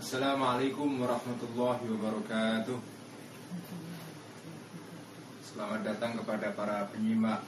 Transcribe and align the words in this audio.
Assalamualaikum 0.00 0.96
warahmatullahi 0.96 1.84
wabarakatuh. 1.92 2.80
Selamat 5.44 5.84
datang 5.84 6.16
kepada 6.16 6.56
para 6.56 6.88
penyimak 6.88 7.44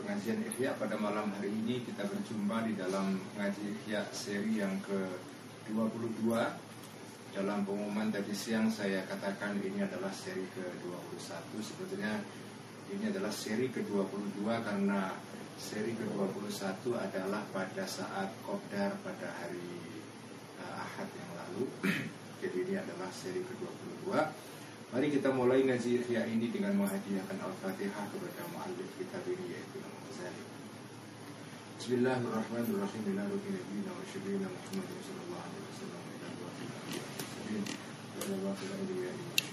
pengajian 0.00 0.40
Ihya 0.48 0.80
pada 0.80 0.96
malam 0.96 1.28
hari 1.36 1.52
ini. 1.52 1.84
Kita 1.84 2.08
berjumpa 2.08 2.64
di 2.64 2.72
dalam 2.72 3.20
pengajian 3.36 3.76
Ihya 3.84 4.00
seri 4.16 4.56
yang 4.56 4.80
ke-22 4.88 6.24
Dalam 7.36 7.68
pengumuman 7.68 8.08
tadi 8.08 8.32
siang 8.32 8.72
saya 8.72 9.04
katakan 9.04 9.60
ini 9.60 9.84
adalah 9.84 10.08
seri 10.14 10.46
ke-21 10.56 11.52
Sebetulnya 11.60 12.16
ini 12.94 13.12
adalah 13.12 13.34
seri 13.34 13.68
ke-22 13.68 14.40
karena 14.40 15.12
seri 15.58 15.94
ke-21 15.94 16.94
adalah 16.98 17.42
pada 17.54 17.84
saat 17.86 18.30
Qobdar 18.42 18.98
pada 19.02 19.28
hari 19.42 19.70
uh, 20.58 20.82
Ahad 20.82 21.08
yang 21.14 21.32
lalu 21.34 21.64
Jadi 22.42 22.56
ini 22.66 22.74
adalah 22.76 23.10
seri 23.14 23.40
ke-22 23.42 24.10
Mari 24.94 25.10
kita 25.10 25.34
mulai 25.34 25.66
ngaji 25.66 26.06
Ihya 26.06 26.22
ini 26.30 26.54
dengan 26.54 26.78
menghadiahkan 26.78 27.42
Al-Fatihah 27.42 28.04
kepada 28.14 28.42
muallif 28.54 28.86
kitab 28.94 29.26
ini 29.26 29.58
yaitu 29.58 29.82
Imam 29.82 29.90
Ghazali. 30.06 30.38
Bismillahirrahmanirrahim. 31.82 33.02
Ila 33.10 33.26
wafil 38.54 39.43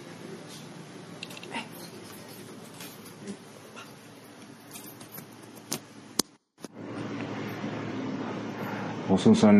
خصوصا 9.11 9.51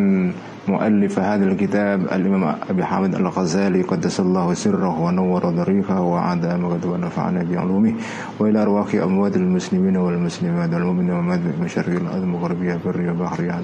مؤلف 0.68 1.20
هذا 1.20 1.46
الكتاب 1.46 2.00
الإمام 2.02 2.56
أبي 2.70 2.84
حامد 2.86 3.16
الغزالي 3.16 3.82
قدس 3.82 4.20
الله 4.20 4.54
سره 4.54 5.02
ونور 5.02 5.50
ضريقه 5.50 6.02
وعاد 6.02 6.46
مقد 6.46 6.86
ونفعنا 6.86 7.44
بعلومه 7.44 7.94
وإلى 8.40 8.62
أرواح 8.62 8.96
أموات 8.96 9.36
المسلمين 9.36 9.98
والمسلمات 9.98 10.74
والمؤمنين 10.74 11.12
ومات 11.12 11.40
مشرق 11.62 11.88
الأرض 11.88 12.24
مغربية 12.24 12.80
برية 12.86 13.12
بحرية 13.12 13.62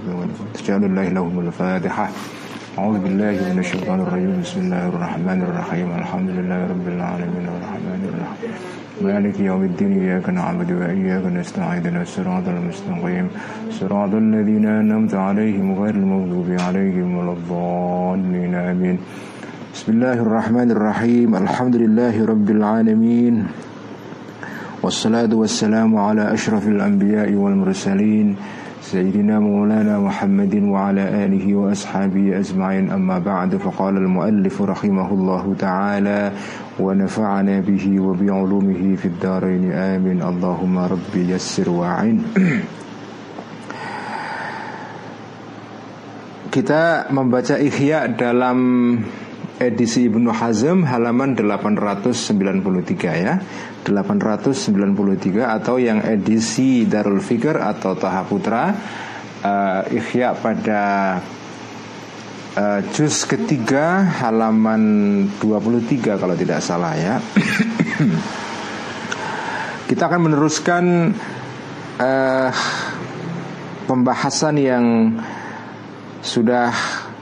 تجعل 0.54 0.84
الله 0.84 1.10
لهم 1.10 1.40
الفاتحة. 1.40 2.10
أعوذ 2.78 2.98
بالله 3.00 3.36
من 3.54 3.60
الشيطان 3.60 4.00
الرجيم. 4.00 4.42
بسم 4.42 4.60
الله 4.60 4.88
الرحمن 4.88 5.40
الرحيم. 5.50 5.88
الحمد 6.02 6.30
لله 6.30 6.60
رب 6.68 6.88
العالمين. 6.88 7.46
الرحمن 7.48 8.02
الرحيم. 8.10 8.87
مالك 9.02 9.40
يوم 9.40 9.64
الدين 9.64 9.92
إياك 10.02 10.30
نعبد 10.30 10.72
وإياك 10.72 11.26
نستعين 11.26 11.98
الصراط 12.02 12.48
المستقيم. 12.48 13.28
صراط 13.70 14.14
الذين 14.14 14.66
أنعمت 14.66 15.14
عليهم 15.14 15.74
غير 15.82 15.96
المغضوب 15.96 16.50
عليهم 16.60 17.18
ولا 17.18 17.32
الضالين 17.32 18.56
آمين. 18.56 18.98
بسم 19.74 19.92
الله 19.92 20.14
الرحمن 20.14 20.72
الرحيم. 20.72 21.36
الحمد 21.36 21.76
لله 21.76 22.26
رب 22.26 22.50
العالمين 22.50 23.46
والصلاة 24.84 25.36
والسلام 25.36 25.98
على 25.98 26.34
أشرف 26.34 26.68
الأنبياء 26.68 27.34
والمرسلين 27.34 28.36
سيدنا 28.82 29.40
مولانا 29.40 30.00
محمد 30.00 30.56
وعلى 30.64 31.26
آله 31.26 31.56
وأصحابه 31.56 32.40
أجمعين. 32.40 32.90
أما 32.92 33.20
بعد 33.20 33.56
فقال 33.56 33.98
المؤلف 33.98 34.62
رحمه 34.62 35.10
الله 35.14 35.56
تعالى 35.60 36.32
ونفعنا 36.81 37.61
به 37.61 37.85
وبعلومه 38.01 38.83
في 38.97 39.07
الدارين 39.09 39.73
آمين 39.73 40.19
اللهم 40.23 40.75
ربي 40.79 41.23
يسر 41.37 41.69
وعين 41.71 42.19
Kita 46.53 47.09
membaca 47.09 47.57
Ihya 47.57 48.13
dalam 48.13 48.61
edisi 49.57 50.05
Ibnu 50.05 50.29
Hazm 50.37 50.85
halaman 50.85 51.33
893 51.33 53.25
ya 53.25 53.41
893 53.89 55.49
atau 55.49 55.81
yang 55.81 56.05
edisi 56.05 56.85
Darul 56.85 57.25
Fikr 57.25 57.57
atau 57.57 57.97
Taha 57.97 58.23
Putra 58.29 58.69
uh, 59.41 59.81
Ihya 59.97 60.37
pada 60.37 61.17
uh, 62.58 62.82
juz 62.98 63.30
ketiga 63.30 64.02
halaman 64.02 64.82
23 65.38 66.18
kalau 66.18 66.34
tidak 66.34 66.66
salah 66.66 66.98
ya. 66.98 67.22
Kita 69.88 70.10
akan 70.10 70.22
meneruskan 70.28 71.14
uh, 72.02 72.50
pembahasan 73.88 74.56
yang 74.60 75.16
sudah 76.20 76.76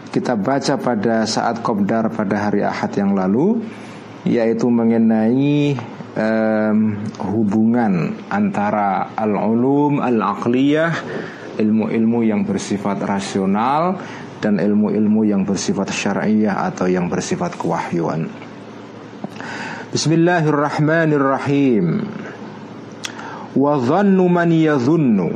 kita 0.09 0.33
baca 0.39 0.79
pada 0.79 1.27
saat 1.29 1.61
Qobdar 1.61 2.09
pada 2.09 2.49
hari 2.49 2.65
Ahad 2.65 2.89
yang 2.97 3.13
lalu 3.13 3.61
yaitu 4.25 4.65
mengenai 4.65 5.77
um, 6.17 6.97
hubungan 7.21 8.17
antara 8.33 9.13
al-ulum 9.13 10.01
al-aqliyah 10.01 10.89
ilmu-ilmu 11.61 12.25
yang 12.25 12.41
bersifat 12.47 12.97
rasional 13.05 14.01
dan 14.43 14.59
ilmu-ilmu 14.59 15.23
yang 15.27 15.45
bersifat 15.45 15.91
syariah 15.91 16.53
atau 16.53 16.87
yang 16.89 17.09
bersifat 17.11 17.55
kewahyuan. 17.59 18.29
Bismillahirrahmanirrahim. 19.91 22.01
Wa 23.55 23.79
dhannu 23.79 24.27
man 24.27 24.51
yadhunnu. 24.51 25.29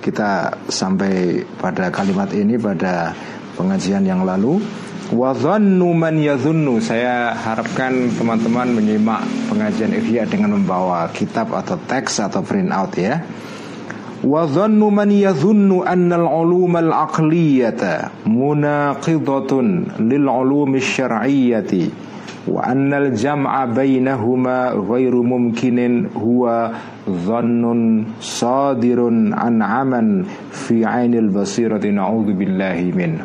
Kita 0.00 0.56
sampai 0.70 1.44
pada 1.58 1.90
kalimat 1.92 2.32
ini 2.32 2.56
pada 2.56 3.12
pengajian 3.58 4.06
yang 4.06 4.24
lalu 4.24 4.62
wa 5.10 5.34
dhannu 5.34 5.90
man 5.90 6.14
yadhunnu 6.14 6.78
saya 6.78 7.34
harapkan 7.34 8.14
teman-teman 8.14 8.70
menyimak 8.70 9.26
pengajian 9.50 9.90
Ihya 9.90 10.22
dengan 10.30 10.54
membawa 10.54 11.10
kitab 11.10 11.50
atau 11.50 11.74
teks 11.74 12.22
atau 12.22 12.46
print 12.46 12.70
out 12.70 12.94
ya 12.94 13.18
wa 14.20 14.44
dhannu 14.44 14.92
man 14.92 15.08
yadhunnu 15.08 15.80
anna 15.80 16.20
al-ulum 16.20 16.76
al-aqliyata 16.76 18.28
munaqidatun 18.28 19.96
lil 20.04 20.24
ulum 20.28 20.76
asy-syar'iyyati 20.76 21.88
wa 22.52 22.60
anna 22.68 23.00
al-jam'a 23.00 23.64
bainahuma 23.72 24.76
ghairu 24.76 25.24
mumkinin 25.24 26.12
huwa 26.12 26.68
dhannun 27.08 28.12
sadirun 28.20 29.32
an 29.32 29.64
aman 29.64 30.28
fi 30.52 30.84
'ainil 30.84 31.32
basirati 31.32 31.88
na'udzu 31.88 32.36
billahi 32.36 32.92
min 32.92 33.24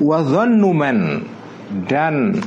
wa 0.00 0.24
dhannuman 0.24 1.20
dan 1.84 2.40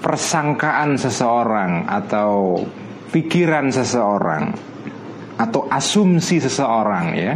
persangkaan 0.00 0.96
seseorang 0.96 1.84
atau 1.84 2.64
pikiran 3.08 3.72
seseorang 3.72 4.52
atau 5.38 5.70
asumsi 5.70 6.42
seseorang 6.42 7.06
ya. 7.14 7.34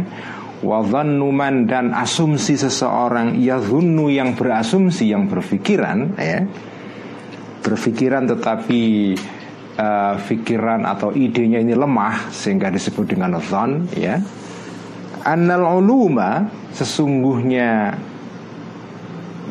Wa 0.63 0.79
dhannuman 0.79 1.67
dan 1.67 1.91
asumsi 1.91 2.55
seseorang 2.55 3.35
yadhunnu 3.35 4.07
yang 4.07 4.31
berasumsi 4.31 5.11
yang 5.11 5.27
berpikiran 5.27 6.15
ya. 6.15 6.47
Berpikiran 7.63 8.27
tetapi 8.27 8.83
uh, 9.75 10.15
atau 10.87 11.09
idenya 11.11 11.59
ini 11.59 11.75
lemah 11.75 12.31
sehingga 12.31 12.71
disebut 12.71 13.15
dengan 13.15 13.39
dhan 13.43 13.91
ya. 13.95 14.19
Annal 15.23 15.63
uluma 15.79 16.47
sesungguhnya 16.75 17.95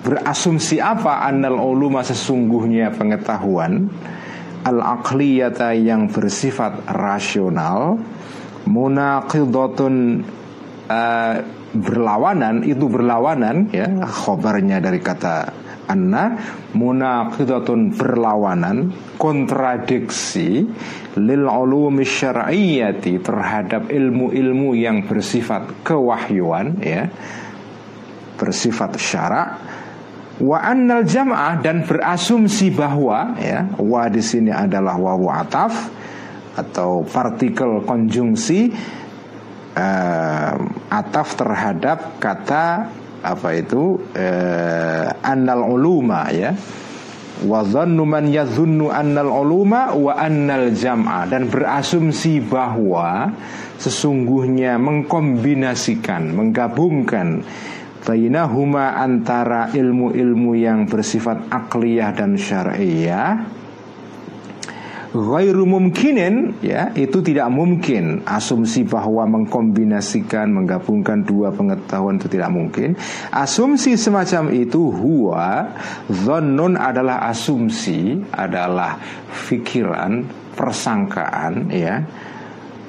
berasumsi 0.05 0.81
apa? 0.81 1.25
Annal 1.25 1.57
uluma 1.57 2.05
sesungguhnya 2.05 2.93
pengetahuan 2.93 3.89
al 4.63 4.79
aqliyata 4.79 5.75
yang 5.75 6.07
bersifat 6.11 6.87
rasional 6.91 7.99
munaqidatun 8.67 9.95
uh, 10.87 11.35
berlawanan 11.73 12.63
itu 12.69 12.85
berlawanan 12.87 13.73
ya 13.73 13.89
khobarnya 14.05 14.79
dari 14.79 15.01
kata 15.01 15.51
anna 15.89 16.37
munaqidatun 16.77 17.97
berlawanan 17.97 18.93
kontradiksi 19.19 20.69
lil 21.19 21.45
ulumi 21.49 22.07
syar'iyyati 22.07 23.19
terhadap 23.19 23.91
ilmu-ilmu 23.91 24.79
yang 24.79 25.05
bersifat 25.09 25.83
kewahyuan 25.83 26.79
ya 26.81 27.11
bersifat 28.39 28.97
syarak 29.01 29.49
wa 30.41 30.59
annal 30.65 31.05
jam'ah 31.05 31.61
dan 31.61 31.85
berasumsi 31.85 32.73
bahwa 32.73 33.37
ya 33.37 33.69
wa 33.77 34.09
di 34.09 34.25
sini 34.25 34.49
adalah 34.49 34.97
wawu 34.97 35.29
ataf 35.29 35.93
atau 36.57 37.05
partikel 37.05 37.85
konjungsi 37.85 38.73
uh, 39.77 40.55
ataf 40.89 41.37
terhadap 41.37 42.17
kata 42.21 42.89
apa 43.23 43.49
itu 43.55 44.01
uh, 44.17 45.07
annal 45.23 45.69
uluma 45.69 46.29
ya. 46.33 46.53
Wa 47.43 47.67
dhannu 47.67 48.07
man 48.07 48.31
yadhunnu 48.31 48.87
annal 48.95 49.27
uluma 49.27 49.91
wa 49.99 50.15
annal 50.15 50.71
jam'a 50.71 51.27
dan 51.27 51.51
berasumsi 51.51 52.39
bahwa 52.39 53.35
sesungguhnya 53.83 54.79
mengkombinasikan 54.79 56.31
menggabungkan 56.39 57.43
bainahuma 58.03 58.99
antara 58.99 59.71
ilmu-ilmu 59.71 60.59
yang 60.59 60.91
bersifat 60.91 61.47
akliyah 61.51 62.11
dan 62.15 62.35
syariah 62.35 63.63
ghairu 65.13 65.69
mumkinin 65.69 66.57
ya 66.65 66.91
itu 66.97 67.21
tidak 67.21 67.53
mungkin. 67.53 68.25
Asumsi 68.25 68.89
bahwa 68.89 69.29
mengkombinasikan 69.29 70.49
menggabungkan 70.49 71.23
dua 71.23 71.53
pengetahuan 71.53 72.17
itu 72.17 72.29
tidak 72.33 72.51
mungkin. 72.51 72.97
Asumsi 73.29 73.95
semacam 74.01 74.51
itu 74.57 74.89
huwa 74.89 75.77
dhannun 76.09 76.81
adalah 76.81 77.29
asumsi 77.29 78.25
adalah 78.33 78.97
pikiran 79.29 80.25
persangkaan 80.57 81.69
ya 81.73 82.05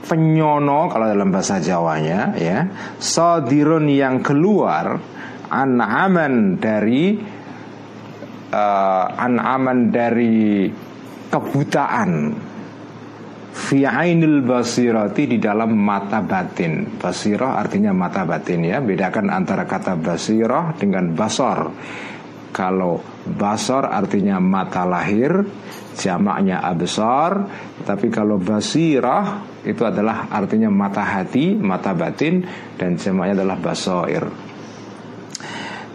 penyono 0.04 0.92
kalau 0.92 1.08
dalam 1.08 1.32
bahasa 1.32 1.64
Jawanya 1.64 2.36
ya 2.36 2.68
sadirun 3.00 3.88
yang 3.88 4.20
keluar 4.20 5.00
anaman 5.48 6.60
dari 6.60 7.16
uh, 8.52 9.06
anaman 9.16 9.90
dari 9.90 10.68
kebutaan 11.32 12.12
fi 13.54 13.86
ainil 13.86 14.42
basirati 14.42 15.30
di 15.30 15.38
dalam 15.38 15.78
mata 15.78 16.26
batin. 16.26 16.98
Basirah 16.98 17.62
artinya 17.62 17.94
mata 17.94 18.26
batin 18.26 18.66
ya. 18.66 18.82
Bedakan 18.82 19.30
antara 19.30 19.70
kata 19.70 19.94
basirah 19.94 20.74
dengan 20.74 21.14
basor. 21.14 21.70
Kalau 22.54 23.02
basor 23.26 23.90
artinya 23.90 24.38
mata 24.38 24.86
lahir, 24.86 25.42
jamaknya 25.96 26.60
absar, 26.60 27.48
tapi 27.86 28.10
kalau 28.10 28.42
basirah 28.42 29.46
itu 29.64 29.82
adalah 29.86 30.28
artinya 30.28 30.68
mata 30.68 31.02
hati, 31.06 31.56
mata 31.56 31.96
batin 31.96 32.44
dan 32.76 33.00
jamaknya 33.00 33.42
adalah 33.42 33.58
basoir. 33.62 34.24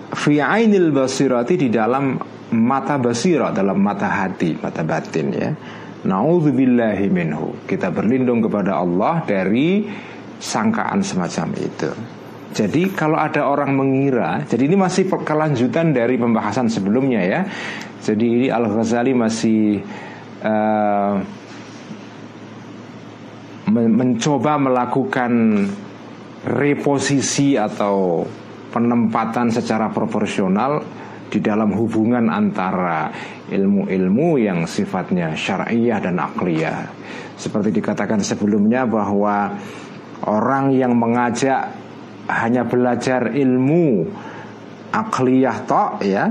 Fi 0.08 0.40
ainil 0.40 0.90
basirati 0.90 1.54
di 1.60 1.68
dalam 1.68 2.16
mata 2.56 2.96
basira 2.96 3.52
dalam 3.52 3.76
mata 3.76 4.08
hati, 4.08 4.56
mata 4.56 4.80
batin 4.80 5.26
ya. 5.34 5.50
Nauzubillahi 5.98 7.10
minhu. 7.10 7.66
Kita 7.66 7.90
berlindung 7.90 8.40
kepada 8.40 8.78
Allah 8.80 9.26
dari 9.26 9.84
sangkaan 10.38 11.02
semacam 11.02 11.48
itu. 11.58 12.17
Jadi 12.48 12.90
kalau 12.96 13.20
ada 13.20 13.44
orang 13.44 13.76
mengira, 13.76 14.40
jadi 14.48 14.72
ini 14.72 14.76
masih 14.80 15.04
kelanjutan 15.04 15.92
dari 15.92 16.16
pembahasan 16.16 16.72
sebelumnya 16.72 17.20
ya. 17.20 17.40
Jadi 18.00 18.24
ini 18.24 18.46
Al 18.48 18.66
Ghazali 18.72 19.12
masih 19.12 19.84
uh, 20.42 21.14
mencoba 23.68 24.56
melakukan 24.56 25.32
reposisi 26.48 27.60
atau 27.60 28.24
penempatan 28.72 29.52
secara 29.52 29.92
proporsional 29.92 30.80
di 31.28 31.44
dalam 31.44 31.76
hubungan 31.76 32.32
antara 32.32 33.12
ilmu-ilmu 33.52 34.40
yang 34.40 34.64
sifatnya 34.64 35.36
syariah 35.36 36.00
dan 36.00 36.16
akliyah. 36.16 36.88
Seperti 37.36 37.76
dikatakan 37.76 38.24
sebelumnya 38.24 38.88
bahwa 38.88 39.52
orang 40.24 40.72
yang 40.72 40.96
mengajak 40.96 41.87
hanya 42.28 42.68
belajar 42.68 43.32
ilmu 43.32 44.04
akliyah 44.92 45.64
tok 45.64 46.04
ya 46.04 46.28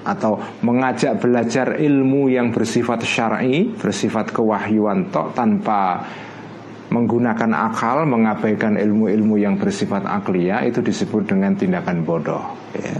atau 0.00 0.40
mengajak 0.64 1.20
belajar 1.20 1.76
ilmu 1.76 2.32
yang 2.32 2.48
bersifat 2.52 3.04
syar'i, 3.04 3.68
bersifat 3.76 4.32
kewahyuan 4.32 5.12
tok 5.12 5.36
tanpa 5.36 6.04
menggunakan 6.90 7.52
akal, 7.70 8.02
mengabaikan 8.08 8.74
ilmu-ilmu 8.74 9.38
yang 9.38 9.54
bersifat 9.60 10.02
akliyah 10.02 10.66
itu 10.66 10.82
disebut 10.82 11.28
dengan 11.28 11.54
tindakan 11.54 12.02
bodoh 12.02 12.44
ya. 12.74 12.98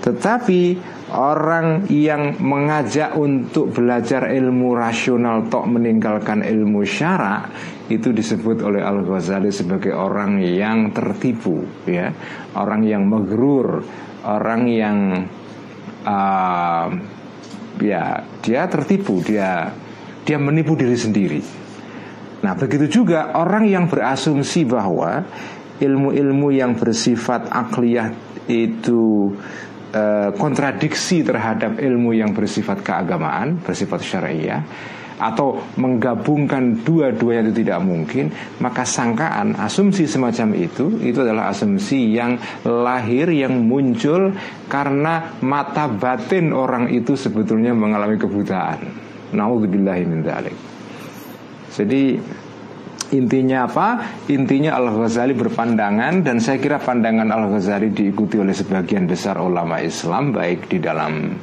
Tetapi 0.00 0.80
orang 1.12 1.84
yang 1.92 2.40
mengajak 2.40 3.12
untuk 3.20 3.76
belajar 3.76 4.32
ilmu 4.32 4.72
rasional 4.72 5.44
tok 5.52 5.68
meninggalkan 5.68 6.40
ilmu 6.40 6.80
syara 6.88 7.44
itu 7.90 8.14
disebut 8.14 8.62
oleh 8.62 8.80
Al 8.80 9.02
Ghazali 9.02 9.50
sebagai 9.50 9.90
orang 9.90 10.38
yang 10.38 10.94
tertipu, 10.94 11.66
ya, 11.84 12.14
orang 12.54 12.86
yang 12.86 13.02
megerur, 13.04 13.82
orang 14.22 14.62
yang 14.70 14.98
uh, 16.06 16.86
ya 17.82 18.04
dia 18.40 18.62
tertipu, 18.70 19.18
dia 19.26 19.74
dia 20.22 20.38
menipu 20.38 20.78
diri 20.78 20.94
sendiri. 20.94 21.42
Nah 22.46 22.54
begitu 22.54 23.02
juga 23.02 23.34
orang 23.34 23.66
yang 23.66 23.84
berasumsi 23.90 24.64
bahwa 24.64 25.26
ilmu-ilmu 25.82 26.48
yang 26.54 26.78
bersifat 26.78 27.50
akliyah 27.50 28.14
itu 28.46 29.34
Eh, 29.90 30.30
kontradiksi 30.38 31.26
terhadap 31.26 31.82
ilmu 31.82 32.14
yang 32.14 32.30
bersifat 32.30 32.78
keagamaan, 32.78 33.58
bersifat 33.58 33.98
syariah 34.06 34.62
atau 35.20 35.60
menggabungkan 35.76 36.80
dua-duanya 36.80 37.52
itu 37.52 37.62
tidak 37.62 37.84
mungkin, 37.84 38.32
maka 38.64 38.88
sangkaan 38.88 39.54
asumsi 39.60 40.08
semacam 40.08 40.56
itu 40.56 40.96
itu 41.04 41.20
adalah 41.20 41.52
asumsi 41.52 42.16
yang 42.16 42.40
lahir 42.64 43.28
yang 43.28 43.60
muncul 43.68 44.32
karena 44.66 45.36
mata 45.44 45.86
batin 45.86 46.56
orang 46.56 46.88
itu 46.88 47.12
sebetulnya 47.14 47.76
mengalami 47.76 48.16
kebutaan. 48.16 48.80
Nauzubillahi 49.30 50.08
Jadi 51.70 52.02
Intinya 53.10 53.66
apa? 53.66 53.88
Intinya 54.30 54.78
Al-Ghazali 54.78 55.34
berpandangan 55.34 56.22
dan 56.22 56.38
saya 56.38 56.62
kira 56.62 56.78
pandangan 56.78 57.26
Al-Ghazali 57.34 57.90
diikuti 57.90 58.38
oleh 58.38 58.54
sebagian 58.54 59.10
besar 59.10 59.42
ulama 59.42 59.82
Islam 59.82 60.30
baik 60.30 60.70
di 60.70 60.78
dalam 60.78 61.34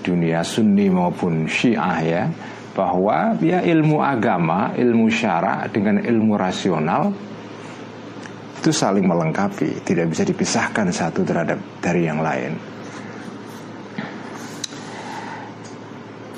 dunia 0.00 0.40
Sunni 0.40 0.88
maupun 0.88 1.44
Syiah 1.44 1.98
ya 2.00 2.22
bahwa 2.78 3.34
ya 3.42 3.58
ilmu 3.58 3.98
agama, 3.98 4.70
ilmu 4.78 5.10
syara 5.10 5.66
dengan 5.66 5.98
ilmu 5.98 6.38
rasional 6.38 7.10
itu 8.62 8.70
saling 8.70 9.02
melengkapi, 9.02 9.82
tidak 9.82 10.14
bisa 10.14 10.22
dipisahkan 10.22 10.86
satu 10.94 11.26
terhadap 11.26 11.58
dari 11.82 12.06
yang 12.06 12.22
lain. 12.22 12.54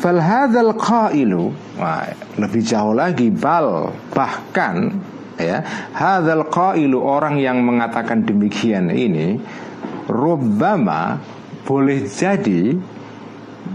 Fal 0.01 0.17
hadzal 0.17 0.73
qailu 0.81 1.53
lebih 2.41 2.65
jauh 2.65 2.97
lagi 2.97 3.29
bal 3.29 3.93
bahkan 4.17 4.97
ya 5.37 5.61
hadzal 5.93 6.49
qailu 6.49 7.05
orang 7.05 7.37
yang 7.37 7.61
mengatakan 7.61 8.25
demikian 8.25 8.89
ini 8.89 9.37
rubbama 10.09 11.21
boleh 11.69 12.09
jadi 12.09 12.81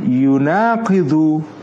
yunaqidu 0.01 1.54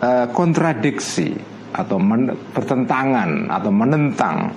uh, 0.00 0.26
kontradiksi 0.32 1.34
atau 1.74 1.98
men, 1.98 2.30
bertentangan 2.54 3.50
atau 3.50 3.70
menentang. 3.74 4.50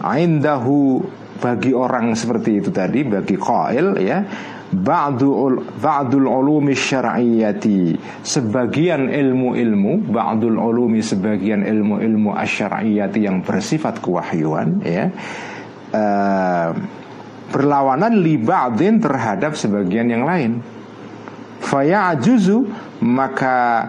Indahu 0.00 1.00
bagi 1.40 1.72
orang 1.72 2.12
seperti 2.12 2.60
itu 2.60 2.68
tadi 2.72 3.04
bagi 3.04 3.36
qail 3.36 3.96
ya 4.00 4.24
ba'dul 4.70 5.60
ba'dul 5.80 6.28
ulumi 6.28 6.76
syar'iyyati 6.76 7.96
sebagian 8.22 9.08
ilmu-ilmu 9.08 10.08
ba'dul 10.08 10.56
ulumi 10.60 11.00
sebagian 11.02 11.64
ilmu-ilmu 11.64 12.36
asyar'iyyati 12.36 13.24
yang 13.24 13.42
bersifat 13.42 13.98
kewahyuan 14.04 14.84
ya 14.84 15.10
uh, 15.96 16.70
berlawanan 17.50 18.14
li 18.22 18.38
ba'din 18.38 19.02
terhadap 19.02 19.58
sebagian 19.58 20.06
yang 20.06 20.22
lain. 20.22 20.62
Faya'juzu 21.60 22.64
maka 23.04 23.84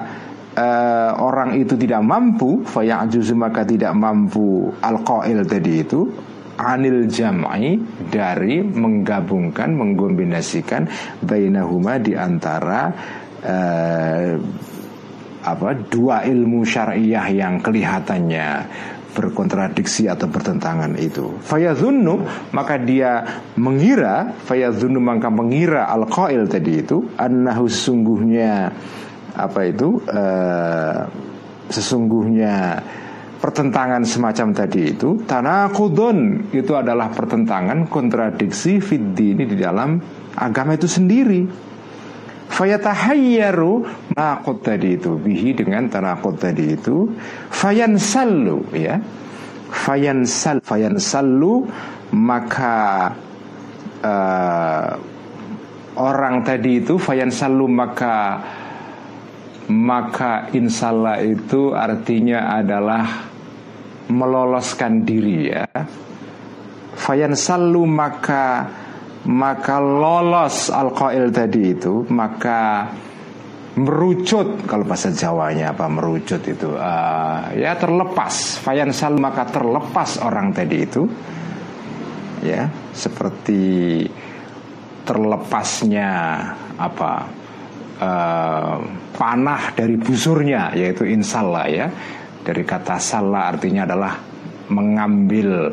uh, 0.57 1.11
orang 1.19 1.59
itu 1.59 1.77
tidak 1.79 2.01
mampu 2.03 2.63
faya'juzu 2.65 3.35
maka 3.37 3.63
tidak 3.63 3.93
mampu 3.95 4.71
al-qail 4.83 5.43
tadi 5.47 5.73
itu 5.83 6.07
anil 6.61 7.07
jam'i 7.09 7.79
dari 8.11 8.61
menggabungkan 8.61 9.73
mengkombinasikan 9.73 10.85
bainahuma 11.23 11.97
di 11.97 12.13
antara 12.13 12.91
uh, 13.41 14.31
apa 15.41 15.69
dua 15.89 16.21
ilmu 16.21 16.61
syariah 16.61 17.25
yang 17.33 17.57
kelihatannya 17.65 18.49
berkontradiksi 19.11 20.07
atau 20.07 20.31
bertentangan 20.31 20.95
itu. 20.95 21.35
Fayadhunnu 21.43 22.23
maka 22.55 22.79
dia 22.79 23.43
mengira, 23.59 24.31
fayadhunnu 24.47 25.03
maka 25.03 25.27
mengira 25.27 25.91
al-qail 25.91 26.47
tadi 26.47 26.79
itu 26.79 27.11
annahu 27.19 27.67
sesungguhnya 27.67 28.71
apa 29.35 29.59
itu 29.67 29.99
uh, 30.11 31.07
sesungguhnya 31.71 32.83
pertentangan 33.41 34.05
semacam 34.05 34.53
tadi 34.53 34.93
itu 34.93 35.17
tanakudun 35.25 36.51
itu 36.53 36.77
adalah 36.77 37.09
pertentangan 37.09 37.89
kontradiksi 37.89 38.77
fiddi 38.77 39.33
ini 39.33 39.43
di 39.49 39.57
dalam 39.57 39.97
agama 40.37 40.77
itu 40.77 40.85
sendiri. 40.85 41.71
Fayatahayyaru 42.51 43.73
nakut 44.13 44.59
tadi 44.61 44.99
itu 44.99 45.15
bihi 45.15 45.55
dengan 45.55 45.87
tanakut 45.87 46.35
tadi 46.37 46.75
itu 46.75 47.09
fayansallu 47.49 48.75
ya. 48.75 48.99
Fayansal 49.71 50.59
fayansallu 50.59 51.63
maka 52.11 53.07
uh, 54.03 54.91
orang 55.95 56.43
tadi 56.43 56.83
itu 56.83 56.99
fayansallu 56.99 57.71
maka 57.71 58.43
maka 59.71 60.51
insallah 60.51 61.23
itu 61.23 61.71
artinya 61.71 62.59
adalah 62.59 63.31
meloloskan 64.11 65.07
diri 65.07 65.37
ya. 65.47 65.65
Fayansallu 66.99 67.87
maka 67.87 68.67
maka 69.31 69.79
lolos 69.79 70.67
al-qail 70.67 71.31
tadi 71.31 71.71
itu 71.71 72.03
maka 72.11 72.91
merucut 73.79 74.67
kalau 74.67 74.83
bahasa 74.83 75.15
Jawanya 75.15 75.71
apa 75.71 75.87
merucut 75.87 76.43
itu 76.43 76.75
uh, 76.75 77.55
ya 77.55 77.79
terlepas. 77.79 78.59
Fayansal 78.59 79.15
maka 79.15 79.47
terlepas 79.47 80.19
orang 80.19 80.51
tadi 80.51 80.77
itu 80.83 81.07
ya 82.43 82.67
seperti 82.91 84.03
terlepasnya 85.07 86.09
apa 86.75 87.40
uh, 88.01 88.75
panah 89.13 89.77
dari 89.77 89.95
busurnya 89.95 90.73
yaitu 90.73 91.05
insallah 91.05 91.65
ya. 91.69 91.87
Dari 92.41 92.65
kata 92.65 92.97
salah 92.97 93.53
artinya 93.53 93.85
adalah 93.85 94.13
mengambil. 94.73 95.71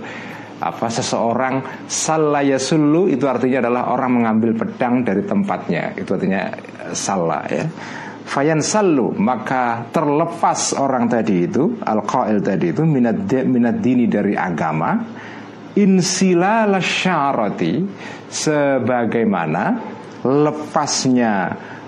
Apa 0.58 0.90
seseorang 0.90 1.87
salah 1.87 2.42
yasulu 2.42 3.06
itu 3.06 3.30
artinya 3.30 3.62
adalah 3.62 3.94
orang 3.94 4.11
mengambil 4.20 4.58
pedang 4.58 5.06
dari 5.06 5.23
tempatnya. 5.23 5.94
Itu 5.94 6.18
artinya 6.18 6.50
eh, 6.50 6.94
salah 6.99 7.47
ya. 7.47 7.64
Fayan 8.28 8.61
salu 8.61 9.14
maka 9.16 9.88
terlepas 9.88 10.76
orang 10.76 11.08
tadi 11.08 11.49
itu 11.49 11.80
al 11.80 12.04
qail 12.04 12.44
tadi 12.44 12.76
itu 12.76 12.82
minat 12.85 13.25
minat 13.25 13.80
dini 13.80 14.04
dari 14.04 14.37
agama 14.37 15.00
insilal 15.78 16.76
syarati 16.82 17.87
sebagaimana 18.28 19.64
lepasnya 20.26 21.35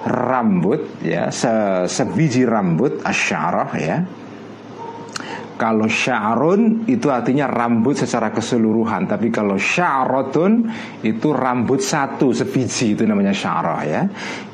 rambut 0.07 1.05
ya 1.05 1.29
se, 1.29 1.85
sebiji 1.89 2.47
rambut 2.49 3.05
asyarah 3.05 3.71
ya. 3.77 3.99
Kalau 5.61 5.85
sya'run 5.85 6.89
itu 6.89 7.13
artinya 7.13 7.45
rambut 7.45 7.93
secara 7.93 8.33
keseluruhan. 8.33 9.05
Tapi 9.05 9.29
kalau 9.29 9.61
sya'rotun 9.61 10.65
itu 11.05 11.29
rambut 11.37 11.85
satu 11.85 12.33
sebiji 12.33 12.97
itu 12.97 13.05
namanya 13.05 13.37
sya'rah 13.37 13.81
ya. 13.85 14.03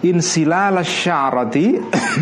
Insilala 0.03 0.83
sya'rati 0.83 1.67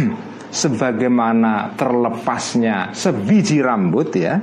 sebagaimana 0.61 1.73
terlepasnya 1.81 2.93
sebiji 2.93 3.65
rambut 3.65 4.13
ya 4.21 4.37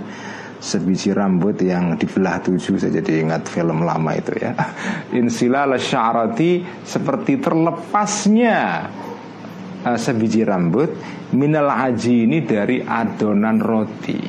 sebiji 0.61 1.09
rambut 1.09 1.57
yang 1.65 1.97
dibelah 1.97 2.37
tujuh 2.45 2.77
saya 2.77 3.01
jadi 3.01 3.25
ingat 3.25 3.49
film 3.49 3.81
lama 3.81 4.13
itu 4.13 4.37
ya 4.37 4.53
insilala 5.19 5.81
sya'rati 5.81 6.85
seperti 6.85 7.41
terlepasnya 7.41 8.85
uh, 9.81 9.97
sebiji 9.97 10.45
rambut 10.45 10.93
minal 11.33 11.65
aji 11.65 12.29
ini 12.29 12.45
dari 12.45 12.85
adonan 12.85 13.57
roti 13.57 14.21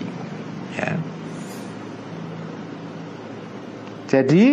ya. 0.72 0.92
Jadi 4.12 4.44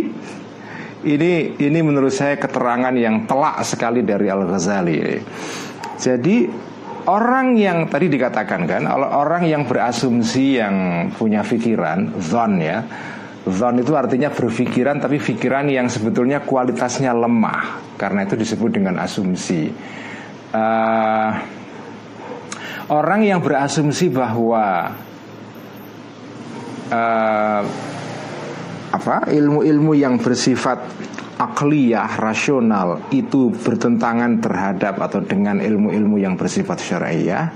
ini 1.03 1.31
ini 1.59 1.79
menurut 1.83 2.15
saya 2.15 2.39
keterangan 2.39 2.95
yang 2.95 3.27
telak 3.27 3.59
sekali 3.67 4.07
dari 4.07 4.31
Al 4.31 4.47
Ghazali. 4.47 5.19
Jadi 5.99 6.47
orang 7.07 7.55
yang 7.55 7.87
tadi 7.87 8.11
dikatakan 8.11 8.67
kan, 8.67 8.83
orang 8.91 9.47
yang 9.47 9.63
berasumsi 9.63 10.59
yang 10.59 11.07
punya 11.15 11.45
pikiran, 11.45 12.19
zon 12.19 12.59
ya, 12.59 12.83
zon 13.47 13.79
itu 13.79 13.95
artinya 13.95 14.33
berpikiran 14.33 14.99
tapi 14.99 15.21
pikiran 15.21 15.69
yang 15.71 15.87
sebetulnya 15.87 16.43
kualitasnya 16.43 17.15
lemah, 17.15 17.95
karena 17.95 18.27
itu 18.27 18.35
disebut 18.35 18.71
dengan 18.75 18.99
asumsi. 18.99 19.71
Uh, 20.49 21.31
orang 22.89 23.21
yang 23.21 23.39
berasumsi 23.39 24.09
bahwa 24.09 24.91
uh, 26.89 27.61
apa 28.89 29.29
ilmu-ilmu 29.29 29.93
yang 29.93 30.17
bersifat 30.17 30.81
akliyah 31.39 32.19
rasional 32.19 33.07
itu 33.15 33.47
bertentangan 33.55 34.43
terhadap 34.43 34.99
atau 34.99 35.23
dengan 35.23 35.63
ilmu-ilmu 35.63 36.19
yang 36.19 36.35
bersifat 36.35 36.83
syariah 36.83 37.47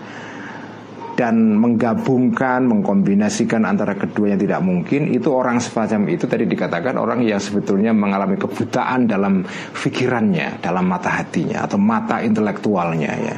dan 1.13 1.53
menggabungkan, 1.61 2.65
mengkombinasikan 2.65 3.69
antara 3.69 3.93
kedua 3.93 4.33
yang 4.33 4.41
tidak 4.41 4.65
mungkin 4.65 5.13
itu 5.13 5.29
orang 5.29 5.61
semacam 5.61 6.09
itu 6.09 6.25
tadi 6.25 6.49
dikatakan 6.49 6.97
orang 6.97 7.21
yang 7.21 7.37
sebetulnya 7.37 7.93
mengalami 7.93 8.33
kebutaan 8.39 9.05
dalam 9.05 9.45
pikirannya, 9.77 10.63
dalam 10.63 10.89
mata 10.89 11.13
hatinya 11.13 11.69
atau 11.69 11.77
mata 11.77 12.17
intelektualnya 12.23 13.11
ya. 13.19 13.37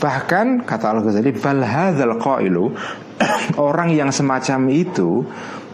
Bahkan 0.00 0.64
kata 0.64 0.86
Al-Ghazali 0.96 1.30
bal 1.38 1.60
hadzal 1.60 2.16
qailu 2.18 2.72
orang 3.70 3.94
yang 3.94 4.10
semacam 4.10 4.72
itu 4.72 5.22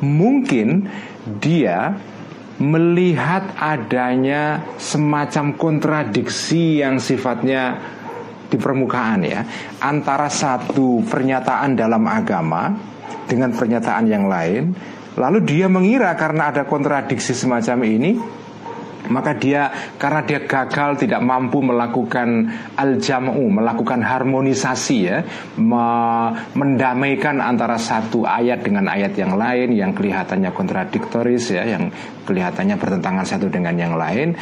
mungkin 0.03 0.91
dia 1.41 1.97
melihat 2.57 3.53
adanya 3.61 4.65
semacam 4.81 5.53
kontradiksi 5.57 6.81
yang 6.81 6.97
sifatnya 6.97 7.77
di 8.47 8.57
permukaan 8.57 9.21
ya 9.27 9.43
antara 9.83 10.31
satu 10.31 11.03
pernyataan 11.05 11.75
dalam 11.77 12.07
agama 12.07 12.73
dengan 13.27 13.53
pernyataan 13.53 14.07
yang 14.07 14.31
lain 14.31 14.73
lalu 15.19 15.39
dia 15.43 15.67
mengira 15.67 16.15
karena 16.15 16.55
ada 16.55 16.63
kontradiksi 16.65 17.35
semacam 17.35 17.79
ini 17.85 18.11
maka 19.09 19.35
dia 19.37 19.95
karena 19.97 20.23
dia 20.25 20.45
gagal 20.45 21.07
tidak 21.07 21.21
mampu 21.23 21.63
melakukan 21.63 22.51
al-jam'u 22.77 23.45
melakukan 23.49 24.01
harmonisasi 24.03 24.97
ya 25.03 25.19
me 25.59 25.87
mendamaikan 26.55 27.39
antara 27.41 27.79
satu 27.81 28.27
ayat 28.27 28.63
dengan 28.63 28.91
ayat 28.91 29.15
yang 29.17 29.39
lain 29.39 29.75
yang 29.75 29.91
kelihatannya 29.95 30.51
kontradiktoris 30.53 31.55
ya 31.55 31.65
yang 31.65 31.91
kelihatannya 32.27 32.77
bertentangan 32.77 33.27
satu 33.27 33.47
dengan 33.47 33.75
yang 33.79 33.95
lain 33.95 34.35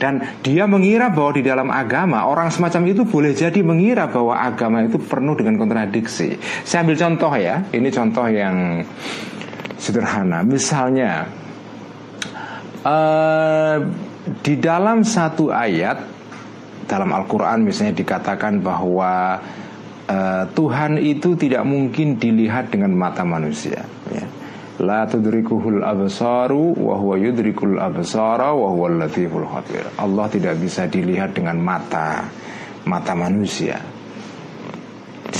dan 0.00 0.40
dia 0.40 0.64
mengira 0.64 1.12
bahwa 1.12 1.36
di 1.36 1.44
dalam 1.44 1.68
agama 1.68 2.24
orang 2.24 2.48
semacam 2.48 2.88
itu 2.88 3.04
boleh 3.04 3.36
jadi 3.36 3.60
mengira 3.60 4.08
bahwa 4.08 4.32
agama 4.32 4.80
itu 4.80 4.96
penuh 4.96 5.36
dengan 5.36 5.60
kontradiksi. 5.60 6.40
Saya 6.64 6.88
ambil 6.88 6.96
contoh 6.96 7.32
ya, 7.36 7.60
ini 7.68 7.92
contoh 7.92 8.24
yang 8.32 8.80
sederhana. 9.76 10.40
Misalnya 10.40 11.28
uh, 12.84 13.76
di 14.44 14.54
dalam 14.60 15.02
satu 15.02 15.50
ayat 15.50 15.98
dalam 16.84 17.10
Al-Quran 17.14 17.62
misalnya 17.62 17.94
dikatakan 17.94 18.60
bahwa 18.60 19.38
uh, 20.10 20.44
Tuhan 20.50 20.98
itu 20.98 21.38
tidak 21.38 21.62
mungkin 21.62 22.18
dilihat 22.18 22.74
dengan 22.74 22.92
mata 22.94 23.22
manusia. 23.22 23.86
Ya 24.10 24.26
La 24.80 25.04
tudrikuhul 25.04 25.84
absaru 25.84 26.72
wa 26.72 26.96
huwa 26.96 27.20
yudrikul 27.20 27.76
absara 27.76 28.56
wa 28.56 28.72
huwa 28.72 29.04
latiful 29.04 29.44
khabir. 29.44 29.84
Allah 30.00 30.24
tidak 30.32 30.56
bisa 30.56 30.88
dilihat 30.88 31.36
dengan 31.36 31.60
mata 31.60 32.24
mata 32.88 33.12
manusia. 33.12 33.76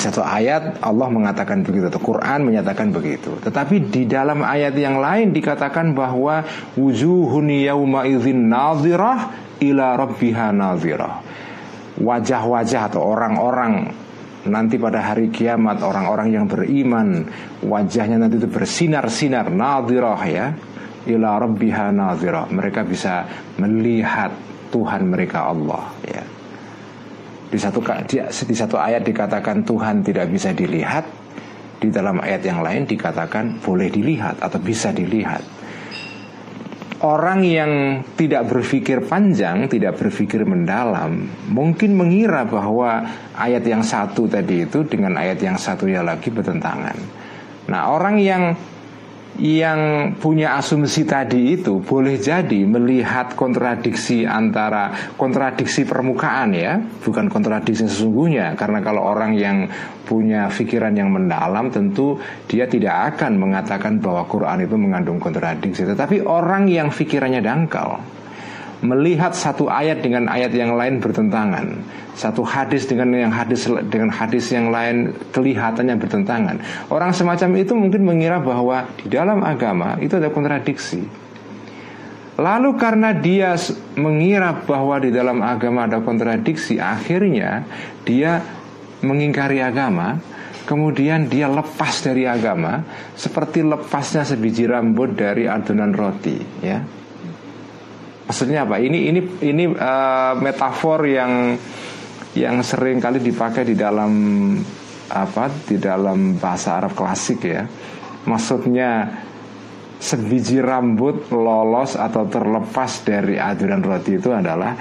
Satu 0.01 0.25
ayat 0.25 0.81
Allah 0.81 1.13
mengatakan 1.13 1.61
begitu, 1.61 1.93
atau 1.93 2.01
Quran 2.01 2.49
menyatakan 2.49 2.89
begitu. 2.89 3.37
Tetapi 3.37 3.93
di 3.93 4.09
dalam 4.09 4.41
ayat 4.41 4.73
yang 4.73 4.97
lain 4.97 5.37
dikatakan 5.37 5.93
bahwa 5.93 6.41
wujuhun 6.73 7.53
yauma 7.53 8.09
idzin 8.09 8.49
nadhirah 8.49 9.29
ila 9.61 10.01
rabbiha 10.01 10.57
nadhirah. 10.57 11.15
Wajah-wajah 12.01 12.89
atau 12.89 13.05
orang-orang 13.05 13.93
nanti 14.49 14.81
pada 14.81 15.05
hari 15.05 15.29
kiamat 15.29 15.85
orang-orang 15.85 16.33
yang 16.33 16.49
beriman 16.49 17.29
wajahnya 17.61 18.25
nanti 18.25 18.41
itu 18.41 18.49
bersinar-sinar 18.49 19.53
nadirah 19.53 20.23
ya 20.25 20.57
ila 21.05 21.37
rabbiha 21.45 21.93
nadirah 21.93 22.49
mereka 22.49 22.81
bisa 22.89 23.29
melihat 23.61 24.33
Tuhan 24.73 25.13
mereka 25.13 25.53
Allah 25.53 25.93
ya 26.09 26.40
di 27.51 27.59
satu 27.59 27.83
di, 28.07 28.23
satu 28.55 28.79
ayat 28.79 29.03
dikatakan 29.03 29.67
Tuhan 29.67 30.07
tidak 30.07 30.31
bisa 30.31 30.55
dilihat 30.55 31.05
di 31.83 31.91
dalam 31.91 32.23
ayat 32.23 32.47
yang 32.47 32.63
lain 32.63 32.87
dikatakan 32.87 33.59
boleh 33.59 33.91
dilihat 33.91 34.39
atau 34.39 34.63
bisa 34.63 34.95
dilihat 34.95 35.43
orang 37.01 37.41
yang 37.45 37.73
tidak 38.15 38.45
berpikir 38.49 39.05
panjang, 39.09 39.67
tidak 39.73 39.97
berpikir 39.97 40.45
mendalam, 40.45 41.33
mungkin 41.49 41.97
mengira 41.97 42.45
bahwa 42.45 43.05
ayat 43.33 43.65
yang 43.65 43.81
satu 43.81 44.29
tadi 44.29 44.69
itu 44.69 44.85
dengan 44.85 45.17
ayat 45.17 45.41
yang 45.41 45.57
satunya 45.57 46.05
lagi 46.05 46.29
bertentangan. 46.29 46.97
Nah, 47.73 47.83
orang 47.93 48.21
yang 48.21 48.53
yang 49.41 50.13
punya 50.21 50.61
asumsi 50.61 51.09
tadi 51.09 51.57
itu 51.57 51.81
boleh 51.81 52.21
jadi 52.21 52.69
melihat 52.69 53.33
kontradiksi 53.33 54.29
antara 54.29 55.13
kontradiksi 55.17 55.89
permukaan 55.89 56.53
ya, 56.53 56.77
bukan 57.01 57.33
kontradiksi 57.33 57.89
sesungguhnya. 57.89 58.53
Karena 58.53 58.85
kalau 58.85 59.01
orang 59.09 59.33
yang 59.33 59.65
punya 60.05 60.53
pikiran 60.53 60.93
yang 60.93 61.09
mendalam 61.09 61.73
tentu 61.73 62.21
dia 62.45 62.69
tidak 62.69 63.17
akan 63.17 63.41
mengatakan 63.41 63.97
bahwa 63.97 64.29
Quran 64.29 64.69
itu 64.69 64.77
mengandung 64.77 65.17
kontradiksi. 65.17 65.89
Tetapi 65.89 66.21
orang 66.29 66.69
yang 66.69 66.93
pikirannya 66.93 67.41
dangkal, 67.41 68.20
melihat 68.81 69.37
satu 69.37 69.69
ayat 69.69 70.01
dengan 70.01 70.25
ayat 70.29 70.57
yang 70.57 70.73
lain 70.73 71.05
bertentangan, 71.05 71.85
satu 72.17 72.41
hadis 72.41 72.89
dengan 72.89 73.13
yang 73.13 73.33
hadis 73.33 73.69
dengan 73.93 74.09
hadis 74.09 74.49
yang 74.53 74.73
lain 74.73 75.13
kelihatannya 75.37 76.01
bertentangan. 76.01 76.57
Orang 76.89 77.13
semacam 77.13 77.61
itu 77.61 77.73
mungkin 77.77 78.03
mengira 78.09 78.41
bahwa 78.41 78.89
di 79.05 79.13
dalam 79.13 79.45
agama 79.45 80.01
itu 80.01 80.17
ada 80.17 80.33
kontradiksi. 80.33 81.05
Lalu 82.41 82.71
karena 82.81 83.13
dia 83.13 83.53
mengira 84.01 84.65
bahwa 84.65 84.97
di 84.97 85.13
dalam 85.13 85.45
agama 85.45 85.85
ada 85.85 86.01
kontradiksi, 86.01 86.81
akhirnya 86.81 87.69
dia 88.09 88.41
mengingkari 89.05 89.61
agama, 89.61 90.17
kemudian 90.65 91.29
dia 91.29 91.53
lepas 91.53 92.01
dari 92.01 92.25
agama 92.25 92.81
seperti 93.13 93.61
lepasnya 93.61 94.25
sebiji 94.25 94.65
rambut 94.65 95.13
dari 95.13 95.45
adonan 95.45 95.93
roti, 95.93 96.41
ya 96.65 97.00
Maksudnya 98.31 98.63
apa? 98.63 98.79
Ini 98.79 99.11
ini 99.11 99.21
ini 99.43 99.65
uh, 99.75 100.39
metafor 100.39 101.03
yang 101.03 101.59
yang 102.39 102.63
sering 102.63 103.03
kali 103.03 103.19
dipakai 103.19 103.67
di 103.67 103.75
dalam 103.75 104.13
apa? 105.11 105.51
Di 105.67 105.83
dalam 105.83 106.39
bahasa 106.39 106.79
Arab 106.79 106.95
klasik 106.95 107.43
ya. 107.43 107.67
Maksudnya 108.31 109.11
sebiji 109.99 110.63
rambut 110.63 111.27
lolos 111.35 111.99
atau 111.99 112.31
terlepas 112.31 113.03
dari 113.03 113.35
aduran 113.35 113.83
roti 113.83 114.15
itu 114.15 114.31
adalah 114.31 114.79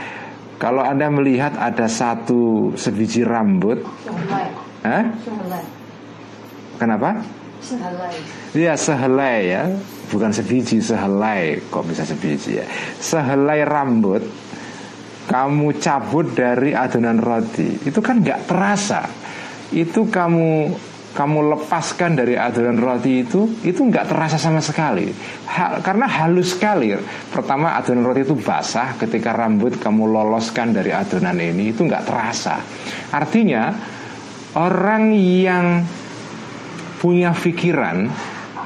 kalau 0.62 0.86
Anda 0.86 1.10
melihat 1.10 1.58
ada 1.58 1.90
satu 1.90 2.78
sebiji 2.78 3.26
rambut 3.26 3.82
Eh? 4.86 5.04
Kenapa? 6.80 7.20
Sehelai. 7.60 8.16
Iya 8.56 8.74
sehelai 8.80 9.40
ya. 9.46 9.64
Bukan 10.10 10.32
sebiji 10.32 10.80
sehelai. 10.82 11.60
Kok 11.70 11.84
bisa 11.86 12.08
sebiji 12.08 12.64
ya? 12.64 12.66
Sehelai 12.98 13.62
rambut 13.68 14.24
kamu 15.30 15.78
cabut 15.78 16.34
dari 16.34 16.74
adonan 16.74 17.22
roti. 17.22 17.86
Itu 17.86 18.02
kan 18.02 18.26
nggak 18.26 18.50
terasa. 18.50 19.06
Itu 19.70 20.10
kamu 20.10 20.74
kamu 21.10 21.40
lepaskan 21.58 22.18
dari 22.18 22.38
adonan 22.38 22.78
roti 22.78 23.26
itu 23.26 23.46
itu 23.62 23.82
nggak 23.82 24.10
terasa 24.10 24.38
sama 24.42 24.62
sekali. 24.62 25.10
Ha, 25.54 25.84
karena 25.86 26.10
halus 26.10 26.58
sekali. 26.58 26.96
Pertama 27.30 27.78
adonan 27.78 28.08
roti 28.10 28.26
itu 28.26 28.34
basah. 28.40 28.98
Ketika 28.98 29.36
rambut 29.38 29.78
kamu 29.78 30.10
loloskan 30.10 30.74
dari 30.74 30.90
adonan 30.90 31.38
ini 31.38 31.70
itu 31.76 31.86
nggak 31.86 32.08
terasa. 32.10 32.58
Artinya 33.14 33.70
orang 34.58 35.14
yang 35.14 35.86
punya 37.00 37.32
pikiran 37.32 38.12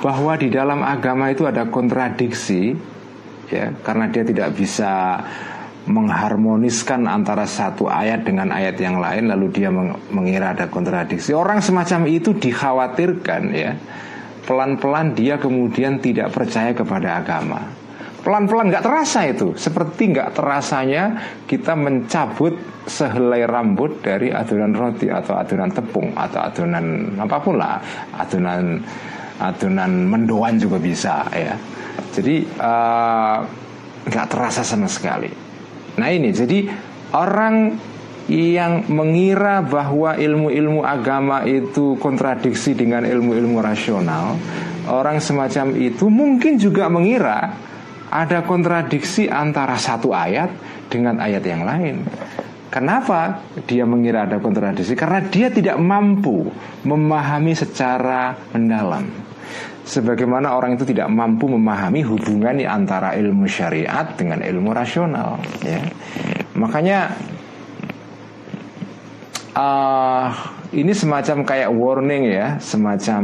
bahwa 0.02 0.34
di 0.36 0.52
dalam 0.52 0.84
agama 0.84 1.32
itu 1.32 1.48
ada 1.48 1.70
kontradiksi 1.70 2.76
ya 3.48 3.72
karena 3.86 4.10
dia 4.10 4.26
tidak 4.26 4.52
bisa 4.58 5.22
mengharmoniskan 5.84 7.08
antara 7.08 7.46
satu 7.46 7.92
ayat 7.92 8.24
dengan 8.26 8.52
ayat 8.52 8.80
yang 8.80 8.98
lain 9.00 9.30
lalu 9.30 9.52
dia 9.52 9.70
mengira 10.12 10.56
ada 10.56 10.68
kontradiksi. 10.72 11.36
Orang 11.36 11.60
semacam 11.60 12.08
itu 12.08 12.36
dikhawatirkan 12.36 13.44
ya. 13.52 13.76
Pelan-pelan 14.44 15.16
dia 15.16 15.40
kemudian 15.40 16.04
tidak 16.04 16.36
percaya 16.36 16.76
kepada 16.76 17.24
agama 17.24 17.83
pelan-pelan 18.24 18.72
nggak 18.72 18.84
terasa 18.84 19.28
itu. 19.28 19.54
Seperti 19.54 20.16
nggak 20.16 20.34
terasanya 20.34 21.04
kita 21.46 21.76
mencabut 21.76 22.56
sehelai 22.88 23.44
rambut 23.44 24.00
dari 24.00 24.32
adonan 24.32 24.74
roti 24.76 25.12
atau 25.12 25.36
adonan 25.36 25.72
tepung 25.72 26.16
atau 26.16 26.40
adonan 26.44 27.16
apa 27.20 27.38
pun 27.40 27.56
lah 27.60 27.80
adonan 28.16 28.80
adonan 29.40 30.08
mendoan 30.08 30.56
juga 30.58 30.80
bisa 30.80 31.28
ya. 31.36 31.56
Jadi 32.16 32.36
eh, 32.44 33.38
nggak 34.08 34.26
uh, 34.28 34.32
terasa 34.32 34.64
sama 34.64 34.88
sekali. 34.88 35.30
Nah 36.00 36.10
ini 36.10 36.32
jadi 36.34 36.66
orang 37.14 37.76
yang 38.32 38.88
mengira 38.88 39.60
bahwa 39.60 40.16
ilmu-ilmu 40.16 40.80
agama 40.88 41.44
itu 41.44 42.00
kontradiksi 42.00 42.72
dengan 42.72 43.04
ilmu-ilmu 43.04 43.60
rasional 43.60 44.40
orang 44.88 45.20
semacam 45.20 45.76
itu 45.76 46.08
mungkin 46.08 46.56
juga 46.56 46.88
mengira 46.88 47.52
ada 48.14 48.46
kontradiksi 48.46 49.26
antara 49.26 49.74
satu 49.74 50.14
ayat 50.14 50.54
dengan 50.94 51.18
ayat 51.18 51.42
yang 51.42 51.66
lain 51.66 52.06
Kenapa 52.74 53.46
dia 53.70 53.86
mengira 53.86 54.26
ada 54.26 54.42
kontradiksi? 54.42 54.98
Karena 54.98 55.22
dia 55.30 55.54
tidak 55.54 55.78
mampu 55.78 56.50
memahami 56.82 57.54
secara 57.54 58.34
mendalam. 58.50 59.14
Sebagaimana 59.86 60.58
orang 60.58 60.74
itu 60.74 60.90
tidak 60.90 61.06
mampu 61.14 61.46
memahami 61.46 62.02
hubungan 62.02 62.66
antara 62.66 63.14
ilmu 63.14 63.46
syariat 63.46 64.18
dengan 64.18 64.42
ilmu 64.42 64.74
rasional. 64.74 65.38
Ya. 65.62 65.86
Makanya 66.58 67.14
uh, 69.54 70.34
ini 70.74 70.98
semacam 70.98 71.46
kayak 71.46 71.70
warning 71.70 72.26
ya, 72.26 72.58
semacam 72.58 73.22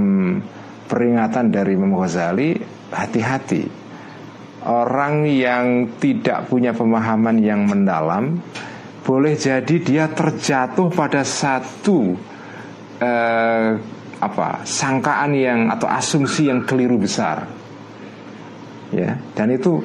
peringatan 0.86 1.50
dari 1.50 1.74
Imam 1.74 1.98
Ghazali, 1.98 2.54
hati-hati. 2.94 3.79
Orang 4.60 5.24
yang 5.24 5.96
tidak 6.04 6.52
punya 6.52 6.76
pemahaman 6.76 7.40
yang 7.40 7.64
mendalam 7.64 8.44
boleh 9.08 9.40
jadi 9.40 9.76
dia 9.80 10.06
terjatuh 10.12 10.92
pada 10.92 11.24
satu 11.24 12.14
eh, 13.00 13.70
apa 14.20 14.48
sangkaan 14.68 15.32
yang 15.32 15.60
atau 15.72 15.88
asumsi 15.88 16.52
yang 16.52 16.68
keliru 16.68 17.00
besar. 17.00 17.48
Ya 18.92 19.16
dan 19.32 19.56
itu 19.56 19.80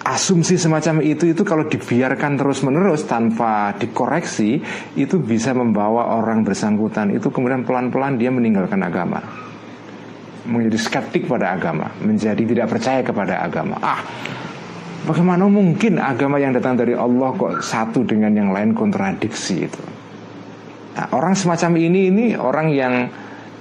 asumsi 0.00 0.56
semacam 0.56 1.04
itu 1.04 1.28
itu 1.28 1.44
kalau 1.44 1.68
dibiarkan 1.68 2.40
terus 2.40 2.64
menerus 2.64 3.04
tanpa 3.04 3.76
dikoreksi 3.76 4.64
itu 4.96 5.20
bisa 5.20 5.52
membawa 5.52 6.16
orang 6.16 6.40
bersangkutan. 6.40 7.12
Itu 7.12 7.28
kemudian 7.28 7.68
pelan 7.68 7.92
pelan 7.92 8.16
dia 8.16 8.32
meninggalkan 8.32 8.80
agama 8.80 9.47
menjadi 10.48 10.78
skeptik 10.80 11.28
pada 11.28 11.54
agama 11.54 11.92
menjadi 12.00 12.40
tidak 12.42 12.66
percaya 12.72 13.00
kepada 13.04 13.44
agama 13.44 13.76
ah 13.78 14.00
Bagaimana 15.08 15.48
mungkin 15.48 15.96
agama 15.96 16.36
yang 16.36 16.52
datang 16.52 16.76
dari 16.76 16.92
Allah 16.92 17.32
kok 17.32 17.64
satu 17.64 18.04
dengan 18.04 18.28
yang 18.28 18.52
lain 18.52 18.76
kontradiksi 18.76 19.64
itu? 19.64 19.80
Nah, 20.92 21.08
orang 21.16 21.32
semacam 21.32 21.80
ini 21.80 22.00
ini 22.12 22.26
orang 22.36 22.68
yang 22.68 22.94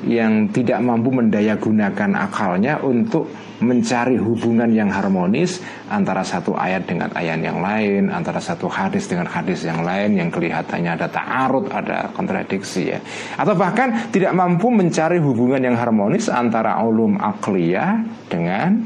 yang 0.04 0.52
tidak 0.52 0.84
mampu 0.84 1.08
mendaya 1.08 1.56
gunakan 1.56 2.12
akalnya 2.19 2.84
untuk 2.84 3.32
mencari 3.58 4.22
hubungan 4.22 4.70
yang 4.70 4.93
harmonis 4.93 5.58
antara 5.89 6.22
satu 6.22 6.54
ayat 6.54 6.86
dengan 6.86 7.10
ayat 7.13 7.41
yang 7.41 7.60
lain, 7.62 8.13
antara 8.13 8.38
satu 8.38 8.70
hadis 8.70 9.10
dengan 9.10 9.26
hadis 9.26 9.65
yang 9.65 9.82
lain 9.82 10.13
yang 10.13 10.30
kelihatannya 10.30 10.91
ada 10.93 11.08
ta'arud, 11.10 11.65
ada 11.74 12.13
kontradiksi 12.13 12.93
ya. 12.93 13.00
Atau 13.34 13.58
bahkan 13.58 14.13
tidak 14.13 14.38
mampu 14.38 14.70
mencari 14.70 15.17
hubungan 15.17 15.62
yang 15.62 15.78
harmonis 15.78 16.30
antara 16.30 16.78
ulum 16.86 17.17
akliyah 17.17 18.06
dengan 18.30 18.86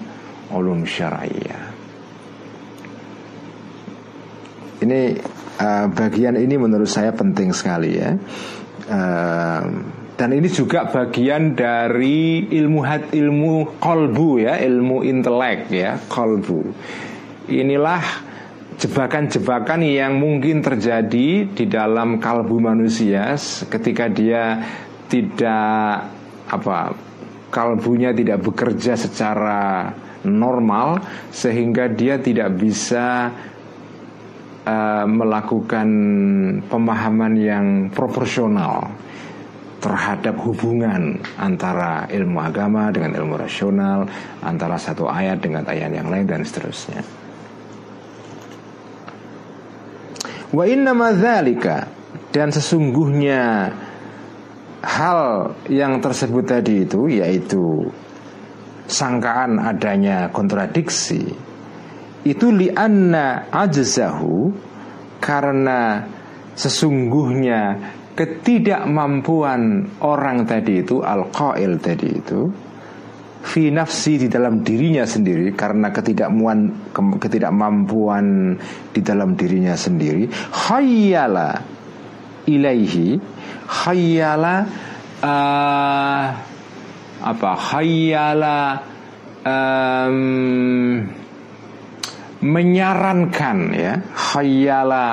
ulum 0.55 0.87
syariah. 0.87 1.71
Ini 4.81 5.01
uh, 5.61 5.85
bagian 5.93 6.39
ini 6.39 6.55
menurut 6.57 6.89
saya 6.89 7.13
penting 7.13 7.53
sekali 7.53 8.01
ya. 8.01 8.17
Uh, 8.89 10.00
dan 10.19 10.35
ini 10.35 10.47
juga 10.51 10.85
bagian 10.89 11.55
dari 11.55 12.45
ilmu 12.51 12.79
hat, 12.83 13.09
ilmu 13.15 13.79
kolbu 13.81 14.43
ya, 14.43 14.59
ilmu 14.61 15.01
intelek 15.01 15.71
ya, 15.71 15.97
kolbu. 16.11 16.61
Inilah 17.49 18.03
jebakan-jebakan 18.81 19.85
yang 19.85 20.17
mungkin 20.17 20.65
terjadi 20.65 21.45
di 21.53 21.65
dalam 21.69 22.17
kalbu 22.17 22.57
manusia 22.57 23.37
ketika 23.69 24.09
dia 24.09 24.57
tidak 25.05 26.09
apa 26.49 26.95
kalbunya 27.53 28.09
tidak 28.15 28.41
bekerja 28.41 28.97
secara 28.97 29.91
normal 30.25 30.97
sehingga 31.29 31.91
dia 31.91 32.17
tidak 32.17 32.57
bisa 32.57 33.29
uh, 34.65 35.05
melakukan 35.05 35.89
pemahaman 36.65 37.33
yang 37.37 37.65
proporsional 37.93 38.89
terhadap 39.81 40.37
hubungan 40.45 41.17
antara 41.41 42.05
ilmu 42.05 42.37
agama 42.37 42.93
dengan 42.93 43.17
ilmu 43.17 43.33
rasional, 43.33 44.05
antara 44.45 44.77
satu 44.77 45.09
ayat 45.09 45.41
dengan 45.41 45.65
ayat 45.65 45.89
yang 45.89 46.07
lain 46.07 46.29
dan 46.29 46.45
seterusnya. 46.45 47.01
Wa 50.53 50.63
inna 50.69 50.93
dan 52.31 52.47
sesungguhnya 52.53 53.73
hal 54.85 55.53
yang 55.67 55.97
tersebut 55.97 56.45
tadi 56.45 56.85
itu 56.85 57.09
yaitu 57.09 57.89
sangkaan 58.85 59.57
adanya 59.61 60.27
kontradiksi 60.29 61.31
itu 62.21 62.47
lianna 62.53 63.49
ajzahu 63.49 64.51
karena 65.23 66.05
sesungguhnya 66.53 67.79
ketidakmampuan 68.15 69.87
orang 70.03 70.43
tadi 70.43 70.83
itu 70.83 70.99
al-qail 70.99 71.79
tadi 71.79 72.09
itu 72.11 72.41
fi 73.41 73.73
nafsi 73.73 74.21
di 74.21 74.27
dalam 74.29 74.61
dirinya 74.61 75.01
sendiri 75.01 75.57
karena 75.57 75.89
ketidakmampuan 75.89 76.93
ketidakmampuan 77.17 78.55
di 78.93 79.01
dalam 79.01 79.33
dirinya 79.33 79.73
sendiri 79.73 80.29
khayyala 80.53 81.57
ilaihi 82.45 83.17
khayyala 83.65 84.55
uh, 85.25 86.25
apa 87.21 87.51
khayyala 87.57 88.57
um, 89.45 90.17
menyarankan 92.41 93.57
ya 93.73 93.93
khayyala 94.13 95.05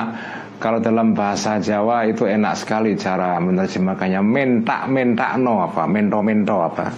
kalau 0.58 0.82
dalam 0.82 1.14
bahasa 1.14 1.62
Jawa 1.62 2.02
itu 2.10 2.26
enak 2.26 2.58
sekali 2.58 2.98
cara 2.98 3.38
menerjemahkannya. 3.38 4.18
Mentak 4.18 4.90
mentak 4.90 5.38
no 5.38 5.62
apa? 5.62 5.86
Mento 5.86 6.18
mento 6.18 6.56
apa? 6.58 6.90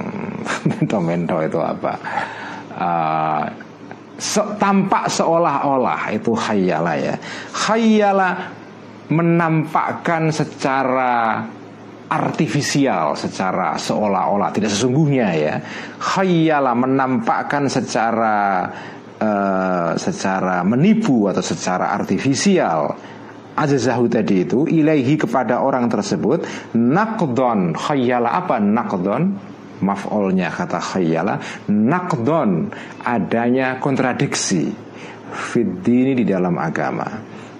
Mento 0.68 0.98
mento 1.04 1.36
itu 1.44 1.60
apa? 1.60 1.92
Uh, 2.72 3.44
se 4.16 4.40
tampak 4.56 5.12
seolah-olah. 5.12 6.16
Itu 6.16 6.32
khayala 6.32 6.96
ya. 6.96 7.14
Khayala 7.52 8.28
menampakkan 9.12 10.32
secara 10.32 11.44
artifisial 12.08 13.12
secara 13.12 13.76
seolah-olah. 13.76 14.48
Tidak 14.56 14.72
sesungguhnya 14.72 15.28
ya. 15.36 15.54
Khayala 16.00 16.72
menampakkan 16.72 17.68
secara 17.68 18.64
uh, 19.20 19.92
secara 19.96 20.62
menipu 20.66 21.28
atau 21.28 21.44
secara 21.44 21.92
artifisial 21.92 22.96
ajazahu 23.56 24.04
tadi 24.12 24.44
itu 24.44 24.68
ilaihi 24.68 25.16
kepada 25.16 25.64
orang 25.64 25.88
tersebut 25.88 26.44
nakdon 26.76 27.72
khayala 27.72 28.36
apa 28.44 28.60
nakdon 28.60 29.32
maf'olnya 29.80 30.52
kata 30.52 30.80
khayala 30.80 31.40
nakdon 31.72 32.68
adanya 33.04 33.80
kontradiksi 33.80 34.86
fiddini 35.32 36.14
di 36.16 36.24
dalam 36.24 36.54
agama. 36.56 37.04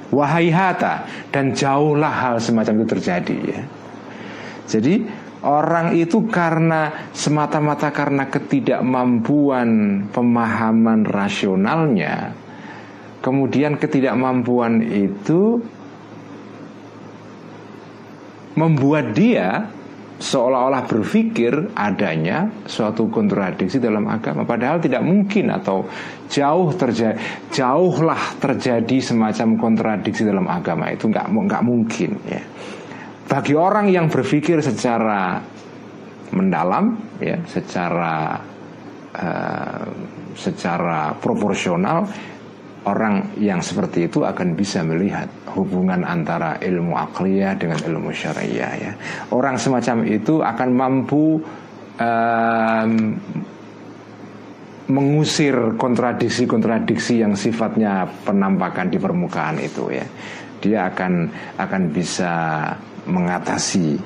Wahai 0.06 0.54
hata 0.54 1.02
dan 1.34 1.50
jauhlah 1.50 2.14
hal 2.14 2.36
semacam 2.38 2.82
itu 2.82 2.86
terjadi 2.94 3.36
ya. 3.42 3.60
Jadi 4.66 5.02
Orang 5.46 5.94
itu 5.94 6.26
karena 6.26 7.06
semata-mata 7.14 7.94
karena 7.94 8.26
ketidakmampuan 8.26 10.02
pemahaman 10.10 11.06
rasionalnya, 11.06 12.34
kemudian 13.22 13.78
ketidakmampuan 13.78 14.82
itu 14.82 15.62
membuat 18.58 19.14
dia 19.14 19.70
seolah-olah 20.18 20.82
berpikir 20.88 21.78
adanya 21.78 22.50
suatu 22.66 23.06
kontradiksi 23.06 23.78
dalam 23.78 24.02
agama. 24.10 24.42
Padahal 24.42 24.82
tidak 24.82 25.06
mungkin 25.06 25.54
atau 25.54 25.86
jauh 26.26 26.74
terjadi 26.74 27.22
jauhlah 27.54 28.34
terjadi 28.42 28.98
semacam 28.98 29.54
kontradiksi 29.62 30.26
dalam 30.26 30.50
agama 30.50 30.90
itu. 30.90 31.06
Nggak 31.06 31.30
nggak 31.30 31.62
mungkin 31.62 32.10
ya 32.26 32.42
bagi 33.26 33.54
orang 33.58 33.90
yang 33.90 34.06
berpikir 34.06 34.62
secara 34.62 35.42
mendalam 36.30 36.98
ya 37.18 37.38
secara 37.46 38.38
uh, 39.14 39.86
secara 40.36 41.16
proporsional 41.16 42.06
orang 42.86 43.34
yang 43.42 43.58
seperti 43.58 44.06
itu 44.06 44.22
akan 44.22 44.54
bisa 44.54 44.86
melihat 44.86 45.26
hubungan 45.58 46.06
antara 46.06 46.54
ilmu 46.62 46.94
akliyah 46.94 47.58
dengan 47.58 47.82
ilmu 47.82 48.14
syariah 48.14 48.72
ya. 48.78 48.92
Orang 49.34 49.58
semacam 49.58 50.06
itu 50.06 50.38
akan 50.38 50.68
mampu 50.70 51.42
um, 51.98 52.90
mengusir 54.86 55.74
kontradiksi-kontradiksi 55.74 57.26
yang 57.26 57.34
sifatnya 57.34 58.06
penampakan 58.22 58.86
di 58.86 58.98
permukaan 59.02 59.58
itu 59.58 59.90
ya. 59.90 60.06
Dia 60.62 60.86
akan 60.94 61.12
akan 61.58 61.82
bisa 61.90 62.32
mengatasi 63.06 63.96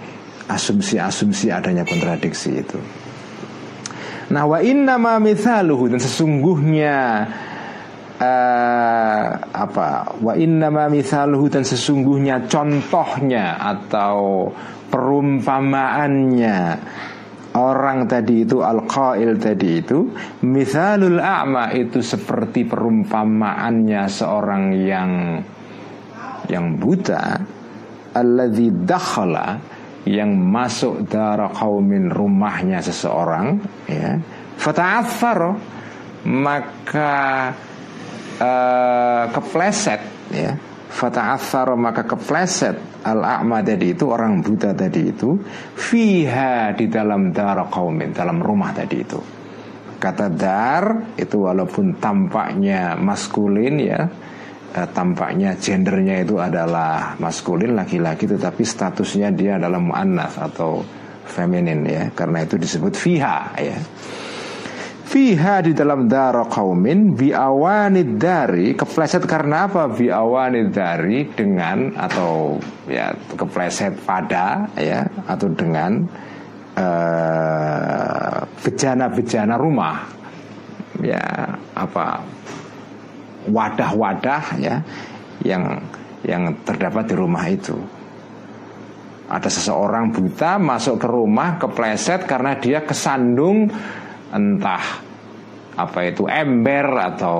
asumsi-asumsi 0.50 1.50
adanya 1.50 1.86
kontradiksi 1.86 2.60
itu. 2.60 2.78
Nah 4.30 4.46
wa 4.46 4.62
inna 4.62 4.94
ma 4.94 5.18
mithaluhu 5.18 5.90
dan 5.90 5.98
sesungguhnya 5.98 7.26
uh, 8.20 9.26
apa 9.50 10.14
wa 10.22 10.34
inna 10.38 10.70
ma 10.70 10.86
mithaluhu 10.86 11.50
dan 11.50 11.66
sesungguhnya 11.66 12.46
contohnya 12.46 13.58
atau 13.58 14.46
perumpamaannya 14.90 16.58
orang 17.58 18.06
tadi 18.06 18.46
itu 18.46 18.62
al-qail 18.62 19.34
tadi 19.42 19.82
itu 19.82 20.06
mithalul 20.46 21.18
a'ma 21.18 21.74
itu 21.74 21.98
seperti 21.98 22.62
perumpamaannya 22.70 24.02
seorang 24.06 24.64
yang 24.78 25.10
yang 26.46 26.78
buta 26.78 27.58
alladzi 28.14 28.72
dakhala 28.72 29.60
yang 30.08 30.32
masuk 30.32 31.04
darah 31.06 31.52
kaumin 31.52 32.08
rumahnya 32.08 32.80
seseorang 32.80 33.60
ya 33.84 34.16
fata'athar 34.56 35.40
maka 36.24 37.12
uh, 38.40 39.24
kepleset 39.32 40.00
ya 40.32 40.56
fata'athar 40.90 41.76
maka 41.78 42.02
kepleset 42.04 42.76
al-a'ma 43.04 43.64
tadi 43.64 43.96
itu 43.96 44.04
orang 44.10 44.44
buta 44.44 44.76
tadi 44.76 45.08
itu 45.08 45.38
fiha 45.76 46.76
di 46.76 46.86
dalam 46.90 47.32
darah 47.32 47.68
kaumin 47.70 48.12
dalam 48.12 48.42
rumah 48.42 48.74
tadi 48.74 48.96
itu. 49.00 49.20
Kata 50.00 50.32
dar 50.32 51.12
itu 51.20 51.44
walaupun 51.44 52.00
tampaknya 52.00 52.96
maskulin 52.96 53.76
ya 53.76 54.00
eh, 54.74 54.88
tampaknya 54.90 55.58
gendernya 55.58 56.22
itu 56.22 56.38
adalah 56.38 57.18
maskulin 57.18 57.74
laki-laki 57.74 58.26
tetapi 58.30 58.62
statusnya 58.62 59.34
dia 59.34 59.58
adalah 59.58 59.78
muannas 59.82 60.38
atau 60.38 60.82
feminin 61.30 61.86
ya. 61.86 62.10
Karena 62.10 62.42
itu 62.42 62.58
disebut 62.58 62.94
fiha 62.98 63.54
ya. 63.58 63.78
Fiha 65.10 65.58
di 65.66 65.74
dalam 65.74 66.06
daro 66.06 66.46
kaumin 66.46 67.18
biawanid 67.18 68.14
dari 68.14 68.78
kepleset 68.78 69.26
karena 69.26 69.66
apa? 69.66 69.90
Biawanid 69.90 70.70
dari 70.70 71.26
dengan 71.34 71.98
atau 71.98 72.62
ya 72.86 73.10
kepleset 73.34 74.06
pada 74.06 74.70
ya 74.78 75.02
atau 75.26 75.50
dengan 75.50 75.98
eh, 76.78 78.38
bejana-bejana 78.62 79.58
uh, 79.58 79.58
rumah. 79.58 79.98
Ya 81.02 81.58
apa 81.74 82.22
wadah-wadah 83.48 84.44
ya 84.60 84.76
yang 85.40 85.80
yang 86.26 86.52
terdapat 86.66 87.08
di 87.08 87.14
rumah 87.16 87.44
itu. 87.48 87.76
Ada 89.30 89.46
seseorang 89.46 90.10
buta 90.10 90.58
masuk 90.58 90.98
ke 90.98 91.06
rumah 91.06 91.54
kepleset 91.56 92.26
karena 92.26 92.58
dia 92.58 92.82
kesandung 92.82 93.70
entah 94.34 95.06
apa 95.78 96.00
itu 96.02 96.26
ember 96.26 97.14
atau 97.14 97.38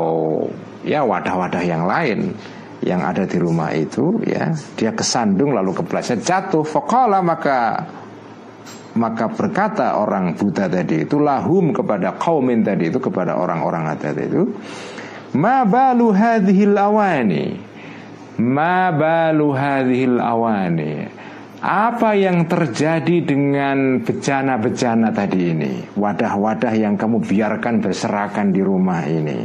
ya 0.86 1.02
wadah-wadah 1.02 1.62
yang 1.66 1.84
lain 1.84 2.32
yang 2.80 3.04
ada 3.04 3.28
di 3.28 3.36
rumah 3.36 3.74
itu 3.76 4.22
ya 4.24 4.54
dia 4.78 4.96
kesandung 4.96 5.52
lalu 5.52 5.76
kepleset 5.76 6.24
jatuh 6.24 6.64
fokala 6.64 7.20
maka 7.20 7.84
maka 8.96 9.30
berkata 9.30 10.00
orang 10.00 10.34
buta 10.34 10.66
tadi 10.66 11.06
itu 11.06 11.20
lahum 11.20 11.70
kepada 11.70 12.16
kaumin 12.18 12.64
tadi 12.64 12.90
itu 12.90 12.98
kepada 12.98 13.38
orang-orang 13.38 13.86
tadi 14.00 14.26
itu 14.26 14.42
Ma 15.37 15.62
balu 15.62 16.11
hadhil 16.11 16.75
awani? 16.75 17.55
Ma 18.40 18.90
balu 18.90 19.55
hadhil 19.55 20.19
awani? 20.19 21.07
Apa 21.61 22.16
yang 22.16 22.49
terjadi 22.49 23.21
dengan 23.21 24.01
bejana-bejana 24.01 25.12
tadi 25.12 25.53
ini? 25.53 25.73
Wadah-wadah 25.93 26.73
yang 26.73 26.97
kamu 26.97 27.21
biarkan 27.21 27.85
berserakan 27.85 28.49
di 28.49 28.64
rumah 28.64 29.05
ini. 29.05 29.45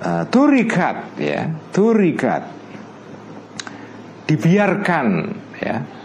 Uh, 0.00 0.24
Turikat 0.32 1.20
ya. 1.20 1.44
Turikat. 1.70 2.42
Dibiarkan 4.24 5.06
ya 5.60 6.03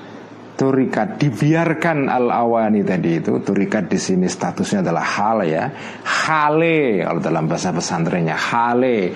turikat 0.60 1.16
dibiarkan 1.16 2.12
al 2.12 2.28
awani 2.28 2.84
tadi 2.84 3.24
itu 3.24 3.40
turikat 3.40 3.88
di 3.88 3.96
sini 3.96 4.28
statusnya 4.28 4.84
adalah 4.84 5.06
hal 5.08 5.48
ya. 5.48 5.72
Hale 6.04 7.08
kalau 7.08 7.24
dalam 7.24 7.48
bahasa 7.48 7.72
pesantrennya 7.72 8.36
hale. 8.36 9.16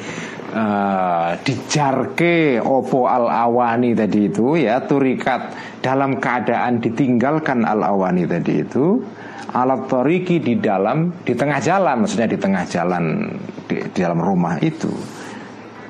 Uh, 0.53 1.33
dijarke 1.41 2.61
opo 2.61 3.09
al 3.09 3.27
awani 3.27 3.91
tadi 3.91 4.31
itu 4.31 4.55
ya. 4.55 4.79
Turikat 4.87 5.41
dalam 5.83 6.23
keadaan 6.23 6.79
ditinggalkan 6.79 7.67
al 7.67 7.83
awani 7.83 8.23
tadi 8.23 8.63
itu. 8.63 9.03
Alat 9.53 9.85
toriki 9.85 10.41
di 10.41 10.57
dalam 10.57 11.13
di 11.21 11.37
tengah 11.37 11.61
jalan 11.61 12.01
maksudnya 12.01 12.25
di 12.25 12.39
tengah 12.41 12.65
jalan 12.65 13.03
di, 13.69 13.85
di 13.85 13.99
dalam 14.01 14.17
rumah 14.17 14.57
itu. 14.63 14.89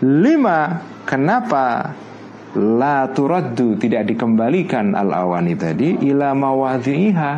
Lima 0.04 0.84
kenapa 1.08 1.96
la 2.58 3.10
turaddu 3.10 3.78
tidak 3.82 4.14
dikembalikan 4.14 4.94
al 4.94 5.10
awani 5.10 5.58
tadi 5.58 5.98
ila 6.10 6.38
mawadhiha 6.38 7.32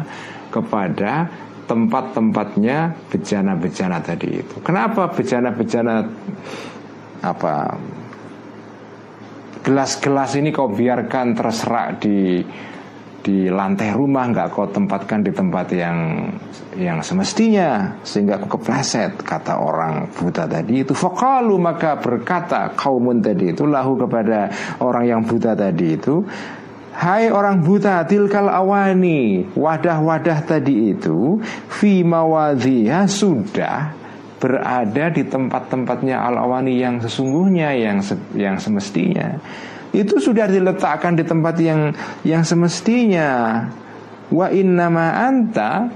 kepada 0.51 1.27
tempat-tempatnya 1.65 3.09
bejana-bejana 3.09 3.97
tadi 4.03 4.39
itu. 4.39 4.55
Kenapa 4.61 5.09
bejana-bejana 5.09 6.05
apa 7.25 7.55
gelas-gelas 9.65 10.37
ini 10.37 10.53
kau 10.53 10.69
biarkan 10.69 11.33
terserak 11.33 12.05
di 12.05 12.45
di 13.25 13.49
lantai 13.49 13.89
rumah 13.89 14.29
nggak 14.29 14.53
kau 14.53 14.69
tempatkan 14.69 15.25
di 15.25 15.33
tempat 15.33 15.73
yang 15.73 16.29
yang 16.77 17.01
semestinya 17.01 17.97
sehingga 18.05 18.37
aku 18.37 18.61
kepleset 18.61 19.17
kata 19.25 19.57
orang 19.57 20.13
buta 20.13 20.45
tadi 20.45 20.85
itu. 20.85 20.93
Fokalu 20.93 21.57
maka 21.57 21.97
berkata 21.97 22.69
kaumun 22.77 23.25
tadi 23.25 23.49
itu 23.49 23.65
lahu 23.65 23.97
kepada 23.97 24.53
orang 24.77 25.09
yang 25.09 25.21
buta 25.25 25.57
tadi 25.57 25.97
itu 25.97 26.21
Hai 26.95 27.27
orang 27.27 27.59
buta 27.59 28.07
tilkal 28.07 28.47
awani 28.47 29.43
Wadah-wadah 29.51 30.47
tadi 30.47 30.95
itu 30.95 31.43
Fi 31.67 32.07
mawadhiha 32.07 33.03
sudah 33.03 33.91
Berada 34.39 35.11
di 35.11 35.27
tempat-tempatnya 35.27 36.23
al-awani 36.23 36.79
yang 36.79 37.03
sesungguhnya 37.03 37.75
Yang 37.75 38.15
yang 38.39 38.55
semestinya 38.55 39.35
Itu 39.95 40.19
sudah 40.19 40.51
diletakkan 40.51 41.15
di 41.15 41.23
tempat 41.23 41.55
yang 41.63 41.95
Yang 42.27 42.51
semestinya. 42.51 43.63
Wa 44.27 44.51
innama 44.51 45.15
anta 45.15 45.87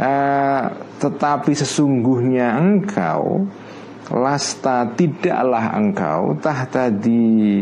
uh, 0.00 0.64
Tetapi 0.96 1.52
sesungguhnya 1.52 2.56
engkau 2.56 3.44
Lasta 4.14 4.86
tidaklah 4.94 5.74
engkau 5.74 6.38
Tahtadi 6.38 7.60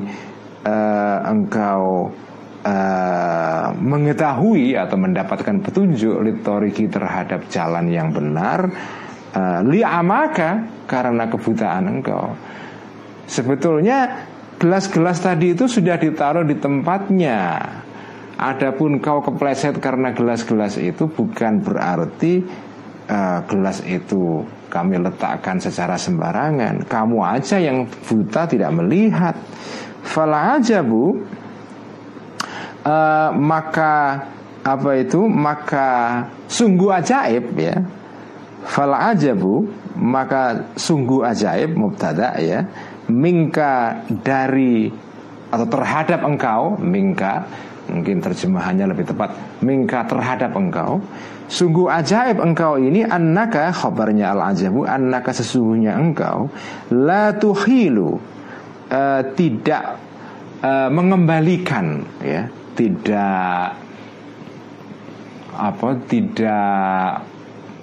uh, 0.64 1.18
Engkau 1.26 2.12
Uh, 2.60 3.72
mengetahui 3.80 4.76
atau 4.76 5.00
mendapatkan 5.00 5.64
petunjuk 5.64 6.20
litoriki 6.20 6.92
terhadap 6.92 7.48
jalan 7.48 7.88
yang 7.88 8.12
benar 8.12 8.68
uh, 9.32 9.64
li'amaka 9.64 10.84
karena 10.84 11.24
kebutaan 11.24 11.88
engkau. 11.88 12.36
Sebetulnya 13.24 14.28
gelas-gelas 14.60 15.24
tadi 15.24 15.56
itu 15.56 15.64
sudah 15.64 15.96
ditaruh 15.96 16.44
di 16.44 16.60
tempatnya. 16.60 17.64
Adapun 18.36 19.00
kau 19.00 19.24
kepleset 19.24 19.80
karena 19.80 20.12
gelas-gelas 20.12 20.76
itu 20.80 21.08
bukan 21.08 21.60
berarti 21.60 22.44
uh, 23.08 23.40
gelas 23.48 23.84
itu 23.84 24.44
kami 24.68 25.00
letakkan 25.00 25.56
secara 25.60 25.96
sembarangan. 25.96 26.84
Kamu 26.84 27.24
aja 27.24 27.56
yang 27.56 27.88
buta 27.88 28.48
tidak 28.48 28.72
melihat. 28.76 29.36
Fala 30.00 30.56
aja 30.56 30.80
bu 30.80 31.20
uh, 32.84 33.28
maka 33.36 34.24
apa 34.60 34.90
itu 34.96 35.24
maka 35.24 35.88
sungguh 36.48 36.92
ajaib 37.00 37.44
ya. 37.56 37.76
Fal 38.60 38.92
ajabu 38.92 39.68
maka 39.96 40.72
sungguh 40.76 41.24
ajaib 41.24 41.76
mubtada 41.76 42.36
ya 42.40 42.64
mingka 43.10 44.06
dari 44.22 44.88
atau 45.50 45.66
terhadap 45.66 46.22
engkau 46.22 46.78
mingka 46.78 47.42
mungkin 47.90 48.22
terjemahannya 48.22 48.86
lebih 48.94 49.10
tepat 49.10 49.34
mingka 49.66 50.06
terhadap 50.06 50.54
engkau 50.54 51.02
sungguh 51.50 51.90
ajaib 51.90 52.38
engkau 52.38 52.78
ini 52.78 53.02
annaka 53.02 53.74
khabarnya 53.74 54.30
al 54.30 54.54
ajabu 54.54 54.86
annaka 54.86 55.34
sesungguhnya 55.34 55.98
engkau 55.98 56.46
la 56.94 57.34
tuhilu 57.34 58.14
uh, 58.94 59.22
tidak 59.34 59.98
uh, 60.62 60.86
mengembalikan 60.86 62.06
ya 62.22 62.46
tidak 62.78 63.74
apa 65.58 65.88
tidak 66.06 67.26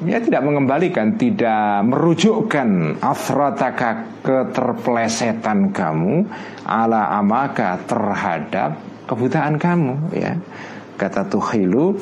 ya 0.05 0.21
tidak 0.21 0.45
mengembalikan 0.45 1.17
tidak 1.17 1.81
merujukkan 1.87 3.01
afrataka 3.01 4.21
keterplesetan 4.21 5.73
kamu 5.73 6.27
ala 6.67 7.17
amaka 7.17 7.81
terhadap 7.89 8.77
kebutaan 9.09 9.57
kamu 9.57 9.97
ya 10.13 10.37
kata 11.01 11.25
tuhilu 11.25 11.97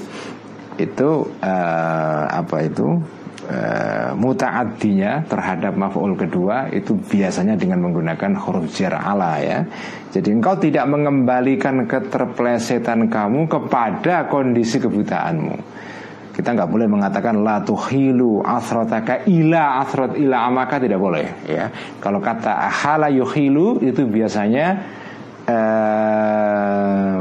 itu 0.76 1.10
uh, 1.40 2.24
apa 2.28 2.68
itu 2.68 3.00
uh, 3.48 4.12
mutaaddinya 4.20 5.24
terhadap 5.32 5.80
maf'ul 5.80 6.20
kedua 6.20 6.68
itu 6.76 7.00
biasanya 7.00 7.56
dengan 7.56 7.80
menggunakan 7.80 8.36
huruf 8.36 8.68
jar 8.76 9.00
ala 9.00 9.40
ya 9.40 9.64
jadi 10.16 10.32
engkau 10.32 10.56
tidak 10.56 10.88
mengembalikan 10.88 11.84
keterplesetan 11.92 13.12
kamu 13.12 13.52
kepada 13.52 14.32
kondisi 14.32 14.80
kebutaanmu. 14.80 15.60
Kita 16.36 16.52
nggak 16.52 16.67
boleh 16.67 16.88
mengatakan 16.91 17.39
la 17.48 17.63
tuhilu 17.63 18.43
asrotaka 18.43 19.24
ila 19.32 19.80
asrot 19.80 20.19
ila 20.19 20.52
amaka 20.52 20.84
tidak 20.84 21.00
boleh 21.00 21.48
ya. 21.48 21.71
Kalau 22.04 22.19
kata 22.19 22.67
hala 22.67 23.08
yuhilu 23.08 23.80
itu 23.80 24.04
biasanya 24.04 24.84
eh, 25.48 27.17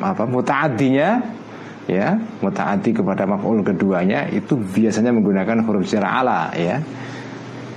apa 0.00 0.24
mutaaddinya 0.24 1.20
ya 1.84 2.16
mutaaddi 2.40 2.96
kepada 2.96 3.28
maf'ul 3.28 3.60
keduanya 3.60 4.26
itu 4.32 4.56
biasanya 4.56 5.12
menggunakan 5.12 5.62
huruf 5.62 5.84
jar 5.86 6.02
ala 6.08 6.50
ya 6.56 6.80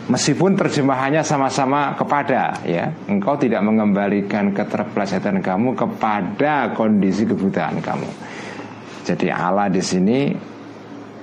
Meskipun 0.10 0.58
terjemahannya 0.58 1.22
sama-sama 1.22 1.94
kepada 1.94 2.66
ya, 2.66 2.90
engkau 3.06 3.38
tidak 3.38 3.62
mengembalikan 3.62 4.50
keterpelesetan 4.58 5.38
kamu 5.38 5.78
kepada 5.78 6.74
kondisi 6.74 7.30
kebutaan 7.30 7.78
kamu. 7.78 8.10
Jadi 9.06 9.30
Allah 9.30 9.70
di 9.70 9.78
sini 9.86 10.34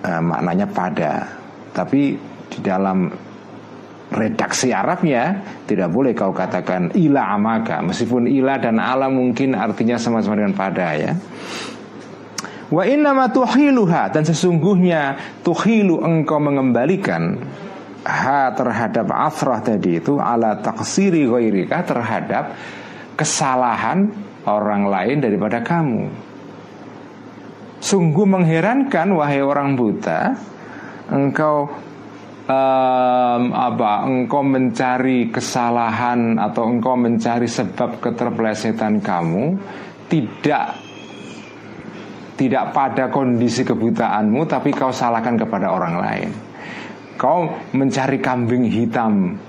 eh, 0.07 0.23
maknanya 0.23 0.66
pada, 0.71 1.27
tapi 1.75 2.14
di 2.47 2.59
dalam 2.62 3.11
redaksi 4.07 4.71
Arabnya 4.71 5.42
tidak 5.66 5.90
boleh 5.90 6.14
kau 6.14 6.31
katakan 6.31 6.95
ila 6.95 7.35
amaka 7.35 7.83
meskipun 7.83 8.31
ila 8.31 8.55
dan 8.62 8.79
ala 8.79 9.11
mungkin 9.11 9.59
artinya 9.59 9.99
sama-sama 9.99 10.38
dengan 10.38 10.55
pada 10.55 10.95
ya. 10.95 11.12
Wa 12.66 12.83
inna 12.83 13.31
tuhiluha 13.31 14.11
dan 14.11 14.27
sesungguhnya 14.27 15.14
tuhilu 15.47 16.03
engkau 16.03 16.42
mengembalikan 16.42 17.38
ha 18.03 18.51
terhadap 18.55 19.07
afrah 19.11 19.62
tadi 19.62 20.03
itu 20.03 20.19
ala 20.19 20.59
taksiri 20.59 21.27
ghairika 21.27 21.87
terhadap 21.87 22.55
kesalahan 23.14 24.11
orang 24.47 24.87
lain 24.87 25.19
daripada 25.23 25.62
kamu. 25.62 26.11
Sungguh 27.77 28.25
mengherankan 28.25 29.12
wahai 29.15 29.45
orang 29.45 29.77
buta, 29.77 30.33
engkau 31.12 31.69
um, 32.49 33.43
apa? 33.53 34.09
Engkau 34.09 34.43
mencari 34.43 35.29
kesalahan 35.29 36.41
atau 36.41 36.67
engkau 36.67 36.97
mencari 36.97 37.47
sebab 37.47 38.01
keterpelesetan 38.01 39.05
kamu 39.05 39.61
tidak 40.07 40.87
tidak 42.37 42.71
pada 42.77 43.09
kondisi 43.09 43.65
kebutaanmu 43.65 44.45
tapi 44.45 44.71
kau 44.77 44.93
salahkan 44.93 45.41
kepada 45.41 45.73
orang 45.73 45.95
lain 45.97 46.31
kau 47.17 47.49
mencari 47.73 48.21
kambing 48.21 48.69
hitam 48.69 49.41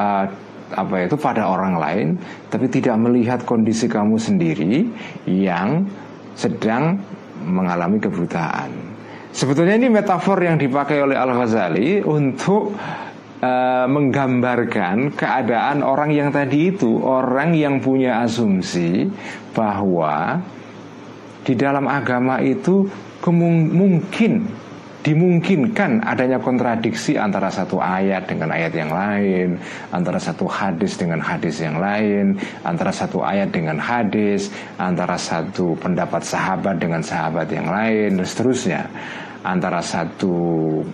uh, 0.00 0.24
apa 0.72 1.04
itu 1.04 1.20
pada 1.20 1.52
orang 1.52 1.76
lain 1.76 2.06
tapi 2.48 2.64
tidak 2.72 2.96
melihat 2.96 3.44
kondisi 3.44 3.84
kamu 3.84 4.16
sendiri 4.16 4.88
yang 5.28 5.84
sedang 6.32 6.96
mengalami 7.42 7.98
kebutaan. 7.98 8.70
Sebetulnya 9.32 9.80
ini 9.80 9.88
metafor 9.88 10.38
yang 10.44 10.60
dipakai 10.60 11.00
oleh 11.00 11.16
Al 11.16 11.32
Ghazali 11.32 12.04
untuk 12.04 12.76
uh, 13.40 13.86
menggambarkan 13.88 15.16
keadaan 15.16 15.80
orang 15.80 16.12
yang 16.12 16.28
tadi 16.28 16.72
itu 16.72 17.00
orang 17.00 17.56
yang 17.56 17.80
punya 17.80 18.22
asumsi 18.22 19.08
bahwa 19.56 20.40
di 21.42 21.58
dalam 21.58 21.90
agama 21.90 22.38
itu 22.38 22.86
mungkin 23.26 24.46
dimungkinkan 25.02 26.06
adanya 26.06 26.38
kontradiksi 26.38 27.18
antara 27.18 27.50
satu 27.50 27.82
ayat 27.82 28.30
dengan 28.30 28.54
ayat 28.54 28.72
yang 28.72 28.94
lain, 28.94 29.58
antara 29.90 30.22
satu 30.22 30.46
hadis 30.46 30.94
dengan 30.94 31.18
hadis 31.18 31.58
yang 31.58 31.82
lain, 31.82 32.38
antara 32.62 32.94
satu 32.94 33.18
ayat 33.22 33.50
dengan 33.50 33.82
hadis, 33.82 34.54
antara 34.78 35.18
satu 35.18 35.74
pendapat 35.82 36.22
sahabat 36.22 36.78
dengan 36.78 37.02
sahabat 37.02 37.50
yang 37.50 37.66
lain, 37.66 38.22
dan 38.22 38.26
seterusnya. 38.26 38.82
antara 39.42 39.82
satu 39.82 40.38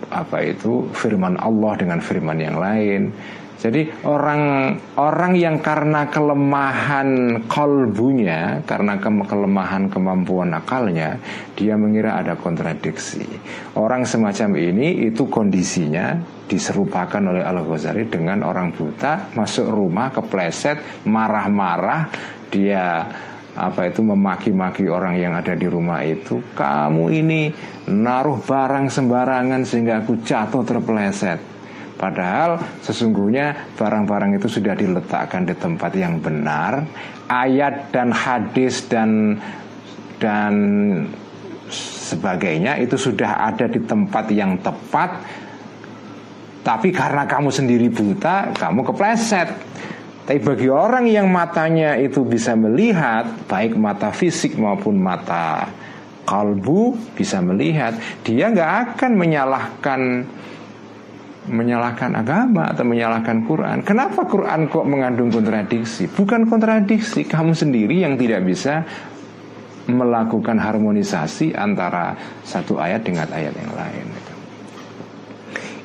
apa 0.09 0.41
itu 0.41 0.89
firman 0.97 1.37
Allah 1.37 1.77
dengan 1.77 2.01
firman 2.01 2.41
yang 2.41 2.57
lain. 2.57 3.13
Jadi 3.59 4.07
orang 4.07 4.71
orang 4.95 5.35
yang 5.35 5.59
karena 5.59 6.07
kelemahan 6.07 7.43
kolbunya, 7.51 8.63
karena 8.63 8.95
ke 8.95 9.11
kelemahan 9.27 9.91
kemampuan 9.91 10.55
akalnya, 10.55 11.19
dia 11.59 11.75
mengira 11.75 12.15
ada 12.15 12.39
kontradiksi. 12.39 13.27
Orang 13.75 14.07
semacam 14.07 14.55
ini 14.55 15.11
itu 15.11 15.27
kondisinya 15.27 16.15
diserupakan 16.47 17.19
oleh 17.19 17.43
Al 17.43 17.59
Ghazali 17.67 18.07
dengan 18.07 18.47
orang 18.47 18.71
buta 18.71 19.35
masuk 19.35 19.67
rumah 19.67 20.07
kepleset, 20.15 21.03
marah-marah, 21.03 22.07
dia 22.47 23.11
apa 23.59 23.91
itu 23.91 23.99
memaki-maki 23.99 24.87
orang 24.87 25.19
yang 25.19 25.35
ada 25.35 25.51
di 25.51 25.67
rumah 25.67 25.99
itu 26.07 26.39
kamu 26.55 27.11
ini 27.11 27.41
naruh 27.91 28.39
barang 28.39 28.87
sembarangan 28.87 29.67
sehingga 29.67 29.99
aku 29.99 30.23
jatuh 30.23 30.63
terpeleset 30.63 31.48
padahal 31.99 32.79
sesungguhnya 32.79 33.75
barang-barang 33.75 34.39
itu 34.39 34.47
sudah 34.47 34.73
diletakkan 34.73 35.43
di 35.43 35.53
tempat 35.53 35.91
yang 35.99 36.23
benar. 36.23 36.87
Ayat 37.27 37.91
dan 37.91 38.15
hadis 38.15 38.87
dan 38.87 39.35
dan 40.17 40.53
sebagainya 42.09 42.79
itu 42.81 42.95
sudah 42.97 43.51
ada 43.51 43.67
di 43.67 43.83
tempat 43.83 44.31
yang 44.31 44.57
tepat. 44.63 45.21
Tapi 46.63 46.89
karena 46.89 47.27
kamu 47.27 47.51
sendiri 47.51 47.91
buta 47.91 48.55
kamu 48.55 48.81
kepleset. 48.87 49.49
Tapi 50.29 50.45
bagi 50.45 50.69
orang 50.69 51.09
yang 51.09 51.25
matanya 51.25 51.97
itu 51.97 52.21
bisa 52.21 52.53
melihat, 52.53 53.49
baik 53.49 53.73
mata 53.73 54.13
fisik 54.13 54.61
maupun 54.61 55.01
mata 55.01 55.65
kalbu 56.29 56.93
bisa 57.17 57.41
melihat, 57.41 57.97
dia 58.21 58.53
nggak 58.53 58.93
akan 58.93 59.11
menyalahkan 59.17 60.01
menyalahkan 61.49 62.13
agama 62.13 62.69
atau 62.69 62.85
menyalahkan 62.85 63.43
Quran. 63.43 63.81
Kenapa 63.81 64.23
Quran 64.29 64.69
kok 64.69 64.85
mengandung 64.85 65.33
kontradiksi? 65.33 66.07
Bukan 66.07 66.45
kontradiksi, 66.45 67.25
kamu 67.25 67.57
sendiri 67.57 68.05
yang 68.05 68.15
tidak 68.15 68.45
bisa 68.45 68.85
melakukan 69.89 70.61
harmonisasi 70.61 71.57
antara 71.57 72.13
satu 72.45 72.77
ayat 72.77 73.01
dengan 73.01 73.25
ayat 73.33 73.53
yang 73.57 73.73
lain. 73.73 74.07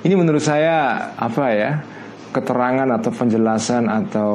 Ini 0.04 0.14
menurut 0.20 0.44
saya 0.44 1.10
apa 1.16 1.46
ya? 1.50 1.72
keterangan 2.34 2.90
atau 2.98 3.14
penjelasan 3.14 3.86
atau 3.86 4.34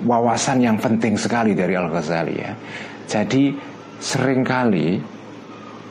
wawasan 0.00 0.64
yang 0.64 0.80
penting 0.80 1.20
sekali 1.20 1.52
dari 1.52 1.76
Al 1.76 1.92
Ghazali 1.92 2.40
ya. 2.40 2.56
Jadi 3.04 3.52
sering 4.00 4.40
kali 4.40 4.96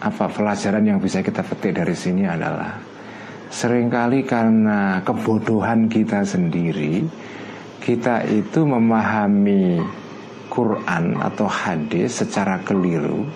apa 0.01 0.25
pelajaran 0.33 0.81
yang 0.81 0.97
bisa 0.97 1.21
kita 1.21 1.45
petik 1.45 1.77
dari 1.77 1.93
sini 1.93 2.25
adalah 2.25 2.90
sering 3.51 3.91
kali 3.91 4.23
karena 4.23 5.03
kebodohan 5.03 5.91
kita 5.91 6.23
sendiri 6.23 7.03
kita 7.83 8.23
itu 8.31 8.63
memahami 8.63 9.83
Quran 10.47 11.19
atau 11.19 11.51
hadis 11.51 12.23
secara 12.23 12.63
keliru 12.63 13.27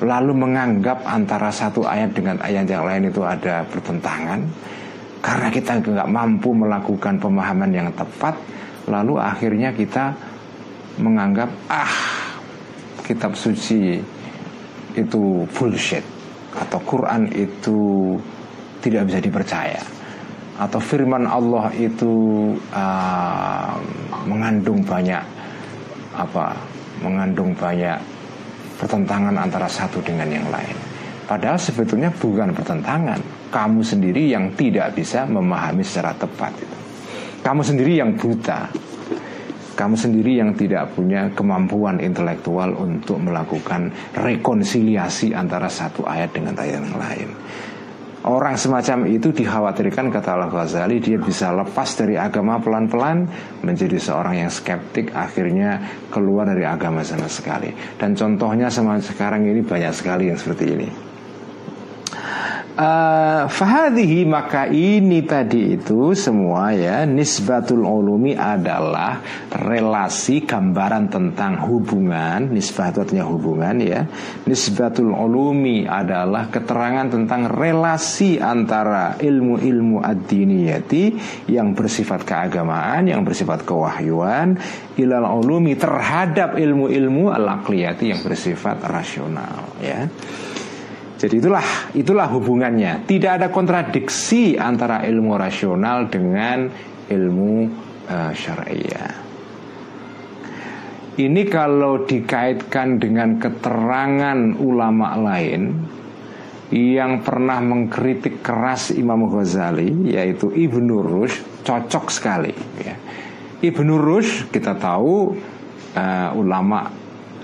lalu 0.00 0.32
menganggap 0.32 1.04
antara 1.04 1.52
satu 1.52 1.84
ayat 1.84 2.16
dengan 2.16 2.40
ayat 2.40 2.64
yang 2.64 2.88
lain 2.88 3.12
itu 3.12 3.20
ada 3.20 3.60
pertentangan. 3.68 4.40
Karena 5.20 5.52
kita 5.52 5.84
nggak 5.84 6.08
mampu 6.08 6.56
melakukan 6.56 7.20
pemahaman 7.20 7.68
yang 7.68 7.92
tepat, 7.92 8.32
lalu 8.88 9.20
akhirnya 9.20 9.68
kita 9.76 10.16
menganggap 10.96 11.52
ah 11.68 11.92
kitab 13.04 13.36
suci 13.36 14.00
itu 14.96 15.44
bullshit 15.52 16.19
atau 16.54 16.80
Quran 16.82 17.30
itu 17.30 18.14
tidak 18.82 19.06
bisa 19.10 19.20
dipercaya 19.22 19.80
atau 20.60 20.76
firman 20.76 21.24
Allah 21.24 21.72
itu 21.72 22.12
uh, 22.76 23.74
mengandung 24.28 24.84
banyak 24.84 25.24
apa 26.12 26.52
mengandung 27.00 27.56
banyak 27.56 27.96
pertentangan 28.76 29.36
antara 29.36 29.68
satu 29.68 30.04
dengan 30.04 30.28
yang 30.28 30.48
lain. 30.52 30.76
Padahal 31.24 31.56
sebetulnya 31.56 32.10
bukan 32.12 32.52
pertentangan, 32.52 33.20
kamu 33.52 33.80
sendiri 33.84 34.32
yang 34.32 34.52
tidak 34.56 34.96
bisa 34.96 35.28
memahami 35.28 35.84
secara 35.84 36.16
tepat 36.16 36.52
itu. 36.58 36.78
Kamu 37.40 37.62
sendiri 37.64 38.00
yang 38.00 38.16
buta. 38.16 38.68
Kamu 39.80 39.96
sendiri 39.96 40.36
yang 40.36 40.52
tidak 40.52 40.92
punya 40.92 41.32
kemampuan 41.32 42.04
intelektual 42.04 42.76
untuk 42.76 43.16
melakukan 43.16 43.88
rekonsiliasi 44.12 45.32
antara 45.32 45.72
satu 45.72 46.04
ayat 46.04 46.36
dengan 46.36 46.52
ayat 46.52 46.84
yang 46.84 47.00
lain. 47.00 47.28
Orang 48.28 48.60
semacam 48.60 49.08
itu 49.08 49.32
dikhawatirkan 49.32 50.12
kata 50.12 50.36
Al 50.36 50.52
Ghazali 50.52 51.00
dia 51.00 51.16
bisa 51.16 51.48
lepas 51.56 51.96
dari 51.96 52.20
agama 52.20 52.60
pelan-pelan 52.60 53.24
menjadi 53.64 53.96
seorang 53.96 54.44
yang 54.44 54.52
skeptik 54.52 55.16
akhirnya 55.16 55.80
keluar 56.12 56.44
dari 56.44 56.68
agama 56.68 57.00
sama 57.00 57.32
sekali. 57.32 57.72
Dan 57.96 58.12
contohnya 58.12 58.68
sama 58.68 59.00
sekarang 59.00 59.48
ini 59.48 59.64
banyak 59.64 59.96
sekali 59.96 60.28
yang 60.28 60.36
seperti 60.36 60.76
ini. 60.76 61.09
Uh, 62.80 63.44
fahadihi 63.44 64.24
maka 64.24 64.64
ini 64.72 65.20
tadi 65.20 65.76
itu 65.76 66.16
semua 66.16 66.72
ya 66.72 67.04
nisbatul 67.04 67.84
ulumi 67.84 68.32
adalah 68.32 69.20
relasi 69.52 70.48
gambaran 70.48 71.12
tentang 71.12 71.60
hubungan. 71.68 72.48
Artinya 72.56 73.28
hubungan 73.28 73.84
ya. 73.84 74.08
Nisbatul 74.48 75.12
ulumi 75.12 75.84
adalah 75.84 76.48
keterangan 76.48 77.12
tentang 77.12 77.52
relasi 77.52 78.40
antara 78.40 79.20
ilmu-ilmu 79.20 80.00
ad-diniyati 80.00 81.04
yang 81.52 81.76
bersifat 81.76 82.24
keagamaan 82.24 83.12
yang 83.12 83.28
bersifat 83.28 83.60
kewahyuan. 83.68 84.56
Ilal 84.96 85.28
ulumi 85.28 85.76
terhadap 85.76 86.56
ilmu-ilmu 86.56 87.28
al 87.28 87.44
yang 88.00 88.20
bersifat 88.24 88.80
rasional 88.88 89.68
ya 89.84 90.08
jadi 91.20 91.36
itulah 91.36 91.66
itulah 91.92 92.28
hubungannya. 92.32 93.04
Tidak 93.04 93.32
ada 93.36 93.52
kontradiksi 93.52 94.56
antara 94.56 95.04
ilmu 95.04 95.36
rasional 95.36 96.08
dengan 96.08 96.72
ilmu 97.12 97.52
uh, 98.08 98.32
syariah. 98.32 99.12
Ini 101.20 101.42
kalau 101.52 102.08
dikaitkan 102.08 102.96
dengan 102.96 103.36
keterangan 103.36 104.56
ulama 104.56 105.20
lain 105.20 105.76
yang 106.72 107.20
pernah 107.20 107.60
mengkritik 107.60 108.40
keras 108.40 108.88
Imam 108.96 109.28
Ghazali 109.28 110.16
yaitu 110.16 110.48
Ibnu 110.48 111.04
Rushd 111.04 111.68
cocok 111.68 112.08
sekali 112.08 112.54
ya. 112.80 112.96
Ibnu 113.60 114.00
Rushd 114.00 114.48
kita 114.48 114.72
tahu 114.80 115.36
uh, 115.92 116.30
ulama 116.32 116.88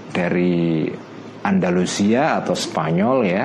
dari 0.08 0.88
Andalusia 1.46 2.42
atau 2.42 2.58
Spanyol 2.58 3.18
ya 3.22 3.44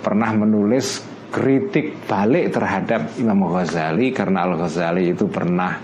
pernah 0.00 0.30
menulis 0.36 1.00
kritik 1.30 2.04
balik 2.04 2.50
terhadap 2.52 3.16
Imam 3.16 3.46
Ghazali 3.48 4.10
karena 4.10 4.44
Al 4.44 4.58
Ghazali 4.58 5.14
itu 5.14 5.30
pernah 5.30 5.78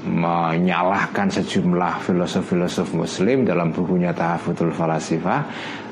menyalahkan 0.00 1.28
sejumlah 1.28 2.00
filosof-filosof 2.08 2.96
muslim 2.96 3.44
dalam 3.44 3.68
bukunya 3.74 4.16
Tahafutul 4.16 4.72
Falasifah. 4.72 5.40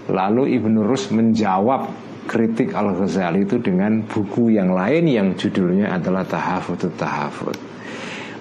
Lalu 0.09 0.57
Ibnu 0.57 0.81
Rus 0.89 1.13
menjawab 1.13 1.93
kritik 2.25 2.73
Al 2.73 2.97
Ghazali 2.97 3.45
itu 3.45 3.61
dengan 3.61 4.05
buku 4.05 4.53
yang 4.57 4.73
lain 4.73 5.05
yang 5.09 5.29
judulnya 5.37 5.97
adalah 5.97 6.29
Tahafutul 6.29 6.93
Tahafut 6.93 7.57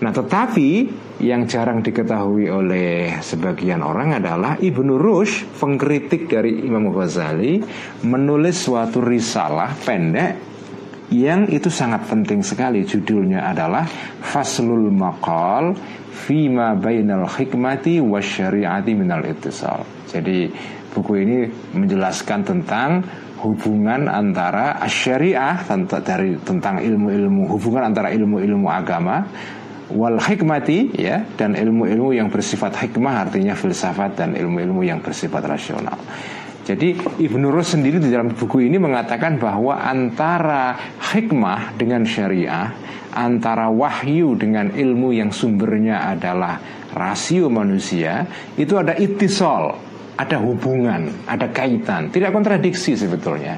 Nah 0.04 0.12
tetapi 0.14 0.70
yang 1.18 1.50
jarang 1.50 1.82
diketahui 1.82 2.46
oleh 2.46 3.18
sebagian 3.26 3.82
orang 3.82 4.22
adalah 4.22 4.54
Ibnu 4.62 5.02
Rushd, 5.02 5.58
pengkritik 5.58 6.30
dari 6.30 6.62
Imam 6.62 6.94
Ghazali, 6.94 7.58
menulis 8.06 8.62
suatu 8.62 9.02
risalah 9.02 9.74
pendek 9.82 10.32
yang 11.10 11.48
itu 11.50 11.72
sangat 11.72 12.06
penting 12.06 12.44
sekali. 12.46 12.84
Judulnya 12.84 13.50
adalah 13.50 13.88
Faslul 14.22 14.92
Maqal 14.94 15.74
Fima 16.12 16.76
Bainal 16.76 17.26
Hikmati 17.26 17.98
Wasyariati 18.04 18.92
Minal 18.94 19.26
Ittisal. 19.26 19.88
Jadi 20.06 20.52
buku 20.92 21.12
ini 21.24 21.38
menjelaskan 21.74 22.40
tentang 22.46 23.02
hubungan 23.42 24.10
antara 24.10 24.82
syariah 24.90 25.62
dari 26.02 26.42
tentang 26.42 26.82
ilmu-ilmu 26.82 27.54
hubungan 27.54 27.94
antara 27.94 28.10
ilmu-ilmu 28.10 28.66
agama 28.66 29.30
wal 29.94 30.20
hikmati 30.20 30.92
ya 30.98 31.24
dan 31.40 31.56
ilmu-ilmu 31.56 32.12
yang 32.12 32.28
bersifat 32.28 32.76
hikmah 32.76 33.28
artinya 33.28 33.56
filsafat 33.56 34.20
dan 34.20 34.36
ilmu-ilmu 34.36 34.84
yang 34.84 35.00
bersifat 35.00 35.44
rasional. 35.48 35.96
Jadi 36.68 37.00
Ibnu 37.24 37.48
Rus 37.48 37.80
sendiri 37.80 37.96
di 37.96 38.12
dalam 38.12 38.36
buku 38.36 38.68
ini 38.68 38.76
mengatakan 38.76 39.40
bahwa 39.40 39.80
antara 39.80 40.76
hikmah 41.00 41.80
dengan 41.80 42.04
syariah, 42.04 42.76
antara 43.16 43.72
wahyu 43.72 44.36
dengan 44.36 44.76
ilmu 44.76 45.16
yang 45.16 45.32
sumbernya 45.32 46.12
adalah 46.12 46.60
rasio 46.92 47.48
manusia, 47.48 48.28
itu 48.60 48.76
ada 48.76 49.00
itisol, 49.00 49.80
ada 50.20 50.38
hubungan, 50.44 51.24
ada 51.24 51.48
kaitan, 51.56 52.12
tidak 52.12 52.36
kontradiksi 52.36 53.00
sebetulnya. 53.00 53.56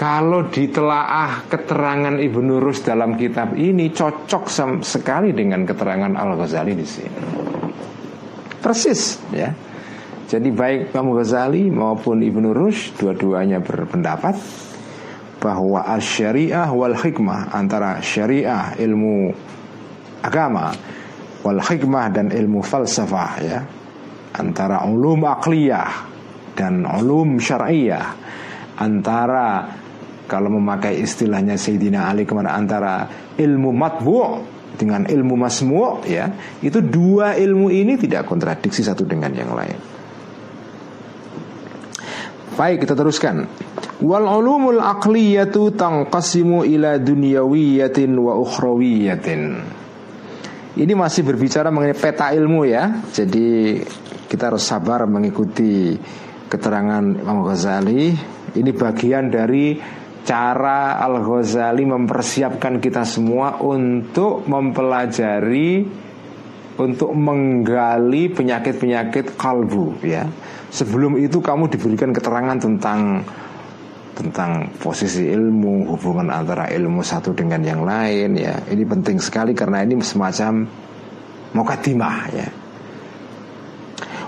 Kalau 0.00 0.48
ditelaah 0.48 1.44
keterangan 1.44 2.16
Ibnu 2.16 2.56
Rus 2.56 2.80
dalam 2.80 3.20
kitab 3.20 3.52
ini 3.52 3.92
cocok 3.92 4.48
sekali 4.80 5.36
dengan 5.36 5.68
keterangan 5.68 6.16
Al 6.16 6.40
Ghazali 6.40 6.72
di 6.72 6.86
sini. 6.88 7.20
Persis, 8.64 9.20
ya. 9.28 9.52
Jadi 10.24 10.48
baik 10.56 10.96
Imam 10.96 11.12
Ghazali 11.20 11.68
maupun 11.68 12.24
Ibnu 12.24 12.48
Rus 12.56 12.96
dua-duanya 12.96 13.60
berpendapat 13.60 14.40
bahwa 15.36 15.84
syariah 16.00 16.72
wal 16.72 16.96
hikmah 16.96 17.52
antara 17.52 18.00
syariah 18.00 18.72
ilmu 18.80 19.36
agama 20.24 20.72
wal 21.44 21.60
hikmah 21.60 22.08
dan 22.08 22.32
ilmu 22.32 22.64
falsafah 22.64 23.32
ya 23.44 23.60
antara 24.36 24.80
ulum 24.88 25.28
akliyah 25.28 26.08
dan 26.56 26.88
ulum 26.88 27.36
syariah 27.40 28.16
antara 28.76 29.79
kalau 30.30 30.46
memakai 30.54 31.02
istilahnya 31.02 31.58
Sayyidina 31.58 32.06
Ali 32.06 32.22
ke 32.22 32.30
mana 32.30 32.54
antara 32.54 33.10
ilmu 33.34 33.74
matbu' 33.74 34.46
dengan 34.78 35.02
ilmu 35.10 35.34
masmu' 35.34 36.06
ya 36.06 36.30
itu 36.62 36.78
dua 36.78 37.34
ilmu 37.34 37.66
ini 37.68 37.98
tidak 37.98 38.30
kontradiksi 38.30 38.86
satu 38.86 39.02
dengan 39.02 39.34
yang 39.34 39.50
lain. 39.50 39.78
Baik 42.54 42.86
kita 42.86 42.94
teruskan. 42.94 43.48
Wal 44.00 44.24
ulumul 44.24 44.78
aqliyatu 44.78 45.74
tanqasimu 45.74 46.62
ila 46.64 47.00
dunyawiyatin 47.00 48.10
wa 48.14 48.36
ukhrawiyatin. 48.36 49.42
Ini 50.70 50.92
masih 50.94 51.26
berbicara 51.26 51.74
mengenai 51.74 51.98
peta 51.98 52.30
ilmu 52.30 52.62
ya. 52.68 53.02
Jadi 53.10 53.80
kita 54.28 54.52
harus 54.54 54.62
sabar 54.62 55.08
mengikuti 55.08 55.98
keterangan 56.46 57.02
Imam 57.02 57.42
Ghazali. 57.42 58.12
Ini 58.50 58.70
bagian 58.76 59.32
dari 59.32 59.78
cara 60.24 61.00
Al 61.00 61.20
Ghazali 61.20 61.84
mempersiapkan 61.88 62.78
kita 62.78 63.02
semua 63.04 63.58
untuk 63.60 64.44
mempelajari 64.44 65.84
untuk 66.80 67.12
menggali 67.12 68.32
penyakit-penyakit 68.32 69.36
kalbu 69.36 70.00
ya. 70.00 70.24
Sebelum 70.70 71.20
itu 71.20 71.42
kamu 71.42 71.68
diberikan 71.68 72.14
keterangan 72.14 72.56
tentang 72.56 73.20
tentang 74.16 74.68
posisi 74.76 75.32
ilmu, 75.32 75.88
hubungan 75.96 76.28
antara 76.28 76.68
ilmu 76.68 77.00
satu 77.00 77.32
dengan 77.32 77.64
yang 77.64 77.84
lain 77.84 78.36
ya. 78.36 78.60
Ini 78.68 78.84
penting 78.84 79.16
sekali 79.16 79.56
karena 79.56 79.80
ini 79.84 79.96
semacam 80.00 80.68
mukadimah 81.56 82.18
ya. 82.32 82.48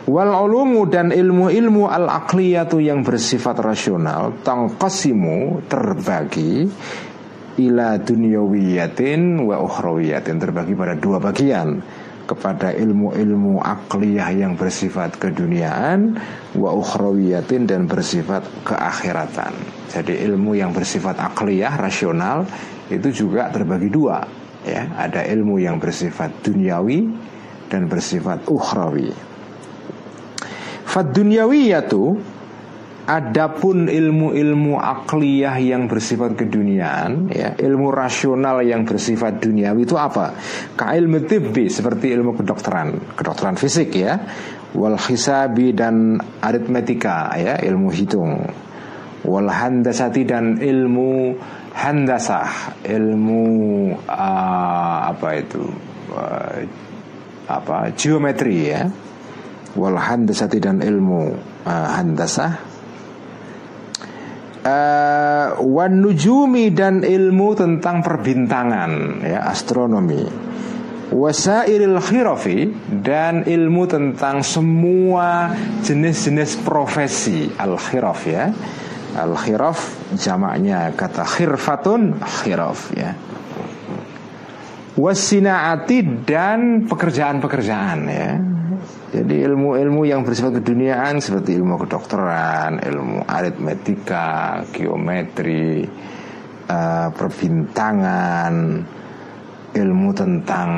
Wal 0.03 0.35
ulumu 0.35 0.91
dan 0.91 1.15
ilmu-ilmu 1.15 1.87
al 1.87 2.11
aqliyatu 2.11 2.83
yang 2.83 3.07
bersifat 3.07 3.63
rasional 3.63 4.35
tangqasimu 4.43 5.63
terbagi 5.71 6.67
ila 7.63 8.03
dunyawiyatin 8.03 9.47
wa 9.47 9.63
ukhrawiyatin 9.63 10.43
terbagi 10.43 10.75
pada 10.75 10.99
dua 10.99 11.23
bagian 11.23 11.79
kepada 12.27 12.75
ilmu-ilmu 12.75 13.63
akliyah 13.63 14.35
yang 14.35 14.59
bersifat 14.59 15.23
keduniaan 15.23 16.19
wa 16.59 16.75
ukhrawiyatin 16.75 17.71
dan 17.71 17.87
bersifat 17.87 18.43
keakhiratan. 18.67 19.55
Jadi 19.87 20.19
ilmu 20.27 20.59
yang 20.59 20.75
bersifat 20.75 21.15
akliyah 21.15 21.79
rasional 21.79 22.43
itu 22.91 23.23
juga 23.23 23.55
terbagi 23.55 23.87
dua 23.87 24.19
ya, 24.67 24.99
ada 24.99 25.23
ilmu 25.23 25.63
yang 25.63 25.79
bersifat 25.79 26.43
duniawi 26.43 27.07
dan 27.71 27.87
bersifat 27.87 28.51
ukhrawi. 28.51 29.32
Fadunyawiyatu 30.93 32.03
Adapun 33.03 33.91
ilmu-ilmu 33.91 34.79
akliyah 34.79 35.59
yang 35.59 35.91
bersifat 35.91 36.39
keduniaan 36.39 37.35
ya, 37.35 37.51
Ilmu 37.59 37.91
rasional 37.91 38.63
yang 38.63 38.87
bersifat 38.87 39.43
duniawi 39.43 39.83
itu 39.83 39.99
apa? 39.99 40.39
Ka 40.79 40.95
ilmu 40.95 41.27
tibbi 41.27 41.67
seperti 41.67 42.15
ilmu 42.15 42.39
kedokteran 42.39 43.19
Kedokteran 43.19 43.59
fisik 43.59 43.91
ya. 43.99 44.23
Wal 44.79 44.95
hisabi 45.03 45.75
dan 45.75 46.15
aritmetika 46.39 47.35
ya 47.43 47.59
Ilmu 47.59 47.91
hitung. 47.91 48.39
Wal 49.27 49.51
handasati 49.51 50.23
dan 50.23 50.63
ilmu 50.63 51.35
handasah 51.75 52.87
Ilmu 52.87 53.45
uh, 53.99 54.99
apa 55.11 55.29
itu? 55.43 55.63
Uh, 56.07 56.71
apa? 57.51 57.91
Geometri 57.99 58.71
ya 58.71 58.87
wal 59.77 59.97
handasati 59.97 60.59
dan 60.61 60.85
ilmu 60.85 61.21
uh, 61.65 61.89
handasah. 61.97 62.53
Uh, 64.63 65.59
wan 65.59 65.99
nujumi 65.99 66.71
dan 66.71 67.03
ilmu 67.03 67.59
tentang 67.59 67.99
perbintangan 67.99 69.23
ya 69.27 69.51
astronomi. 69.51 70.23
Wasairil 71.13 72.01
khirafi 72.01 72.73
dan 72.89 73.45
ilmu 73.45 73.85
tentang 73.85 74.41
semua 74.41 75.53
jenis-jenis 75.83 76.63
profesi 76.65 77.51
al 77.59 77.77
khiraf 77.77 78.21
ya. 78.25 78.49
Al 79.19 79.35
khiraf 79.37 80.09
jamaknya 80.17 80.95
kata 80.95 81.27
khirfatun 81.27 82.23
khiraf 82.23 82.95
ya. 82.97 83.13
Wasinaati 84.93 86.23
dan 86.23 86.87
pekerjaan-pekerjaan 86.87 88.01
ya 88.09 88.53
jadi 89.13 89.45
ilmu-ilmu 89.45 90.09
yang 90.09 90.25
bersifat 90.25 90.65
keduniaan 90.65 91.21
seperti 91.21 91.61
ilmu 91.61 91.77
kedokteran, 91.85 92.81
ilmu 92.81 93.29
aritmetika, 93.29 94.65
geometri, 94.73 95.85
uh, 96.73 97.13
perbintangan, 97.13 98.81
ilmu 99.77 100.11
tentang 100.17 100.71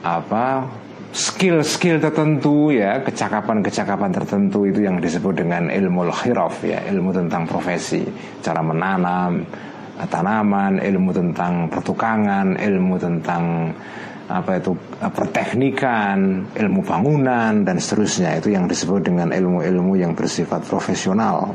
apa 0.00 0.64
skill-skill 1.12 2.00
tertentu 2.00 2.72
ya, 2.72 3.04
kecakapan-kecakapan 3.04 4.08
tertentu 4.08 4.64
itu 4.64 4.88
yang 4.88 4.96
disebut 4.96 5.44
dengan 5.44 5.68
ilmu 5.68 6.08
khiraf 6.08 6.64
ya, 6.64 6.88
ilmu 6.88 7.12
tentang 7.12 7.44
profesi, 7.44 8.00
cara 8.40 8.64
menanam 8.64 9.44
tanaman, 10.08 10.82
ilmu 10.82 11.10
tentang 11.14 11.70
pertukangan, 11.70 12.58
ilmu 12.58 12.96
tentang 12.98 13.70
apa 14.28 14.56
itu 14.56 14.72
eh, 15.02 15.12
perteknikan, 15.12 16.48
ilmu 16.56 16.80
bangunan 16.80 17.64
dan 17.64 17.76
seterusnya 17.76 18.40
itu 18.40 18.56
yang 18.56 18.64
disebut 18.64 19.04
dengan 19.04 19.28
ilmu-ilmu 19.32 20.00
yang 20.00 20.16
bersifat 20.16 20.64
profesional. 20.64 21.52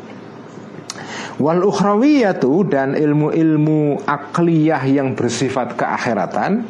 Wal 1.39 1.63
ukhrawiyatu 1.63 2.67
dan 2.67 2.99
ilmu-ilmu 2.99 4.03
akliyah 4.03 4.83
yang 4.83 5.15
bersifat 5.15 5.79
keakhiratan 5.79 6.67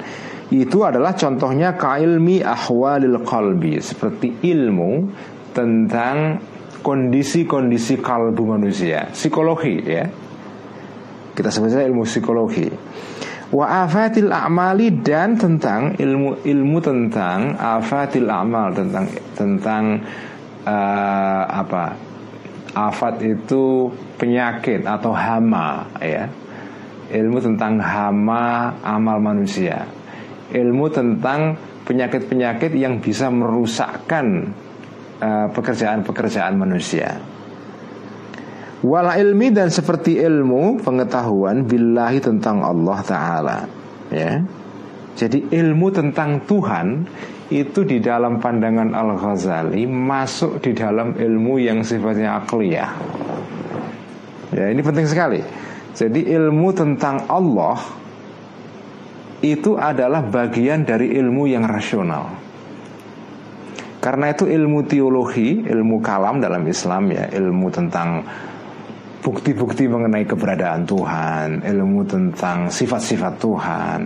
itu 0.54 0.86
adalah 0.86 1.18
contohnya 1.18 1.74
kailmi 1.74 2.46
ahwalil 2.46 3.26
qalbi 3.26 3.82
seperti 3.82 4.46
ilmu 4.46 5.10
tentang 5.58 6.38
kondisi-kondisi 6.86 8.00
kalbu 8.00 8.44
manusia, 8.46 9.10
psikologi 9.12 9.76
ya. 9.84 10.06
Kita 11.34 11.50
sebutnya 11.50 11.84
ilmu 11.88 12.06
psikologi 12.06 12.68
wa 13.50 13.66
afatil 13.86 14.30
a'mali 14.30 15.02
dan 15.02 15.34
tentang 15.34 15.98
ilmu 15.98 16.46
ilmu 16.46 16.78
tentang 16.78 17.58
afatil 17.58 18.30
a'mal 18.30 18.74
tentang 18.78 19.06
tentang 19.34 19.84
uh, 20.66 21.44
apa? 21.50 22.08
Afat 22.70 23.26
itu 23.26 23.90
penyakit 24.22 24.86
atau 24.86 25.10
hama 25.10 25.90
ya. 25.98 26.30
Ilmu 27.10 27.42
tentang 27.42 27.82
hama 27.82 28.78
amal 28.86 29.18
manusia. 29.18 29.90
Ilmu 30.54 30.86
tentang 30.94 31.58
penyakit-penyakit 31.90 32.70
yang 32.78 33.02
bisa 33.02 33.34
merusakkan 33.34 34.54
eh, 35.18 35.48
pekerjaan-pekerjaan 35.50 36.54
uh, 36.54 36.62
manusia 36.62 37.18
Wala 38.80 39.20
ilmi 39.20 39.52
dan 39.52 39.68
seperti 39.68 40.24
ilmu 40.24 40.80
pengetahuan 40.80 41.68
billahi 41.68 42.24
tentang 42.24 42.64
Allah 42.64 43.00
Ta'ala. 43.04 43.58
Ya. 44.08 44.40
Jadi 45.20 45.52
ilmu 45.52 45.92
tentang 45.92 46.48
Tuhan 46.48 47.04
itu 47.52 47.84
di 47.84 48.00
dalam 48.00 48.40
pandangan 48.40 48.96
Al-Ghazali 48.96 49.84
masuk 49.84 50.64
di 50.64 50.72
dalam 50.72 51.12
ilmu 51.12 51.60
yang 51.60 51.84
sifatnya 51.84 52.40
akliyah. 52.40 52.92
Ya 54.56 54.72
ini 54.72 54.80
penting 54.80 55.12
sekali. 55.12 55.44
Jadi 55.92 56.32
ilmu 56.32 56.72
tentang 56.72 57.28
Allah 57.28 57.76
itu 59.44 59.76
adalah 59.76 60.24
bagian 60.24 60.88
dari 60.88 61.20
ilmu 61.20 61.52
yang 61.52 61.68
rasional. 61.68 62.32
Karena 64.00 64.32
itu 64.32 64.48
ilmu 64.48 64.88
teologi, 64.88 65.68
ilmu 65.68 66.00
kalam 66.00 66.40
dalam 66.40 66.64
Islam 66.64 67.12
ya 67.12 67.28
Ilmu 67.36 67.68
tentang 67.68 68.24
bukti-bukti 69.20 69.86
mengenai 69.86 70.24
keberadaan 70.24 70.88
Tuhan, 70.88 71.64
ilmu 71.64 72.02
tentang 72.08 72.72
sifat-sifat 72.72 73.34
Tuhan, 73.40 74.00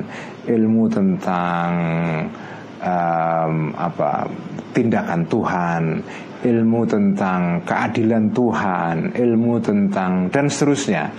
ilmu 0.50 0.84
tentang 0.90 1.70
um, 2.82 3.56
apa 3.78 4.28
tindakan 4.74 5.22
Tuhan 5.30 5.84
ilmu 6.44 6.84
tentang 6.84 7.64
keadilan 7.64 8.36
Tuhan, 8.36 9.16
ilmu 9.16 9.54
tentang 9.64 10.28
dan 10.28 10.52
seterusnya. 10.52 11.10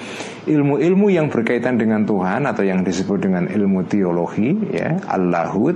Ilmu-ilmu 0.44 1.08
yang 1.08 1.32
berkaitan 1.32 1.80
dengan 1.80 2.04
Tuhan 2.04 2.44
atau 2.44 2.60
yang 2.60 2.84
disebut 2.84 3.24
dengan 3.24 3.48
ilmu 3.48 3.88
teologi 3.88 4.52
ya, 4.68 5.00
Allahut 5.08 5.72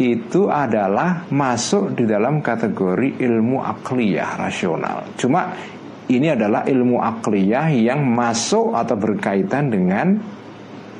itu 0.00 0.48
adalah 0.48 1.28
masuk 1.28 1.92
di 1.92 2.08
dalam 2.08 2.40
kategori 2.40 3.20
ilmu 3.20 3.60
akliyah 3.60 4.40
rasional. 4.40 5.04
Cuma 5.20 5.52
ini 6.16 6.34
adalah 6.34 6.66
ilmu 6.66 6.98
akliyah 6.98 7.70
yang 7.70 8.02
masuk 8.02 8.74
atau 8.74 8.96
berkaitan 8.98 9.70
dengan 9.70 10.18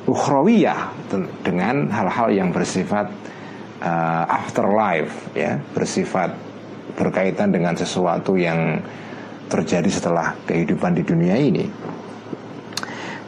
ukhrawiyah 0.07 1.11
dengan 1.43 1.91
hal-hal 1.91 2.31
yang 2.31 2.49
bersifat 2.49 3.11
uh, 3.83 4.23
afterlife 4.27 5.35
ya, 5.35 5.59
bersifat 5.75 6.31
berkaitan 6.95 7.51
dengan 7.51 7.75
sesuatu 7.75 8.35
yang 8.35 8.79
terjadi 9.51 9.89
setelah 9.91 10.35
kehidupan 10.47 10.95
di 10.95 11.03
dunia 11.03 11.35
ini. 11.35 11.65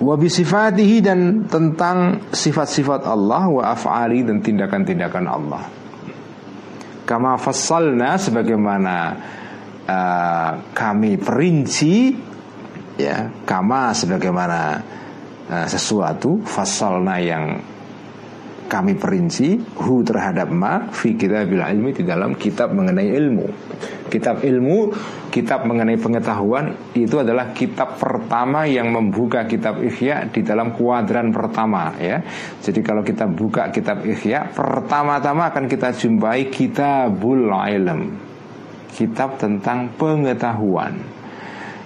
Wabi 0.04 0.28
sifatihi 0.28 0.98
dan 1.00 1.48
tentang 1.48 2.28
sifat-sifat 2.34 3.08
Allah 3.08 3.48
wa 3.48 3.64
af'ali 3.72 4.26
dan 4.28 4.44
tindakan-tindakan 4.44 5.26
Allah. 5.30 5.64
Kama 7.04 7.36
fassalna 7.40 8.16
sebagaimana 8.20 8.96
uh, 9.88 10.52
kami 10.72 11.20
perinci 11.20 12.16
ya, 13.00 13.32
kama 13.44 13.92
sebagaimana 13.92 14.60
uh, 15.50 15.68
sesuatu 15.68 16.44
fassalna 16.44 17.18
yang 17.20 17.46
kami 18.74 18.98
perinci 18.98 19.54
hu 19.86 20.02
terhadap 20.02 20.50
ma 20.50 20.90
fi 20.90 21.14
kitabil 21.14 21.62
ilmi 21.62 21.94
di 21.94 22.02
dalam 22.02 22.34
kitab 22.34 22.74
mengenai 22.74 23.06
ilmu. 23.06 23.46
Kitab 24.10 24.42
ilmu, 24.42 24.94
kitab 25.30 25.70
mengenai 25.70 25.98
pengetahuan 25.98 26.94
itu 26.98 27.22
adalah 27.22 27.54
kitab 27.54 28.02
pertama 28.02 28.66
yang 28.66 28.90
membuka 28.90 29.46
kitab 29.46 29.78
Ihya 29.78 30.30
di 30.30 30.42
dalam 30.42 30.74
kuadran 30.74 31.30
pertama 31.30 31.94
ya. 32.02 32.22
Jadi 32.62 32.82
kalau 32.82 33.06
kita 33.06 33.30
buka 33.30 33.70
kitab 33.70 34.02
Ihya, 34.06 34.50
pertama-tama 34.54 35.54
akan 35.54 35.66
kita 35.70 35.94
jumpai 35.94 36.50
kitabul 36.50 37.54
ilm. 37.54 38.33
Kitab 38.94 39.42
tentang 39.42 39.90
pengetahuan. 39.98 40.94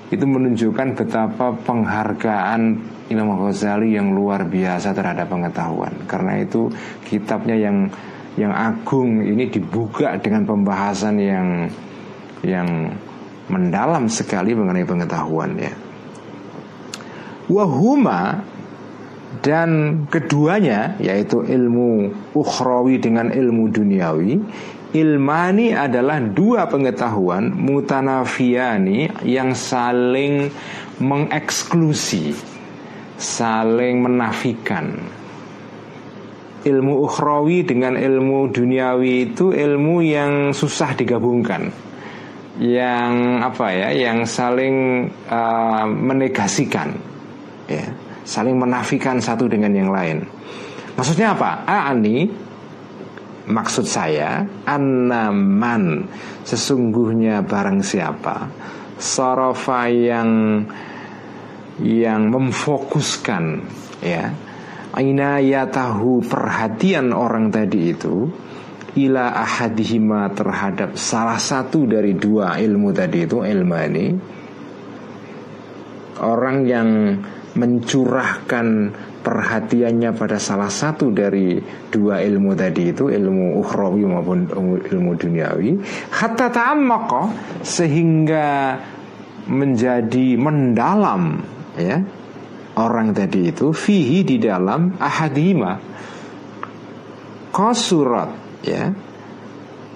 Itu 0.07 0.23
menunjukkan 0.23 0.95
betapa 0.95 1.55
penghargaan 1.67 2.61
Imam 3.07 3.39
Ghazali 3.39 3.95
yang 3.95 4.11
luar 4.11 4.47
biasa 4.47 4.91
terhadap 4.91 5.31
pengetahuan. 5.31 5.91
Karena 6.07 6.39
itu 6.43 6.71
kitabnya 7.07 7.55
yang 7.55 7.87
yang 8.37 8.53
agung 8.53 9.23
ini 9.25 9.49
dibuka 9.49 10.15
dengan 10.21 10.45
pembahasan 10.45 11.15
yang 11.17 11.47
yang 12.45 12.93
mendalam 13.47 14.11
sekali 14.11 14.53
mengenai 14.53 14.85
pengetahuan 14.85 15.55
ya. 15.57 15.73
Wahuma 17.47 18.43
dan 19.39 20.03
keduanya 20.11 20.99
yaitu 20.99 21.43
ilmu 21.43 22.11
ukhrawi 22.35 22.99
dengan 22.99 23.31
ilmu 23.31 23.71
duniawi 23.71 24.43
ilmani 24.95 25.75
adalah 25.75 26.23
dua 26.23 26.67
pengetahuan 26.71 27.51
mutanafiani 27.51 29.11
yang 29.27 29.51
saling 29.51 30.47
mengeksklusi 31.01 32.35
saling 33.17 34.05
menafikan. 34.05 34.93
Ilmu 36.67 36.93
ukhrawi 37.07 37.63
dengan 37.63 37.95
ilmu 37.95 38.51
duniawi 38.51 39.31
itu 39.31 39.55
ilmu 39.55 40.03
yang 40.03 40.51
susah 40.51 40.93
digabungkan 40.97 41.69
yang 42.57 43.37
apa 43.45 43.69
ya 43.69 43.89
yang 43.93 44.25
saling 44.25 45.05
uh, 45.29 45.85
menegasikan 45.85 46.97
ya 47.69 47.85
saling 48.25 48.57
menafikan 48.57 49.21
satu 49.21 49.47
dengan 49.47 49.71
yang 49.71 49.93
lain. 49.93 50.25
Maksudnya 50.97 51.37
apa? 51.37 51.63
Ani 51.69 52.27
maksud 53.47 53.87
saya 53.87 54.43
anaman 54.67 56.07
sesungguhnya 56.43 57.41
barang 57.47 57.79
siapa? 57.79 58.51
Sorofa 58.99 59.87
yang 59.87 60.63
yang 61.81 62.33
memfokuskan 62.33 63.43
ya. 64.01 64.33
Tahu 65.67 66.25
perhatian 66.25 67.13
orang 67.13 67.53
tadi 67.53 67.93
itu 67.93 68.25
ila 68.97 69.29
ahadihima 69.45 70.33
terhadap 70.33 70.97
salah 70.97 71.37
satu 71.37 71.85
dari 71.85 72.17
dua 72.17 72.57
ilmu 72.57 72.89
tadi 72.89 73.19
itu 73.29 73.45
ilmu 73.45 73.75
ini. 73.77 74.07
Orang 76.17 76.65
yang 76.65 76.89
mencurahkan 77.53 78.67
perhatiannya 79.27 80.15
pada 80.15 80.39
salah 80.39 80.71
satu 80.71 81.11
dari 81.11 81.59
dua 81.91 82.23
ilmu 82.23 82.55
tadi 82.55 82.95
itu 82.95 83.11
ilmu 83.11 83.59
ukhrawi 83.59 84.07
maupun 84.07 84.47
ilmu 84.87 85.11
duniawi 85.19 85.75
hatta 86.15 86.47
ta'ammaqa 86.47 87.21
sehingga 87.59 88.79
menjadi 89.51 90.39
mendalam 90.39 91.43
ya 91.75 91.99
orang 92.79 93.11
tadi 93.11 93.51
itu 93.51 93.75
fihi 93.75 94.23
di 94.23 94.39
dalam 94.39 94.95
ahadima 94.95 95.75
kosurat 97.51 98.31
ya 98.63 98.95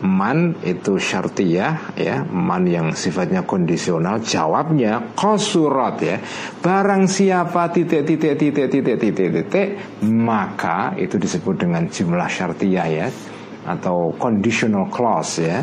man 0.02 0.58
itu 0.66 0.98
syartiyah 0.98 1.94
ya. 1.98 2.26
Man 2.26 2.66
yang 2.66 2.98
sifatnya 2.98 3.46
kondisional 3.46 4.22
jawabnya 4.22 5.14
kosurat 5.14 5.96
ya. 6.02 6.18
Barang 6.62 7.06
siapa 7.06 7.70
titik 7.70 8.06
titik 8.06 8.38
titik 8.38 8.68
titik 8.70 8.98
titik 8.98 9.30
titik 9.30 9.68
maka 10.10 10.98
itu 10.98 11.22
disebut 11.22 11.56
dengan 11.62 11.86
jumlah 11.86 12.30
syartiyah 12.30 12.88
ya. 12.90 13.08
Atau 13.70 14.18
conditional 14.18 14.90
clause 14.90 15.46
ya. 15.46 15.62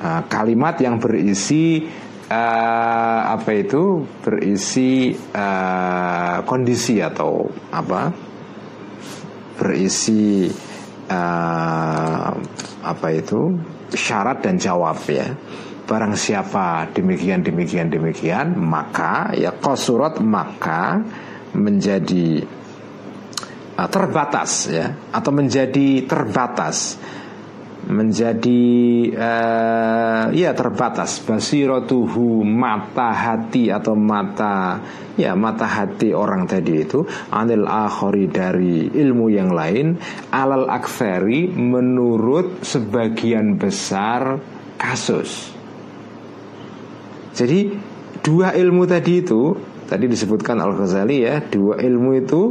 Uh, 0.00 0.24
kalimat 0.32 0.80
yang 0.80 0.96
berisi 0.96 1.84
uh, 2.32 3.20
apa 3.36 3.50
itu? 3.52 4.08
Berisi 4.24 5.12
uh, 5.12 6.40
kondisi 6.48 7.04
atau 7.04 7.44
apa? 7.68 8.08
Berisi 9.60 10.48
uh, 11.10 12.30
apa 12.86 13.08
itu? 13.12 13.58
Syarat 13.90 14.46
dan 14.46 14.56
jawab 14.56 15.02
ya. 15.10 15.26
Barang 15.84 16.14
siapa 16.14 16.86
demikian 16.94 17.42
demikian 17.42 17.90
demikian 17.90 18.54
maka 18.54 19.34
ya 19.34 19.50
kosurat 19.58 20.22
maka 20.22 21.02
menjadi 21.50 22.46
uh, 23.74 23.88
terbatas 23.90 24.70
ya 24.70 24.94
atau 25.10 25.34
menjadi 25.34 26.06
terbatas 26.06 26.94
menjadi 27.88 28.64
uh, 29.14 30.24
ya 30.34 30.52
terbatas. 30.52 31.22
Basiratuhu 31.24 32.44
mata 32.44 33.14
hati 33.14 33.72
atau 33.72 33.96
mata 33.96 34.82
ya 35.16 35.36
mata 35.36 35.68
hati 35.68 36.12
orang 36.16 36.48
tadi 36.48 36.84
itu 36.84 37.04
anil 37.32 37.68
akhori 37.68 38.28
dari 38.28 38.88
ilmu 38.88 39.28
yang 39.28 39.52
lain 39.52 40.00
alal 40.32 40.68
aksari 40.68 41.48
menurut 41.52 42.64
sebagian 42.64 43.56
besar 43.56 44.40
kasus. 44.80 45.52
Jadi 47.36 47.72
dua 48.20 48.52
ilmu 48.52 48.84
tadi 48.84 49.24
itu 49.24 49.56
tadi 49.88 50.04
disebutkan 50.06 50.60
Al 50.60 50.76
Ghazali 50.76 51.24
ya 51.24 51.40
dua 51.40 51.80
ilmu 51.80 52.10
itu 52.16 52.42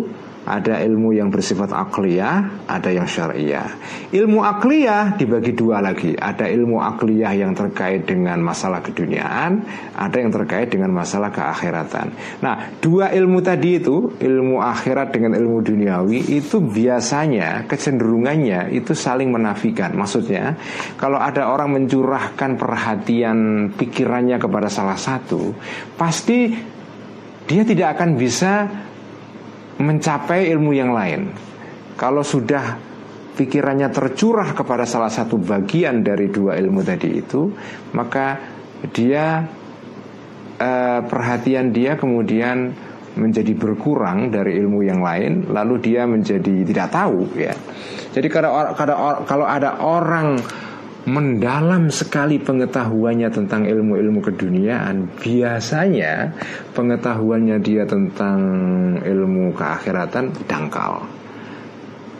ada 0.49 0.81
ilmu 0.81 1.13
yang 1.13 1.29
bersifat 1.29 1.69
akliyah, 1.69 2.65
ada 2.65 2.89
yang 2.89 3.05
syariah. 3.05 3.69
Ilmu 4.09 4.41
akliyah 4.41 5.13
dibagi 5.13 5.53
dua 5.53 5.77
lagi. 5.77 6.17
Ada 6.17 6.49
ilmu 6.49 6.81
akliyah 6.81 7.37
yang 7.37 7.53
terkait 7.53 8.09
dengan 8.09 8.41
masalah 8.41 8.81
keduniaan, 8.81 9.61
ada 9.93 10.17
yang 10.17 10.33
terkait 10.33 10.73
dengan 10.73 10.89
masalah 10.89 11.29
keakhiratan. 11.29 12.09
Nah, 12.41 12.73
dua 12.81 13.13
ilmu 13.13 13.45
tadi 13.45 13.77
itu, 13.77 14.17
ilmu 14.17 14.57
akhirat 14.57 15.13
dengan 15.13 15.37
ilmu 15.37 15.61
duniawi 15.61 16.33
itu 16.41 16.57
biasanya 16.57 17.69
kecenderungannya 17.69 18.73
itu 18.73 18.97
saling 18.97 19.29
menafikan. 19.29 19.93
Maksudnya, 19.93 20.57
kalau 20.97 21.21
ada 21.21 21.45
orang 21.53 21.77
mencurahkan 21.77 22.57
perhatian 22.57 23.69
pikirannya 23.77 24.41
kepada 24.41 24.65
salah 24.73 24.97
satu, 24.97 25.53
pasti 25.93 26.57
dia 27.45 27.61
tidak 27.65 27.97
akan 27.97 28.17
bisa 28.17 28.69
mencapai 29.79 30.51
ilmu 30.51 30.71
yang 30.75 30.91
lain. 30.91 31.31
Kalau 31.95 32.23
sudah 32.23 32.75
pikirannya 33.35 33.87
tercurah 33.91 34.51
kepada 34.51 34.83
salah 34.83 35.11
satu 35.11 35.39
bagian 35.39 36.03
dari 36.03 36.27
dua 36.27 36.59
ilmu 36.59 36.83
tadi 36.83 37.09
itu, 37.15 37.51
maka 37.95 38.39
dia 38.91 39.43
eh, 40.59 40.99
perhatian 41.03 41.71
dia 41.71 41.95
kemudian 41.95 42.87
menjadi 43.19 43.51
berkurang 43.55 44.31
dari 44.31 44.59
ilmu 44.59 44.79
yang 44.85 45.03
lain, 45.03 45.51
lalu 45.51 45.79
dia 45.79 46.07
menjadi 46.07 46.63
tidak 46.67 46.87
tahu 46.91 47.27
ya. 47.35 47.55
Jadi 48.15 48.27
kalau 48.31 48.75
kalau 48.75 48.95
kalau 49.27 49.47
ada 49.47 49.79
orang 49.83 50.39
mendalam 51.07 51.87
sekali 51.87 52.41
pengetahuannya 52.41 53.29
tentang 53.31 53.63
ilmu-ilmu 53.63 54.19
keduniaan, 54.19 55.07
biasanya 55.19 56.35
pengetahuannya 56.75 57.57
dia 57.63 57.87
tentang 57.87 58.39
ilmu 58.99 59.55
keakhiratan 59.55 60.35
dangkal. 60.49 61.07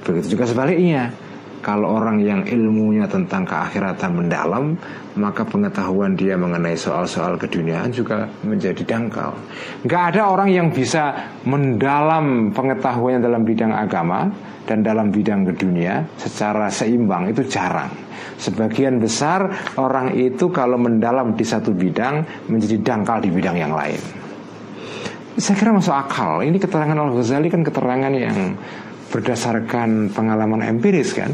Begitu 0.07 0.39
juga 0.39 0.47
sebaliknya. 0.47 1.11
Kalau 1.60 1.99
orang 1.99 2.24
yang 2.24 2.47
ilmunya 2.47 3.03
tentang 3.03 3.43
keakhiratan 3.43 4.16
mendalam, 4.16 4.80
maka 5.20 5.43
pengetahuan 5.43 6.16
dia 6.16 6.39
mengenai 6.39 6.80
soal-soal 6.80 7.36
keduniaan 7.36 7.91
juga 7.91 8.32
menjadi 8.47 8.80
dangkal. 8.88 9.36
Gak 9.84 10.16
ada 10.16 10.32
orang 10.32 10.49
yang 10.55 10.68
bisa 10.72 11.36
mendalam 11.43 12.55
pengetahuannya 12.55 13.20
dalam 13.20 13.43
bidang 13.43 13.76
agama 13.76 14.32
dan 14.64 14.88
dalam 14.88 15.12
bidang 15.12 15.43
kedunia 15.51 16.07
secara 16.16 16.72
seimbang 16.72 17.28
itu 17.28 17.43
jarang. 17.49 17.91
Sebagian 18.39 19.03
besar 19.03 19.51
orang 19.76 20.16
itu 20.16 20.47
kalau 20.55 20.80
mendalam 20.80 21.36
di 21.36 21.43
satu 21.43 21.76
bidang 21.76 22.47
menjadi 22.47 22.80
dangkal 22.80 23.20
di 23.20 23.36
bidang 23.36 23.60
yang 23.60 23.76
lain. 23.76 23.99
Saya 25.36 25.55
kira 25.55 25.72
masuk 25.76 25.95
akal. 25.95 26.43
Ini 26.43 26.55
keterangan 26.55 26.95
Al 26.95 27.16
Ghazali 27.16 27.47
kan 27.51 27.64
keterangan 27.64 28.12
yang 28.12 28.55
berdasarkan 29.10 30.14
pengalaman 30.14 30.62
empiris 30.66 31.18
kan 31.18 31.34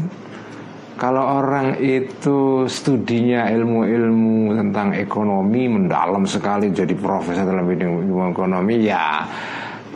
kalau 0.96 1.44
orang 1.44 1.76
itu 1.76 2.64
studinya 2.64 3.52
ilmu-ilmu 3.52 4.56
tentang 4.56 4.96
ekonomi 4.96 5.68
mendalam 5.68 6.24
sekali 6.24 6.72
jadi 6.72 6.96
profesor 6.96 7.44
dalam 7.44 7.68
bidang 7.68 8.00
ilmu 8.00 8.32
ekonomi 8.32 8.80
ya 8.80 9.28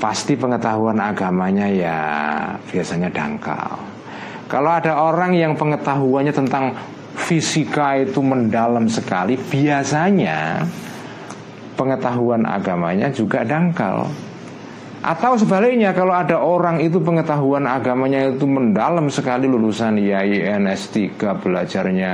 pasti 0.01 0.37
pengetahuan 0.37 0.97
agamanya 0.97 1.69
ya 1.69 1.99
biasanya 2.73 3.13
dangkal. 3.13 3.77
Kalau 4.51 4.73
ada 4.73 4.99
orang 4.99 5.37
yang 5.37 5.55
pengetahuannya 5.55 6.35
tentang 6.35 6.75
fisika 7.15 8.01
itu 8.01 8.19
mendalam 8.19 8.89
sekali, 8.91 9.37
biasanya 9.39 10.65
pengetahuan 11.79 12.49
agamanya 12.49 13.13
juga 13.13 13.47
dangkal. 13.47 14.11
Atau 15.01 15.33
sebaliknya 15.41 15.97
kalau 15.97 16.13
ada 16.13 16.37
orang 16.45 16.77
itu 16.85 17.01
pengetahuan 17.01 17.65
agamanya 17.65 18.29
itu 18.29 18.45
mendalam 18.45 19.09
sekali 19.09 19.49
lulusan 19.49 19.97
IAIN 19.97 20.69
S3 20.69 21.17
belajarnya 21.41 22.13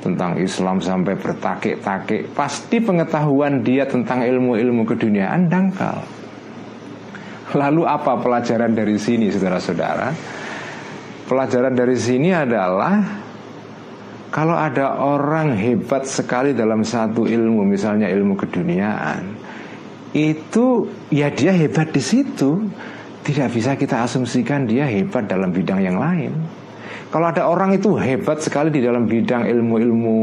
tentang 0.00 0.40
Islam 0.40 0.80
sampai 0.80 1.12
bertakik-takik 1.12 2.32
Pasti 2.32 2.80
pengetahuan 2.80 3.60
dia 3.60 3.84
tentang 3.84 4.24
ilmu-ilmu 4.24 4.88
keduniaan 4.88 5.52
dangkal 5.52 6.00
Lalu 7.52 7.84
apa 7.84 8.16
pelajaran 8.16 8.72
dari 8.72 8.96
sini 8.96 9.28
saudara-saudara? 9.28 10.08
Pelajaran 11.28 11.74
dari 11.76 12.00
sini 12.00 12.32
adalah 12.32 12.96
Kalau 14.32 14.56
ada 14.56 15.04
orang 15.04 15.52
hebat 15.52 16.08
sekali 16.08 16.56
dalam 16.56 16.80
satu 16.80 17.28
ilmu 17.28 17.60
Misalnya 17.68 18.08
ilmu 18.08 18.40
keduniaan 18.40 19.35
itu 20.16 20.88
ya 21.12 21.28
dia 21.28 21.52
hebat 21.52 21.92
di 21.92 22.00
situ. 22.00 22.64
Tidak 23.26 23.50
bisa 23.50 23.74
kita 23.74 24.06
asumsikan 24.06 24.64
dia 24.64 24.86
hebat 24.86 25.26
dalam 25.28 25.50
bidang 25.50 25.82
yang 25.82 25.98
lain. 26.00 26.32
Kalau 27.10 27.26
ada 27.28 27.44
orang 27.50 27.74
itu 27.76 27.98
hebat 27.98 28.38
sekali 28.38 28.70
di 28.70 28.80
dalam 28.80 29.04
bidang 29.04 29.44
ilmu-ilmu 29.44 30.18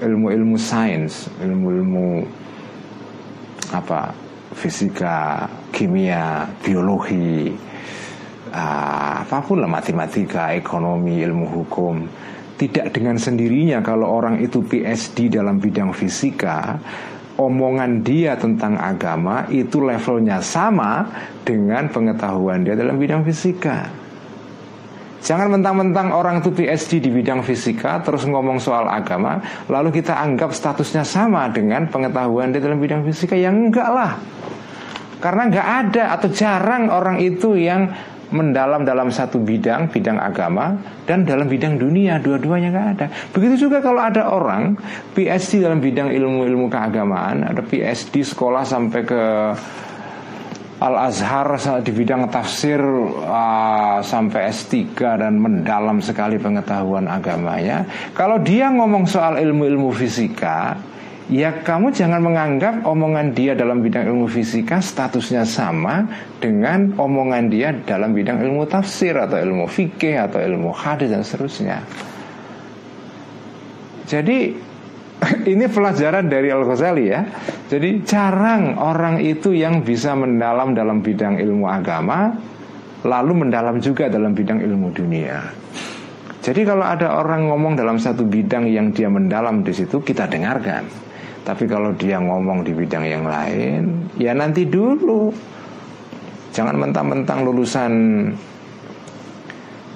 ilmu-ilmu 0.00 0.56
sains 0.56 1.28
ilmu-ilmu 1.44 2.24
apa 3.76 4.16
fisika 4.56 5.44
kimia 5.70 6.48
biologi 6.64 7.52
uh, 8.50 9.22
apa 9.22 9.38
pun 9.44 9.62
lah 9.62 9.70
matematika 9.70 10.50
ekonomi 10.54 11.22
ilmu 11.22 11.46
hukum. 11.46 11.96
Tidak 12.60 12.92
dengan 12.92 13.16
sendirinya 13.16 13.80
kalau 13.80 14.04
orang 14.04 14.36
itu 14.44 14.60
PhD 14.60 15.32
dalam 15.32 15.56
bidang 15.56 15.96
fisika 15.96 16.76
omongan 17.38 18.02
dia 18.02 18.34
tentang 18.34 18.74
agama 18.80 19.46
itu 19.52 19.78
levelnya 19.78 20.42
sama 20.42 21.06
dengan 21.46 21.86
pengetahuan 21.92 22.66
dia 22.66 22.74
dalam 22.74 22.98
bidang 22.98 23.22
fisika. 23.22 24.00
Jangan 25.20 25.52
mentang-mentang 25.52 26.16
orang 26.16 26.40
itu 26.40 26.48
PhD 26.48 27.04
di 27.04 27.10
bidang 27.12 27.44
fisika 27.44 28.00
terus 28.00 28.24
ngomong 28.24 28.56
soal 28.56 28.88
agama, 28.88 29.36
lalu 29.68 30.00
kita 30.00 30.16
anggap 30.16 30.56
statusnya 30.56 31.04
sama 31.04 31.52
dengan 31.52 31.84
pengetahuan 31.92 32.56
dia 32.56 32.64
dalam 32.64 32.80
bidang 32.80 33.04
fisika. 33.04 33.36
Yang 33.36 33.68
enggak 33.68 33.88
lah. 33.92 34.12
Karena 35.20 35.42
enggak 35.52 35.68
ada 35.68 36.04
atau 36.16 36.28
jarang 36.32 36.88
orang 36.88 37.20
itu 37.20 37.52
yang 37.52 37.92
mendalam 38.30 38.86
dalam 38.86 39.10
satu 39.10 39.42
bidang, 39.42 39.90
bidang 39.90 40.18
agama 40.18 40.74
dan 41.06 41.26
dalam 41.26 41.50
bidang 41.50 41.76
dunia, 41.76 42.22
dua-duanya 42.22 42.68
nggak 42.70 42.88
ada. 42.96 43.06
Begitu 43.34 43.68
juga 43.68 43.82
kalau 43.82 44.00
ada 44.00 44.30
orang 44.30 44.78
PhD 45.14 45.62
dalam 45.62 45.82
bidang 45.82 46.10
ilmu-ilmu 46.14 46.70
keagamaan, 46.70 47.46
ada 47.46 47.62
PhD 47.62 48.22
sekolah 48.22 48.62
sampai 48.62 49.00
ke 49.02 49.22
Al 50.80 50.96
Azhar 50.96 51.60
di 51.84 51.92
bidang 51.92 52.32
tafsir 52.32 52.80
uh, 52.80 54.00
sampai 54.00 54.48
S3 54.48 54.96
dan 54.96 55.36
mendalam 55.36 56.00
sekali 56.00 56.40
pengetahuan 56.40 57.04
agamanya. 57.04 57.84
Kalau 58.16 58.40
dia 58.40 58.72
ngomong 58.72 59.04
soal 59.04 59.36
ilmu-ilmu 59.44 59.92
fisika, 59.92 60.80
ya 61.30 61.62
kamu 61.62 61.94
jangan 61.94 62.18
menganggap 62.18 62.82
omongan 62.82 63.30
dia 63.30 63.54
dalam 63.54 63.80
bidang 63.80 64.10
ilmu 64.10 64.26
fisika 64.26 64.82
statusnya 64.82 65.46
sama 65.46 66.10
dengan 66.42 66.98
omongan 66.98 67.46
dia 67.46 67.70
dalam 67.86 68.10
bidang 68.10 68.42
ilmu 68.42 68.66
tafsir 68.66 69.14
atau 69.14 69.38
ilmu 69.38 69.70
fikih 69.70 70.26
atau 70.26 70.42
ilmu 70.42 70.74
hadis 70.74 71.14
dan 71.14 71.22
seterusnya. 71.22 71.78
Jadi 74.10 74.38
ini 75.54 75.64
pelajaran 75.70 76.26
dari 76.26 76.50
Al 76.50 76.66
Ghazali 76.66 77.04
ya. 77.06 77.22
Jadi 77.70 78.02
jarang 78.02 78.74
orang 78.82 79.22
itu 79.22 79.54
yang 79.54 79.86
bisa 79.86 80.18
mendalam 80.18 80.74
dalam 80.74 80.98
bidang 80.98 81.38
ilmu 81.38 81.70
agama, 81.70 82.34
lalu 83.06 83.46
mendalam 83.46 83.78
juga 83.78 84.10
dalam 84.10 84.34
bidang 84.34 84.58
ilmu 84.58 84.90
dunia. 84.90 85.38
Jadi 86.40 86.64
kalau 86.64 86.82
ada 86.82 87.20
orang 87.20 87.52
ngomong 87.52 87.76
dalam 87.76 88.00
satu 88.00 88.24
bidang 88.24 88.64
yang 88.66 88.90
dia 88.90 89.12
mendalam 89.12 89.60
di 89.60 89.70
situ, 89.76 90.00
kita 90.00 90.24
dengarkan. 90.24 91.09
Tapi 91.50 91.66
kalau 91.66 91.90
dia 91.98 92.22
ngomong 92.22 92.62
di 92.62 92.70
bidang 92.70 93.02
yang 93.02 93.26
lain, 93.26 94.06
ya 94.14 94.30
nanti 94.30 94.70
dulu. 94.70 95.34
Jangan 96.54 96.78
mentang-mentang 96.78 97.42
lulusan 97.42 97.92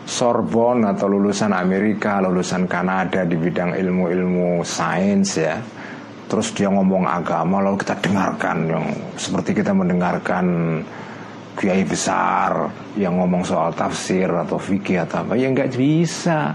Sorbonne 0.03 0.91
atau 0.91 1.07
lulusan 1.07 1.55
Amerika, 1.55 2.19
lulusan 2.19 2.67
Kanada 2.67 3.23
di 3.23 3.39
bidang 3.39 3.79
ilmu-ilmu 3.79 4.67
sains 4.67 5.39
ya. 5.39 5.63
Terus 6.27 6.51
dia 6.59 6.67
ngomong 6.75 7.07
agama 7.07 7.63
lalu 7.63 7.79
kita 7.87 8.03
dengarkan 8.03 8.67
yang 8.67 8.87
seperti 9.15 9.55
kita 9.55 9.71
mendengarkan 9.71 10.47
kiai 11.55 11.87
besar 11.87 12.67
yang 12.99 13.15
ngomong 13.15 13.47
soal 13.47 13.71
tafsir 13.71 14.27
atau 14.27 14.59
fikih 14.59 15.07
atau 15.07 15.23
apa 15.23 15.39
ya 15.39 15.55
nggak 15.55 15.71
bisa. 15.79 16.51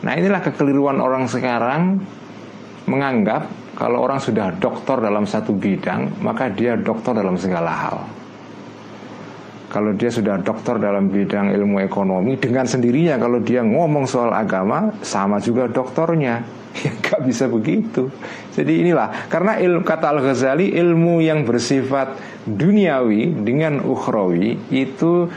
Nah 0.00 0.12
inilah 0.16 0.40
kekeliruan 0.40 0.96
orang 0.96 1.28
sekarang 1.28 2.00
menganggap 2.88 3.63
kalau 3.74 4.06
orang 4.06 4.22
sudah 4.22 4.54
doktor 4.54 5.02
dalam 5.02 5.26
satu 5.26 5.50
bidang, 5.50 6.22
maka 6.22 6.46
dia 6.46 6.78
doktor 6.78 7.18
dalam 7.18 7.34
segala 7.34 7.72
hal. 7.74 7.98
Kalau 9.66 9.90
dia 9.98 10.06
sudah 10.06 10.38
doktor 10.38 10.78
dalam 10.78 11.10
bidang 11.10 11.50
ilmu 11.50 11.82
ekonomi, 11.82 12.38
dengan 12.38 12.62
sendirinya 12.62 13.18
kalau 13.18 13.42
dia 13.42 13.66
ngomong 13.66 14.06
soal 14.06 14.30
agama, 14.30 14.94
sama 15.02 15.42
juga 15.42 15.66
doktornya. 15.66 16.42
Ya 16.74 16.90
gak 16.90 17.22
bisa 17.22 17.46
begitu. 17.46 18.10
Jadi 18.50 18.82
inilah, 18.82 19.30
karena 19.30 19.62
ilmu 19.62 19.86
kata 19.86 20.10
Al-Ghazali, 20.10 20.74
ilmu 20.74 21.22
yang 21.22 21.46
bersifat 21.46 22.18
duniawi 22.50 23.30
dengan 23.46 23.78
ukhrawi 23.78 24.58
itu 24.74 25.30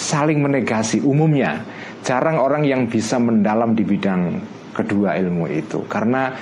saling 0.00 0.40
menegasi 0.40 1.04
umumnya. 1.04 1.60
Jarang 2.00 2.40
orang 2.40 2.64
yang 2.64 2.88
bisa 2.88 3.20
mendalam 3.20 3.76
di 3.76 3.84
bidang 3.84 4.40
kedua 4.72 5.20
ilmu 5.20 5.44
itu 5.52 5.84
karena 5.84 6.32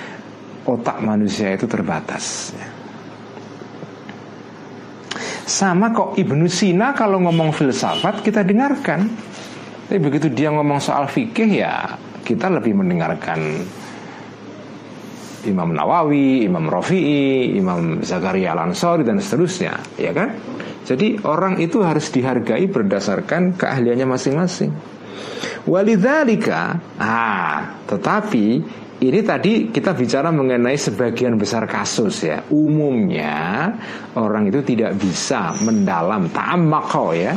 otak 0.65 1.01
manusia 1.01 1.53
itu 1.53 1.65
terbatas. 1.65 2.53
Sama 5.45 5.91
kok 5.91 6.15
Ibnu 6.15 6.47
Sina 6.47 6.95
kalau 6.95 7.19
ngomong 7.19 7.51
filsafat 7.51 8.23
kita 8.23 8.45
dengarkan. 8.45 9.09
Tapi 9.91 9.99
begitu 9.99 10.31
dia 10.31 10.47
ngomong 10.47 10.79
soal 10.79 11.11
fikih 11.11 11.51
ya 11.51 11.99
kita 12.23 12.47
lebih 12.47 12.79
mendengarkan 12.79 13.59
Imam 15.41 15.73
Nawawi, 15.73 16.45
Imam 16.45 16.69
Rafi'i, 16.69 17.57
Imam 17.57 17.99
Zakaria 18.05 18.53
Al-Ansari 18.53 19.01
dan 19.01 19.17
seterusnya, 19.17 19.73
ya 19.97 20.13
kan? 20.13 20.37
Jadi 20.85 21.17
orang 21.25 21.57
itu 21.57 21.81
harus 21.81 22.13
dihargai 22.13 22.69
berdasarkan 22.69 23.57
keahliannya 23.57 24.05
masing-masing. 24.05 24.71
Walidzalika, 25.65 26.77
ah, 26.97 27.81
tetapi 27.85 28.61
ini 29.01 29.19
tadi 29.25 29.73
kita 29.73 29.97
bicara 29.97 30.29
mengenai 30.29 30.77
sebagian 30.77 31.33
besar 31.33 31.65
kasus 31.65 32.21
ya. 32.21 32.45
Umumnya 32.53 33.73
orang 34.13 34.45
itu 34.53 34.61
tidak 34.61 34.93
bisa 35.01 35.57
mendalam 35.65 36.29
tamakho 36.29 37.17
ya, 37.17 37.33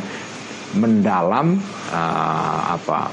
mendalam 0.76 1.56
uh, 1.88 2.60
apa 2.76 3.08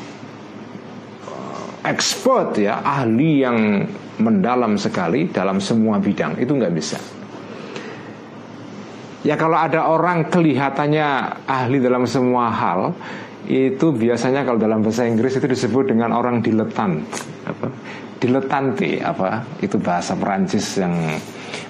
uh, 1.32 1.88
expert 1.88 2.60
ya, 2.60 2.84
ahli 2.84 3.39
yang 3.39 3.88
mendalam 4.20 4.76
sekali 4.76 5.32
dalam 5.32 5.64
semua 5.64 6.04
bidang 6.04 6.36
itu 6.36 6.52
nggak 6.52 6.76
bisa. 6.76 6.99
Ya 9.24 9.39
kalau 9.39 9.56
ada 9.64 9.88
orang 9.88 10.28
kelihatannya 10.28 11.08
ahli 11.47 11.80
dalam 11.80 12.04
semua 12.04 12.52
hal 12.52 12.91
itu 13.47 13.95
biasanya 13.95 14.43
kalau 14.43 14.60
dalam 14.60 14.84
bahasa 14.84 15.08
Inggris 15.08 15.39
itu 15.39 15.47
disebut 15.47 15.95
dengan 15.95 16.12
orang 16.12 16.43
diletan 16.43 17.08
diletante 18.22 19.02
apa 19.02 19.42
itu 19.66 19.82
bahasa 19.82 20.14
Perancis 20.14 20.78
yang 20.78 20.94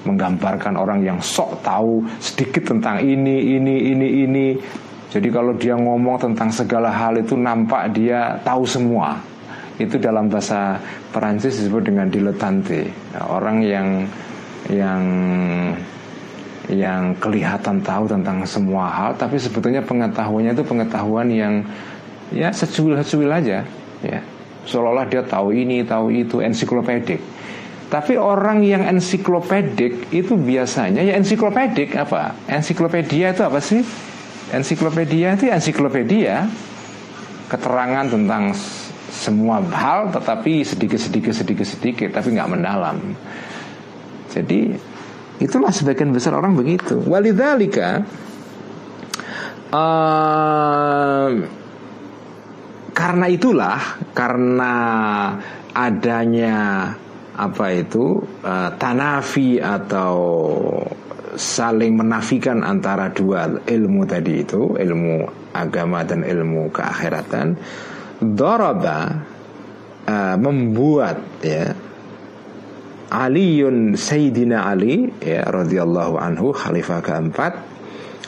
menggambarkan 0.03 0.75
orang 0.75 0.99
yang 0.99 1.17
sok 1.23 1.63
tahu 1.63 2.03
sedikit 2.19 2.75
tentang 2.75 2.99
ini 2.99 3.55
ini 3.55 3.75
ini 3.95 4.07
ini. 4.27 4.47
Jadi 5.11 5.27
kalau 5.31 5.55
dia 5.55 5.75
ngomong 5.75 6.19
tentang 6.19 6.51
segala 6.51 6.91
hal 6.91 7.19
itu 7.19 7.39
nampak 7.39 7.95
dia 7.95 8.35
tahu 8.43 8.67
semua. 8.67 9.15
Itu 9.79 9.97
dalam 9.97 10.27
bahasa 10.27 10.77
Perancis 11.09 11.57
disebut 11.57 11.87
dengan 11.87 12.07
diletante. 12.11 12.91
Nah, 13.15 13.23
orang 13.31 13.63
yang 13.63 13.87
yang 14.71 15.03
yang 16.71 17.11
kelihatan 17.19 17.83
tahu 17.83 18.07
tentang 18.07 18.47
semua 18.47 18.87
hal 18.87 19.11
tapi 19.19 19.35
sebetulnya 19.35 19.83
pengetahuannya 19.83 20.55
itu 20.55 20.63
pengetahuan 20.63 21.27
yang 21.27 21.53
ya 22.31 22.47
secuil-secuil 22.53 23.27
aja 23.27 23.65
ya 23.99 24.19
seolah-olah 24.65 25.07
dia 25.09 25.23
tahu 25.25 25.53
ini 25.53 25.85
tahu 25.85 26.11
itu 26.13 26.39
ensiklopedik. 26.41 27.21
Tapi 27.91 28.15
orang 28.15 28.63
yang 28.63 28.87
ensiklopedik 28.87 30.13
itu 30.15 30.39
biasanya 30.39 31.03
ya 31.03 31.19
ensiklopedik 31.19 31.91
apa? 31.99 32.33
Ensiklopedia 32.47 33.35
itu 33.35 33.43
apa 33.43 33.59
sih? 33.59 33.83
Ensiklopedia 34.55 35.35
itu 35.35 35.51
ensiklopedia. 35.51 36.47
Keterangan 37.51 38.07
tentang 38.07 38.55
semua 39.11 39.59
hal 39.75 40.07
tetapi 40.15 40.63
sedikit 40.63 40.95
sedikit 40.95 41.35
sedikit 41.35 41.67
sedikit 41.67 42.09
tapi 42.15 42.31
nggak 42.31 42.47
mendalam. 42.47 42.95
Jadi 44.31 44.71
Itulah 45.41 45.73
sebagian 45.73 46.13
besar 46.13 46.37
orang 46.37 46.53
begitu. 46.53 47.01
Walidhalika 47.01 48.05
uh, 49.73 51.29
karena 52.91 53.25
itulah 53.31 53.79
karena 54.11 54.73
adanya 55.71 56.59
apa 57.31 57.65
itu 57.71 58.19
uh, 58.43 58.69
tanafi 58.75 59.57
atau 59.57 60.15
saling 61.39 61.95
menafikan 61.95 62.59
antara 62.59 63.07
dua 63.09 63.47
ilmu 63.63 64.03
tadi 64.03 64.43
itu 64.43 64.75
ilmu 64.75 65.47
agama 65.55 66.03
dan 66.03 66.27
ilmu 66.27 66.67
keakhiratan 66.69 67.55
Doraba 68.21 68.99
uh, 70.05 70.35
membuat 70.37 71.17
ya 71.41 71.73
Aliun 73.11 73.99
Sayyidina 73.99 74.71
Ali 74.71 75.09
ya 75.19 75.47
radhiyallahu 75.47 76.15
anhu 76.15 76.55
khalifah 76.55 76.99
keempat 77.03 77.53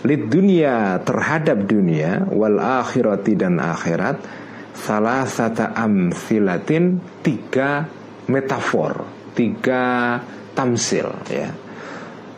lid 0.04 0.28
dunia 0.28 1.00
terhadap 1.08 1.64
dunia 1.64 2.28
wal 2.28 2.60
akhirati 2.60 3.40
dan 3.40 3.64
akhirat 3.64 4.43
salah 4.74 5.24
satu 5.30 5.70
amfilatin 5.74 6.98
tiga 7.22 7.86
metafor 8.28 9.24
tiga 9.34 10.18
tamsil 10.54 11.10
ya. 11.28 11.50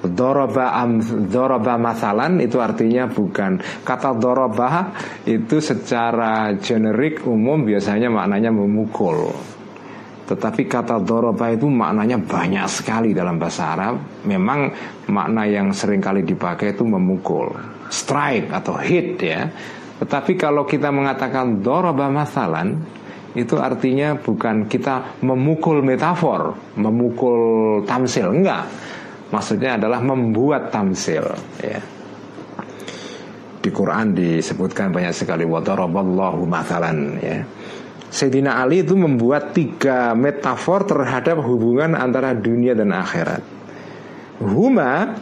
Doroba 0.05 0.77
am 0.77 1.01
doroba 1.33 1.81
masalan 1.81 2.37
itu 2.37 2.61
artinya 2.61 3.09
bukan. 3.09 3.57
Kata 3.81 4.13
doroba 4.13 4.93
itu 5.25 5.57
secara 5.57 6.53
generik 6.61 7.25
umum 7.25 7.65
biasanya 7.65 8.13
maknanya 8.13 8.53
memukul. 8.53 9.33
Tetapi 10.29 10.69
kata 10.69 11.01
doroba 11.01 11.49
itu 11.49 11.65
maknanya 11.65 12.21
banyak 12.21 12.69
sekali 12.69 13.17
dalam 13.17 13.41
bahasa 13.41 13.73
Arab. 13.73 13.97
Memang 14.29 14.69
makna 15.09 15.49
yang 15.49 15.73
sering 15.73 16.01
kali 16.01 16.21
dipakai 16.21 16.77
itu 16.77 16.85
memukul. 16.85 17.49
Strike 17.89 18.53
atau 18.53 18.77
hit 18.77 19.17
ya 19.21 19.49
Tetapi 20.03 20.35
kalau 20.35 20.67
kita 20.67 20.91
mengatakan 20.91 21.63
doroba 21.63 22.11
masalan 22.11 22.79
Itu 23.35 23.59
artinya 23.59 24.15
bukan 24.15 24.67
kita 24.71 25.19
memukul 25.23 25.83
metafor 25.83 26.55
Memukul 26.79 27.83
tamsil. 27.83 28.31
Enggak. 28.31 28.63
Maksudnya 29.31 29.75
adalah 29.75 29.99
membuat 29.99 30.69
tamsil 30.71 31.25
ya. 31.59 31.79
Di 33.59 33.73
Quran 33.73 34.13
disebutkan 34.13 34.93
banyak 34.93 35.09
sekali 35.09 35.41
wadaraballahu 35.41 36.45
mathalan 36.45 37.17
ya. 37.17 37.41
Sayyidina 38.15 38.61
Ali 38.61 38.85
itu 38.85 38.93
membuat 38.95 39.51
tiga 39.51 40.13
metafor 40.13 40.85
terhadap 40.87 41.41
hubungan 41.43 41.97
antara 41.97 42.31
dunia 42.31 42.77
dan 42.77 42.93
akhirat. 42.93 43.41
Huma 44.39 45.17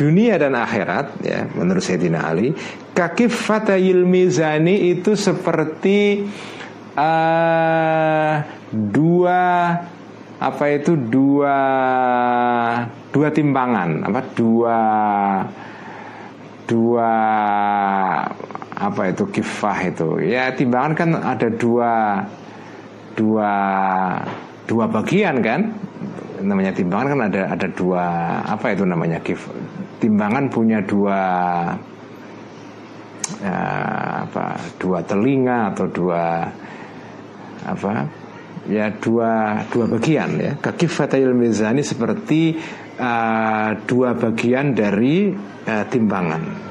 dunia 0.00 0.40
dan 0.40 0.56
akhirat 0.56 1.20
ya 1.20 1.44
menurut 1.52 1.84
Sayyidina 1.84 2.24
Ali 2.24 2.56
kakif 2.96 3.36
fatayil 3.36 4.08
mizani 4.08 4.96
itu 4.96 5.12
seperti 5.12 6.24
uh, 6.96 8.34
dua 8.72 9.40
apa 10.40 10.64
itu 10.72 10.96
dua 10.96 11.58
dua 13.12 13.28
timbangan 13.28 14.08
apa 14.08 14.20
dua 14.32 14.78
dua 16.64 17.12
apa 18.80 19.02
itu 19.12 19.24
kifah 19.28 19.78
itu. 19.84 20.08
Ya 20.24 20.48
timbangan 20.56 20.92
kan 20.96 21.10
ada 21.20 21.52
dua 21.52 22.24
dua 23.12 23.52
dua 24.64 24.84
bagian 24.88 25.44
kan 25.44 25.76
namanya 26.40 26.72
timbangan 26.72 27.08
kan 27.16 27.20
ada 27.28 27.42
ada 27.52 27.66
dua 27.68 28.04
apa 28.44 28.66
itu 28.72 28.84
namanya 28.88 29.18
kif 29.20 29.48
timbangan 30.00 30.48
punya 30.48 30.80
dua 30.84 31.18
ya, 33.40 33.58
apa 34.26 34.44
dua 34.80 34.98
telinga 35.04 35.74
atau 35.74 35.86
dua 35.88 36.24
apa 37.64 37.92
ya 38.68 38.88
dua 38.98 39.62
dua 39.68 39.84
bagian 39.88 40.30
ya 40.40 40.52
kakifatayil 40.58 41.36
mizani 41.36 41.84
seperti 41.84 42.56
uh, 42.96 43.76
dua 43.84 44.16
bagian 44.16 44.72
dari 44.72 45.32
uh, 45.64 45.84
timbangan 45.88 46.70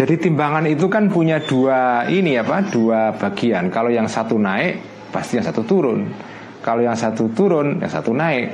jadi 0.00 0.16
timbangan 0.16 0.64
itu 0.64 0.88
kan 0.88 1.12
punya 1.12 1.44
dua 1.44 2.08
ini 2.08 2.40
apa? 2.40 2.64
Dua 2.64 3.12
bagian. 3.12 3.68
Kalau 3.68 3.92
yang 3.92 4.08
satu 4.08 4.40
naik, 4.40 4.80
pasti 5.12 5.36
yang 5.36 5.44
satu 5.44 5.60
turun. 5.60 6.08
Kalau 6.60 6.84
yang 6.84 6.96
satu 6.96 7.28
turun, 7.32 7.80
yang 7.80 7.92
satu 7.92 8.12
naik. 8.12 8.48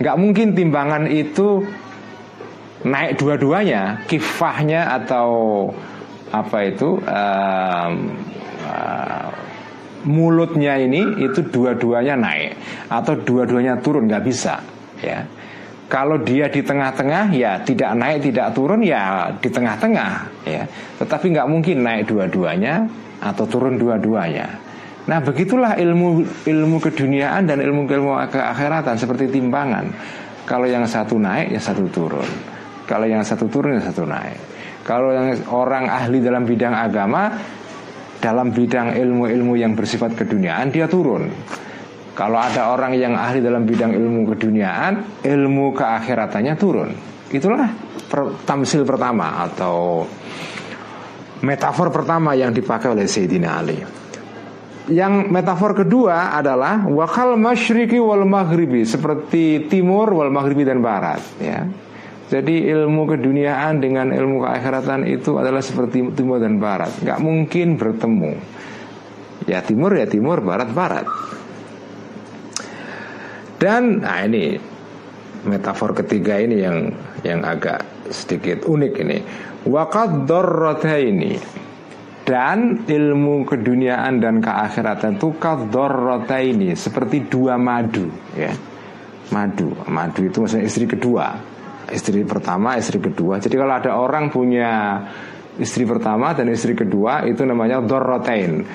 Nggak 0.00 0.16
mungkin 0.16 0.46
timbangan 0.56 1.04
itu 1.08 1.64
naik 2.84 3.20
dua-duanya. 3.20 4.04
Kifahnya 4.08 4.92
atau 5.02 5.28
apa 6.32 6.58
itu 6.66 6.98
um, 7.00 7.92
uh, 8.66 9.28
mulutnya 10.04 10.74
ini 10.78 11.22
itu 11.22 11.40
dua-duanya 11.48 12.18
naik 12.18 12.50
atau 12.90 13.14
dua-duanya 13.14 13.78
turun 13.78 14.10
nggak 14.10 14.26
bisa 14.26 14.58
ya 15.02 15.22
kalau 15.86 16.18
dia 16.18 16.50
di 16.50 16.66
tengah-tengah 16.66 17.30
ya 17.30 17.62
tidak 17.62 17.94
naik 17.94 18.18
tidak 18.26 18.50
turun 18.58 18.82
ya 18.82 19.30
di 19.38 19.46
tengah-tengah 19.46 20.12
ya. 20.42 20.66
Tetapi 20.98 21.30
nggak 21.30 21.46
mungkin 21.46 21.86
naik 21.86 22.10
dua-duanya 22.10 22.90
atau 23.22 23.46
turun 23.46 23.78
dua-duanya. 23.78 24.50
Nah 25.06 25.18
begitulah 25.22 25.78
ilmu 25.78 26.26
ilmu 26.42 26.76
keduniaan 26.82 27.46
dan 27.46 27.62
ilmu 27.62 27.86
ilmu 27.86 28.12
keakhiratan 28.26 28.98
seperti 28.98 29.30
timbangan. 29.30 29.86
Kalau 30.46 30.66
yang 30.66 30.86
satu 30.86 31.18
naik 31.18 31.54
ya 31.54 31.60
satu 31.62 31.86
turun. 31.90 32.26
Kalau 32.86 33.06
yang 33.06 33.22
satu 33.22 33.46
turun 33.46 33.78
ya 33.78 33.82
satu 33.86 34.02
naik. 34.06 34.38
Kalau 34.86 35.10
yang 35.10 35.34
orang 35.50 35.90
ahli 35.90 36.22
dalam 36.22 36.46
bidang 36.46 36.74
agama 36.74 37.34
dalam 38.18 38.50
bidang 38.50 38.94
ilmu-ilmu 38.98 39.54
yang 39.54 39.78
bersifat 39.78 40.18
keduniaan 40.18 40.70
dia 40.74 40.90
turun. 40.90 41.30
Kalau 42.16 42.40
ada 42.40 42.72
orang 42.72 42.96
yang 42.96 43.12
ahli 43.12 43.44
dalam 43.44 43.68
bidang 43.68 43.92
ilmu 43.92 44.24
keduniaan, 44.32 45.20
ilmu 45.20 45.76
keakhiratannya 45.76 46.54
turun. 46.56 46.90
Itulah 47.28 47.68
per, 48.08 48.40
tamsil 48.48 48.88
pertama 48.88 49.44
atau 49.44 50.08
metafor 51.44 51.92
pertama 51.92 52.32
yang 52.32 52.56
dipakai 52.56 52.96
oleh 52.96 53.04
Sayyidina 53.04 53.50
Ali. 53.60 54.05
Yang 54.86 55.34
metafor 55.34 55.74
kedua 55.74 56.38
adalah 56.38 56.86
wakal 56.86 57.34
masyriki 57.34 57.98
wal 57.98 58.22
maghribi 58.22 58.86
seperti 58.86 59.66
timur 59.66 60.14
wal 60.14 60.30
maghribi 60.30 60.62
dan 60.62 60.78
barat 60.78 61.18
ya. 61.42 61.66
Jadi 62.26 62.70
ilmu 62.70 63.06
keduniaan 63.06 63.78
dengan 63.78 64.10
ilmu 64.10 64.42
keakhiratan 64.46 65.06
itu 65.06 65.38
adalah 65.38 65.62
seperti 65.62 66.02
timur 66.14 66.42
dan 66.42 66.58
barat, 66.58 66.90
nggak 67.02 67.22
mungkin 67.22 67.78
bertemu. 67.78 68.34
Ya 69.46 69.62
timur 69.62 69.94
ya 69.94 70.10
timur, 70.10 70.42
barat 70.42 70.70
barat. 70.74 71.06
Dan 73.62 74.02
nah 74.02 74.26
ini 74.26 74.58
metafor 75.46 75.94
ketiga 75.94 76.42
ini 76.42 76.66
yang 76.66 76.90
yang 77.22 77.46
agak 77.46 77.86
sedikit 78.10 78.66
unik 78.66 78.94
ini. 79.06 79.18
Waqad 79.66 80.26
ini 80.98 81.38
dan 82.26 82.82
ilmu 82.90 83.46
keduniaan 83.46 84.18
dan 84.18 84.42
keakhiratan 84.42 85.14
itu 85.14 85.38
kadorrota 85.38 86.42
ini 86.42 86.74
seperti 86.74 87.30
dua 87.30 87.54
madu 87.54 88.10
ya. 88.34 88.50
Madu 89.30 89.70
madu 89.86 90.26
itu 90.26 90.42
maksudnya 90.42 90.66
istri 90.66 90.90
kedua. 90.90 91.54
Istri 91.86 92.26
pertama 92.26 92.74
istri 92.74 92.98
kedua. 92.98 93.38
Jadi 93.38 93.54
kalau 93.54 93.74
ada 93.78 93.94
orang 93.94 94.34
punya 94.34 94.98
istri 95.54 95.86
pertama 95.86 96.34
dan 96.34 96.50
istri 96.50 96.74
kedua 96.74 97.22
itu 97.30 97.46
namanya 97.46 97.78
dorrotain 97.78 98.66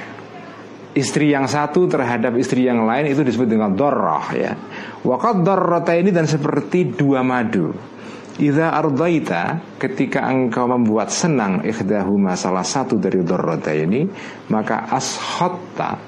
istri 0.95 1.32
yang 1.32 1.47
satu 1.47 1.88
terhadap 1.91 2.36
istri 2.39 2.68
yang 2.68 2.88
lain 2.88 3.12
itu 3.12 3.20
disebut 3.20 3.52
dengan 3.52 3.76
dorroh 3.76 4.32
ya. 4.32 4.56
Wakat 5.04 5.43
dorrotain 5.43 6.08
ini 6.08 6.16
dan 6.16 6.24
seperti 6.24 6.95
dua 6.95 7.20
madu 7.20 7.68
Iza 8.39 8.71
ardaita 8.71 9.75
ketika 9.75 10.23
engkau 10.32 10.63
membuat 10.69 11.11
senang 11.11 11.67
ikhdahuma 11.67 12.39
salah 12.39 12.63
satu 12.63 12.95
dari 12.95 13.19
dorrota 13.27 13.75
ini 13.75 14.07
maka 14.47 14.88
ashotta 14.88 15.99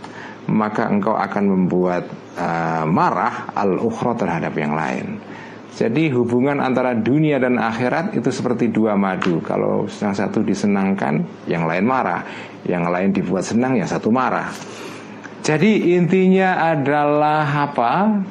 maka 0.48 0.88
engkau 0.88 1.16
akan 1.16 1.44
membuat 1.44 2.04
uh, 2.36 2.84
marah 2.88 3.52
al 3.56 3.80
ukhra 3.80 4.16
terhadap 4.16 4.54
yang 4.56 4.76
lain. 4.76 5.20
Jadi 5.74 6.14
hubungan 6.14 6.62
antara 6.62 6.94
dunia 6.94 7.42
dan 7.42 7.58
akhirat 7.58 8.14
itu 8.14 8.30
seperti 8.30 8.70
dua 8.70 8.94
madu. 8.94 9.42
Kalau 9.42 9.90
yang 9.90 10.14
satu 10.14 10.46
disenangkan, 10.46 11.26
yang 11.50 11.66
lain 11.66 11.82
marah. 11.82 12.22
Yang 12.62 12.84
lain 12.94 13.10
dibuat 13.10 13.44
senang, 13.44 13.74
yang 13.82 13.90
satu 13.90 14.14
marah. 14.14 14.54
Jadi 15.42 15.98
intinya 15.98 16.72
adalah 16.78 17.44
apa? 17.68 18.22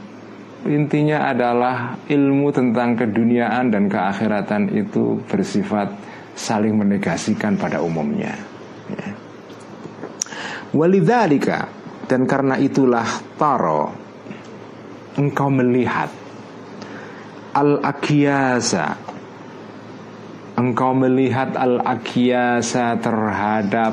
Intinya 0.67 1.31
adalah 1.31 1.99
ilmu 2.07 2.49
tentang 2.55 2.95
keduniaan 2.95 3.75
dan 3.75 3.91
keakhiratan 3.91 4.71
itu 4.71 5.19
bersifat 5.27 5.91
saling 6.39 6.79
menegasikan 6.79 7.59
pada 7.59 7.83
umumnya. 7.83 8.35
Ya. 8.91 9.09
Walidhalika 10.73 11.69
dan 12.07 12.25
karena 12.25 12.57
itulah 12.57 13.07
taro 13.37 13.93
engkau 15.19 15.53
melihat 15.53 16.09
al 17.53 17.85
akiyasa 17.85 18.97
engkau 20.57 20.97
melihat 20.97 21.53
al 21.59 21.85
akiyasa 21.85 22.97
terhadap 22.97 23.93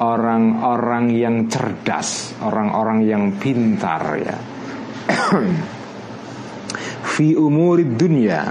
orang-orang 0.00 1.12
yang 1.12 1.36
cerdas, 1.52 2.32
orang-orang 2.40 3.04
yang 3.04 3.24
pintar 3.36 4.02
ya 4.16 4.51
fi 7.12 7.36
umurid 7.36 7.96
dunia. 7.96 8.42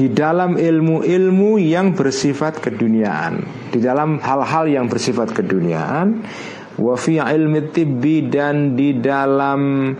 Di 0.00 0.08
dalam 0.08 0.56
ilmu-ilmu 0.56 1.60
yang 1.60 1.92
bersifat 1.92 2.64
keduniaan. 2.64 3.44
Di 3.68 3.84
dalam 3.84 4.16
hal-hal 4.16 4.64
yang 4.68 4.86
bersifat 4.88 5.36
keduniaan. 5.36 6.24
Wa 6.80 6.96
fi 6.96 7.20
ilmi 7.20 7.68
tibbi 7.68 8.24
dan 8.24 8.72
di 8.72 8.96
dalam 8.96 9.92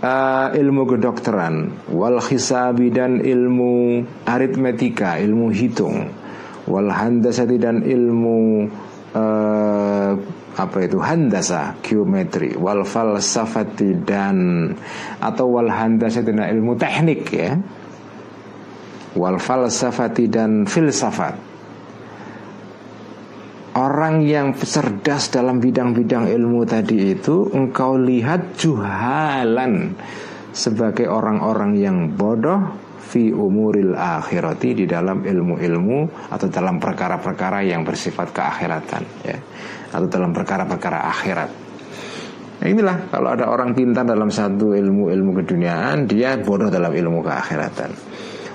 uh, 0.00 0.48
ilmu 0.56 0.82
kedokteran. 0.88 1.84
Wal 1.92 2.24
khisabi 2.24 2.88
dan 2.88 3.20
ilmu 3.20 4.00
aritmetika 4.24 5.20
ilmu 5.20 5.52
hitung. 5.52 6.08
Wal 6.64 6.88
handasati 6.88 7.60
dan 7.60 7.84
ilmu 7.84 8.40
uh, 9.12 10.16
apa 10.52 10.84
itu? 10.84 11.00
Handasa 11.00 11.80
geometri 11.80 12.52
wal 12.56 12.84
falsafati 12.84 14.04
dan 14.04 14.68
atau 15.20 15.48
wal 15.48 15.72
handasa 15.72 16.20
itu 16.20 16.32
ilmu 16.32 16.76
teknik 16.76 17.22
ya. 17.32 17.56
Wal 19.16 19.36
falsafati 19.40 20.24
dan 20.28 20.64
filsafat. 20.64 21.52
Orang 23.72 24.28
yang 24.28 24.52
cerdas 24.52 25.32
dalam 25.32 25.56
bidang-bidang 25.56 26.28
ilmu 26.28 26.68
tadi 26.68 27.16
itu 27.16 27.48
engkau 27.56 27.96
lihat 27.96 28.60
juhalan 28.60 29.96
sebagai 30.52 31.08
orang-orang 31.08 31.80
yang 31.80 31.96
bodoh 32.12 32.81
fi 33.12 33.28
umuril 33.28 33.92
akhirati 33.92 34.72
di 34.72 34.84
dalam 34.88 35.20
ilmu-ilmu 35.20 36.32
atau 36.32 36.48
dalam 36.48 36.80
perkara-perkara 36.80 37.60
yang 37.60 37.84
bersifat 37.84 38.32
keakhiratan 38.32 39.04
ya 39.20 39.36
atau 39.92 40.08
dalam 40.08 40.32
perkara-perkara 40.32 40.98
akhirat. 41.12 41.50
Nah, 42.64 42.66
inilah 42.72 43.12
kalau 43.12 43.36
ada 43.36 43.52
orang 43.52 43.76
pintar 43.76 44.08
dalam 44.08 44.32
satu 44.32 44.72
ilmu-ilmu 44.72 45.44
keduniaan, 45.44 46.08
dia 46.08 46.40
bodoh 46.40 46.72
dalam 46.72 46.88
ilmu 46.88 47.20
keakhiratan. 47.20 47.90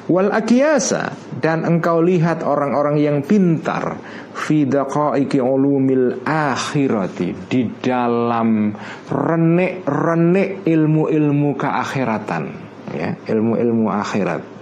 Wal 0.10 0.32
akiyasa 0.34 1.14
dan 1.38 1.68
engkau 1.68 2.02
lihat 2.02 2.42
orang-orang 2.42 2.98
yang 2.98 3.18
pintar 3.22 4.00
fi 4.34 4.64
daqaiki 4.66 5.38
ulumil 5.38 6.24
akhirati 6.24 7.52
di 7.52 7.68
dalam 7.84 8.72
renek-renek 9.12 10.64
ilmu-ilmu 10.64 11.50
keakhiratan 11.60 12.67
ya, 12.94 13.10
ilmu-ilmu 13.28 13.88
akhirat 13.92 14.58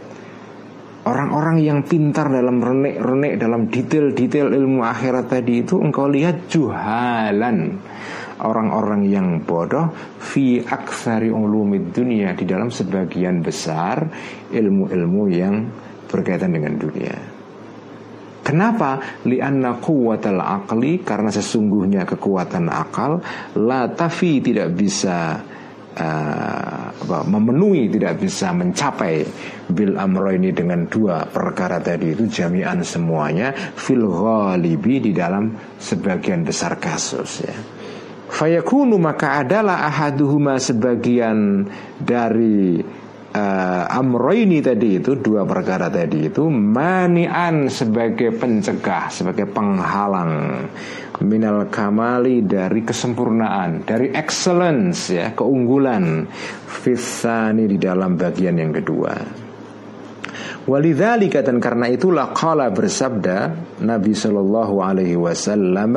Orang-orang 1.06 1.62
yang 1.62 1.86
pintar 1.86 2.34
dalam 2.34 2.58
renek-renek 2.58 3.38
dalam 3.38 3.70
detail-detail 3.70 4.50
ilmu 4.50 4.82
akhirat 4.82 5.38
tadi 5.38 5.62
itu 5.62 5.78
engkau 5.78 6.10
lihat 6.10 6.50
juhalan 6.50 7.78
orang-orang 8.42 9.06
yang 9.06 9.46
bodoh 9.46 9.94
fi 10.18 10.66
aksari 10.66 11.30
ulumid 11.30 11.94
dunia 11.94 12.34
di 12.34 12.50
dalam 12.50 12.74
sebagian 12.74 13.46
besar 13.46 14.02
ilmu-ilmu 14.50 15.24
yang 15.30 15.70
berkaitan 16.10 16.58
dengan 16.58 16.74
dunia. 16.74 17.16
Kenapa? 18.42 19.22
Lianna 19.30 19.78
kuwatal 19.78 20.42
akli 20.42 21.06
karena 21.06 21.30
sesungguhnya 21.30 22.10
kekuatan 22.10 22.66
akal 22.66 23.22
la 23.62 23.94
tafi 23.94 24.42
tidak 24.42 24.74
bisa 24.74 25.38
uh, 25.96 26.92
apa, 26.92 27.20
memenuhi 27.26 27.88
tidak 27.92 28.20
bisa 28.20 28.52
mencapai 28.52 29.24
bil 29.72 29.96
amro 29.98 30.30
ini 30.32 30.52
dengan 30.52 30.86
dua 30.86 31.26
perkara 31.26 31.80
tadi 31.80 32.14
itu 32.14 32.28
jami'an 32.28 32.84
semuanya 32.86 33.52
fil 33.76 34.06
ghalibi 34.06 35.10
di 35.10 35.12
dalam 35.16 35.56
sebagian 35.80 36.44
besar 36.44 36.78
kasus 36.78 37.32
ya. 37.44 37.56
Fayakunu 38.26 39.00
maka 39.00 39.46
adalah 39.46 39.86
ahaduhuma 39.88 40.60
sebagian 40.60 41.70
dari 42.02 42.84
uh, 43.36 43.84
amroini 43.92 44.60
tadi 44.64 45.00
itu 45.00 45.20
dua 45.20 45.44
perkara 45.44 45.92
tadi 45.92 46.32
itu 46.32 46.48
manian 46.50 47.68
sebagai 47.68 48.34
pencegah 48.36 49.12
sebagai 49.12 49.46
penghalang 49.52 50.66
minal 51.24 51.72
kamali 51.72 52.44
dari 52.44 52.84
kesempurnaan 52.84 53.88
dari 53.88 54.12
excellence 54.12 55.14
ya 55.14 55.32
keunggulan 55.32 56.28
fisani 56.68 57.70
di 57.70 57.78
dalam 57.80 58.20
bagian 58.20 58.60
yang 58.60 58.74
kedua 58.76 59.44
Walidzalika 60.66 61.46
dan 61.46 61.62
karena 61.62 61.86
itulah 61.94 62.34
qala 62.34 62.74
bersabda 62.74 63.54
Nabi 63.86 64.18
sallallahu 64.18 64.82
alaihi 64.82 65.14
wasallam 65.14 65.94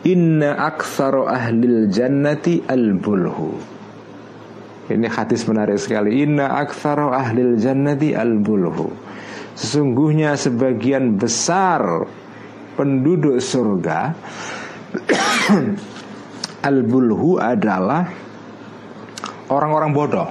inna 0.00 0.56
aktsaru 0.56 1.28
ahlil 1.28 1.92
jannati 1.92 2.64
al-bulhu 2.64 3.78
ini 4.88 5.04
hadis 5.04 5.44
menarik 5.44 5.76
sekali. 5.76 6.24
Inna 6.24 6.48
aktsara 6.64 7.12
ahlil 7.12 7.60
jannati 7.60 8.16
al-bulhu. 8.16 8.88
Sesungguhnya 9.52 10.32
sebagian 10.32 11.20
besar 11.20 12.08
penduduk 12.78 13.42
surga 13.42 14.14
al-bulhu 16.70 17.42
adalah 17.42 18.06
orang-orang 19.50 19.90
bodoh. 19.90 20.28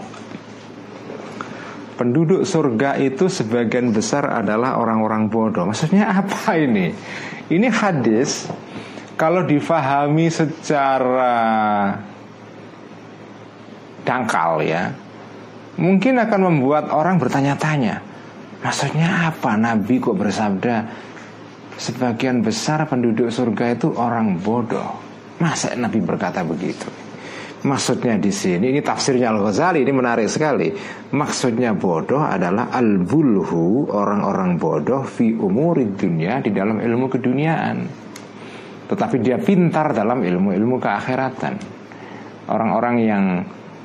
Penduduk 1.99 2.47
surga 2.47 2.95
itu 3.01 3.27
sebagian 3.27 3.91
besar 3.91 4.29
adalah 4.31 4.79
orang-orang 4.79 5.27
bodoh. 5.27 5.67
Maksudnya 5.67 6.07
apa 6.23 6.55
ini? 6.55 6.95
Ini 7.51 7.67
hadis 7.67 8.47
kalau 9.19 9.43
difahami 9.43 10.31
secara 10.31 11.35
dangkal 14.07 14.63
ya 14.63 14.95
mungkin 15.75 16.15
akan 16.15 16.41
membuat 16.47 16.87
orang 16.95 17.19
bertanya-tanya 17.19 17.99
maksudnya 18.63 19.27
apa 19.33 19.59
Nabi 19.59 19.99
kok 19.99 20.15
bersabda 20.15 20.75
sebagian 21.77 22.41
besar 22.41 22.89
penduduk 22.89 23.29
surga 23.29 23.77
itu 23.77 23.93
orang 23.95 24.41
bodoh 24.41 24.97
masa 25.37 25.77
Nabi 25.77 26.01
berkata 26.01 26.41
begitu 26.41 26.89
Maksudnya 27.57 28.21
di 28.21 28.29
sini 28.29 28.69
ini 28.69 28.85
tafsirnya 28.85 29.33
Al 29.33 29.41
Ghazali 29.41 29.81
ini 29.81 29.89
menarik 29.89 30.29
sekali. 30.29 30.69
Maksudnya 31.09 31.73
bodoh 31.73 32.21
adalah 32.21 32.69
al 32.69 33.01
bulhu 33.01 33.89
orang-orang 33.89 34.61
bodoh 34.61 35.01
fi 35.01 35.33
umuri 35.33 35.89
dunia 35.89 36.37
di 36.37 36.53
dalam 36.53 36.77
ilmu 36.77 37.09
keduniaan. 37.09 37.77
Tetapi 38.87 39.15
dia 39.19 39.41
pintar 39.41 39.91
dalam 39.91 40.21
ilmu-ilmu 40.21 40.77
keakhiratan. 40.77 41.53
Orang-orang 42.47 42.95
yang 43.01 43.25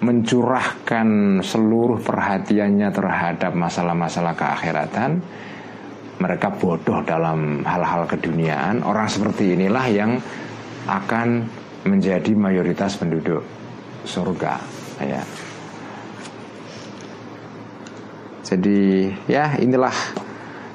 mencurahkan 0.05 1.41
seluruh 1.41 1.99
perhatiannya 2.05 2.93
terhadap 2.93 3.57
masalah-masalah 3.57 4.37
keakhiratan 4.37 5.11
mereka 6.21 6.53
bodoh 6.53 7.01
dalam 7.07 7.65
hal-hal 7.65 8.05
keduniaan 8.05 8.85
orang 8.85 9.09
seperti 9.09 9.57
inilah 9.57 9.87
yang 9.89 10.19
akan 10.87 11.47
menjadi 11.87 12.35
mayoritas 12.35 12.99
penduduk 12.99 13.43
surga 14.07 14.59
ya. 15.03 15.23
Jadi 18.43 19.09
ya 19.31 19.57
inilah 19.57 19.95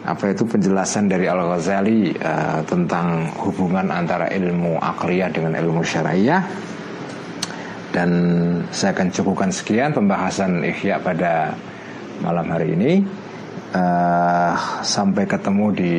apa 0.07 0.31
itu 0.31 0.47
penjelasan 0.47 1.11
dari 1.11 1.27
Al 1.27 1.43
Ghazali 1.45 2.15
uh, 2.15 2.63
tentang 2.63 3.27
hubungan 3.43 3.91
antara 3.91 4.31
ilmu 4.31 4.79
akliyah 4.79 5.29
dengan 5.29 5.53
ilmu 5.59 5.83
syariah. 5.83 6.41
Dan 7.91 8.11
saya 8.71 8.93
akan 8.93 9.09
cukupkan 9.09 9.51
sekian 9.51 9.95
pembahasan 9.95 10.63
ikhya 10.63 10.99
pada 11.01 11.55
malam 12.21 12.45
hari 12.51 12.75
ini 12.75 13.01
uh, 13.73 14.53
sampai 14.85 15.23
ketemu 15.25 15.65
di 15.73 15.95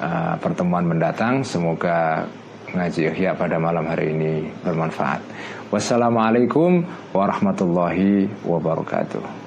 uh, 0.00 0.34
pertemuan 0.38 0.86
mendatang. 0.86 1.42
Semoga 1.44 2.24
ngaji 2.72 3.12
ikhya 3.12 3.36
pada 3.36 3.60
malam 3.60 3.84
hari 3.84 4.14
ini 4.14 4.48
bermanfaat. 4.64 5.20
Wassalamualaikum 5.72 6.84
warahmatullahi 7.16 8.28
wabarakatuh 8.44 9.41